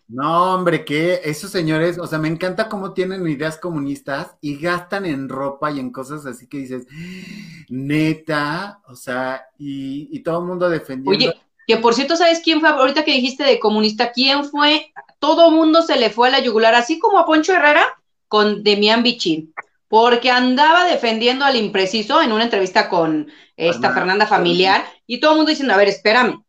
No, 0.07 0.53
hombre, 0.53 0.85
que 0.85 1.21
esos 1.23 1.49
señores, 1.49 1.97
o 1.97 2.05
sea, 2.05 2.19
me 2.19 2.27
encanta 2.27 2.69
cómo 2.69 2.93
tienen 2.93 3.27
ideas 3.27 3.57
comunistas 3.57 4.35
y 4.39 4.57
gastan 4.59 5.07
en 5.07 5.29
ropa 5.29 5.71
y 5.71 5.79
en 5.79 5.91
cosas 5.91 6.27
así 6.27 6.45
que 6.47 6.59
dices, 6.59 6.85
neta, 7.69 8.81
o 8.87 8.95
sea, 8.95 9.47
y, 9.57 10.07
y 10.15 10.19
todo 10.19 10.41
el 10.41 10.45
mundo 10.45 10.69
defendiendo. 10.69 11.29
Oye, 11.29 11.41
que 11.67 11.77
por 11.77 11.93
cierto, 11.93 12.15
¿sabes 12.15 12.41
quién 12.43 12.59
fue? 12.59 12.69
Ahorita 12.69 13.03
que 13.03 13.13
dijiste 13.13 13.43
de 13.43 13.59
comunista, 13.59 14.11
¿quién 14.11 14.45
fue? 14.45 14.91
Todo 15.19 15.51
mundo 15.51 15.81
se 15.81 15.97
le 15.97 16.09
fue 16.09 16.27
a 16.27 16.31
la 16.31 16.39
yugular, 16.39 16.75
así 16.75 16.99
como 16.99 17.17
a 17.17 17.25
Poncho 17.25 17.53
Herrera 17.53 17.85
con 18.27 18.63
Demian 18.63 19.03
Bichir, 19.03 19.49
porque 19.87 20.29
andaba 20.31 20.85
defendiendo 20.85 21.45
al 21.45 21.55
impreciso 21.55 22.21
en 22.21 22.31
una 22.31 22.43
entrevista 22.43 22.89
con 22.89 23.31
esta 23.55 23.93
Fernanda 23.93 24.27
Familiar, 24.27 24.85
y 25.07 25.19
todo 25.19 25.31
el 25.31 25.37
mundo 25.37 25.51
diciendo, 25.51 25.73
a 25.73 25.77
ver, 25.77 25.87
espérame, 25.87 26.43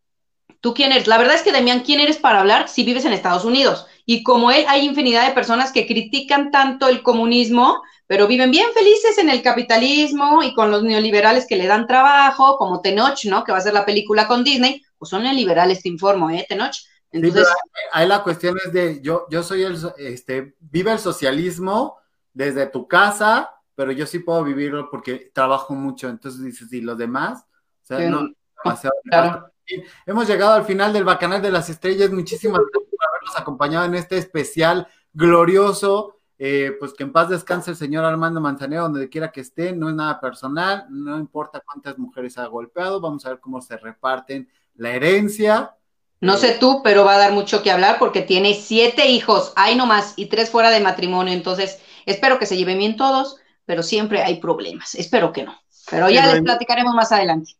¿tú 0.60 0.74
quién 0.74 0.92
eres? 0.92 1.06
La 1.06 1.18
verdad 1.18 1.36
es 1.36 1.42
que 1.42 1.52
Demian, 1.52 1.80
¿quién 1.80 2.00
eres 2.00 2.16
para 2.16 2.40
hablar 2.40 2.68
si 2.68 2.82
vives 2.82 3.04
en 3.04 3.12
Estados 3.12 3.44
Unidos? 3.44 3.86
Y 4.04 4.22
como 4.22 4.50
él, 4.50 4.64
hay 4.68 4.84
infinidad 4.84 5.26
de 5.26 5.34
personas 5.34 5.72
que 5.72 5.86
critican 5.86 6.50
tanto 6.50 6.88
el 6.88 7.02
comunismo, 7.02 7.82
pero 8.06 8.26
viven 8.26 8.50
bien 8.50 8.66
felices 8.72 9.18
en 9.18 9.28
el 9.28 9.42
capitalismo 9.42 10.42
y 10.42 10.54
con 10.54 10.70
los 10.70 10.82
neoliberales 10.82 11.46
que 11.46 11.56
le 11.56 11.66
dan 11.66 11.86
trabajo, 11.86 12.56
como 12.56 12.80
Tenoch, 12.80 13.24
¿no? 13.24 13.44
Que 13.44 13.52
va 13.52 13.58
a 13.58 13.62
ser 13.62 13.74
la 13.74 13.84
película 13.84 14.26
con 14.28 14.44
Disney, 14.44 14.82
pues 14.98 15.08
son 15.08 15.22
neoliberales, 15.22 15.82
te 15.82 15.88
informo, 15.88 16.30
¿eh, 16.30 16.46
Tenoch? 16.48 16.76
Entonces, 17.12 17.48
ahí 17.92 18.06
la 18.06 18.22
cuestión 18.22 18.56
es 18.64 18.72
de, 18.72 19.00
yo, 19.00 19.26
yo 19.30 19.42
soy 19.42 19.62
el, 19.62 19.78
este, 19.98 20.56
vive 20.60 20.92
el 20.92 20.98
socialismo 20.98 21.98
desde 22.32 22.66
tu 22.66 22.86
casa, 22.88 23.50
pero 23.74 23.92
yo 23.92 24.06
sí 24.06 24.18
puedo 24.18 24.42
vivirlo 24.44 24.90
porque 24.90 25.30
trabajo 25.32 25.74
mucho, 25.74 26.08
entonces 26.08 26.42
dices, 26.42 26.72
¿y 26.72 26.80
los 26.80 26.98
demás? 26.98 27.46
O 27.82 27.86
sea, 27.86 28.10
no, 28.10 28.28
Hemos 30.06 30.28
llegado 30.28 30.52
al 30.52 30.64
final 30.64 30.92
del 30.92 31.04
Bacanal 31.04 31.42
de 31.42 31.50
las 31.50 31.68
Estrellas, 31.68 32.10
muchísimas 32.10 32.60
gracias 32.60 32.90
por 32.90 33.08
habernos 33.08 33.40
acompañado 33.40 33.84
en 33.84 33.94
este 33.96 34.16
especial 34.16 34.86
glorioso, 35.12 36.20
eh, 36.38 36.76
pues 36.78 36.92
que 36.92 37.02
en 37.02 37.12
paz 37.12 37.30
descanse 37.30 37.72
el 37.72 37.76
señor 37.76 38.04
Armando 38.04 38.40
Manzanero, 38.40 38.82
donde 38.82 39.08
quiera 39.08 39.32
que 39.32 39.40
esté, 39.40 39.72
no 39.72 39.88
es 39.88 39.94
nada 39.94 40.20
personal, 40.20 40.86
no 40.90 41.18
importa 41.18 41.62
cuántas 41.64 41.98
mujeres 41.98 42.38
ha 42.38 42.46
golpeado, 42.46 43.00
vamos 43.00 43.26
a 43.26 43.30
ver 43.30 43.40
cómo 43.40 43.60
se 43.60 43.76
reparten 43.76 44.48
la 44.76 44.90
herencia. 44.90 45.72
No 46.20 46.36
sé 46.36 46.52
tú, 46.52 46.80
pero 46.82 47.04
va 47.04 47.16
a 47.16 47.18
dar 47.18 47.32
mucho 47.32 47.62
que 47.62 47.70
hablar 47.70 47.98
porque 47.98 48.22
tiene 48.22 48.54
siete 48.54 49.06
hijos, 49.06 49.52
hay 49.54 49.76
nomás, 49.76 50.14
y 50.16 50.26
tres 50.26 50.50
fuera 50.50 50.70
de 50.70 50.80
matrimonio, 50.80 51.34
entonces 51.34 51.78
espero 52.06 52.38
que 52.38 52.46
se 52.46 52.56
lleven 52.56 52.78
bien 52.78 52.96
todos, 52.96 53.36
pero 53.66 53.82
siempre 53.82 54.22
hay 54.22 54.40
problemas, 54.40 54.94
espero 54.94 55.32
que 55.32 55.44
no. 55.44 55.60
Pero 55.90 56.08
ya 56.08 56.32
les 56.32 56.42
platicaremos 56.42 56.94
más 56.94 57.12
adelante. 57.12 57.52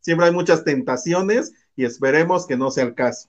Siempre 0.00 0.26
hay 0.26 0.32
muchas 0.32 0.64
tentaciones 0.64 1.52
y 1.76 1.84
esperemos 1.84 2.46
que 2.46 2.56
no 2.56 2.70
sea 2.70 2.84
el 2.84 2.94
caso. 2.94 3.28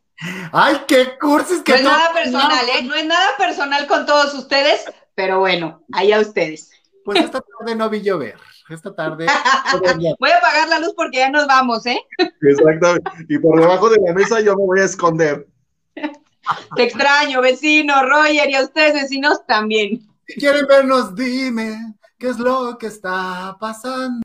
Ay, 0.51 0.81
qué 0.87 1.17
cursos 1.17 1.61
que 1.63 1.71
no 1.71 1.77
es 1.77 1.83
nada 1.83 2.13
personal, 2.13 2.65
¿eh? 2.69 2.83
No 2.83 2.95
es 2.95 3.05
nada 3.05 3.37
personal 3.37 3.87
con 3.87 4.05
todos 4.05 4.33
ustedes, 4.33 4.85
pero 5.15 5.39
bueno, 5.39 5.83
allá 5.93 6.19
ustedes. 6.19 6.69
Pues 7.05 7.19
esta 7.19 7.39
tarde 7.39 7.75
no 7.75 7.87
vi 7.87 8.01
llover. 8.01 8.35
Esta 8.67 8.93
tarde. 8.93 9.27
voy 10.19 10.29
a 10.31 10.37
apagar 10.37 10.67
la 10.67 10.79
luz 10.79 10.93
porque 10.95 11.19
ya 11.19 11.29
nos 11.29 11.45
vamos, 11.45 11.85
¿eh? 11.85 11.99
Exactamente. 12.41 13.11
Y 13.29 13.37
por 13.37 13.61
debajo 13.61 13.89
de 13.89 14.01
la 14.03 14.11
mesa 14.11 14.41
yo 14.41 14.55
me 14.55 14.65
voy 14.65 14.79
a 14.79 14.85
esconder. 14.85 15.47
Te 16.75 16.83
extraño, 16.83 17.41
vecino, 17.41 18.03
Roger, 18.07 18.49
y 18.49 18.55
a 18.55 18.63
ustedes, 18.63 18.93
vecinos, 18.93 19.45
también. 19.45 20.01
Si 20.27 20.39
quieren 20.39 20.65
vernos, 20.67 21.15
dime 21.15 21.95
qué 22.17 22.29
es 22.29 22.39
lo 22.39 22.77
que 22.79 22.87
está 22.87 23.55
pasando. 23.59 24.23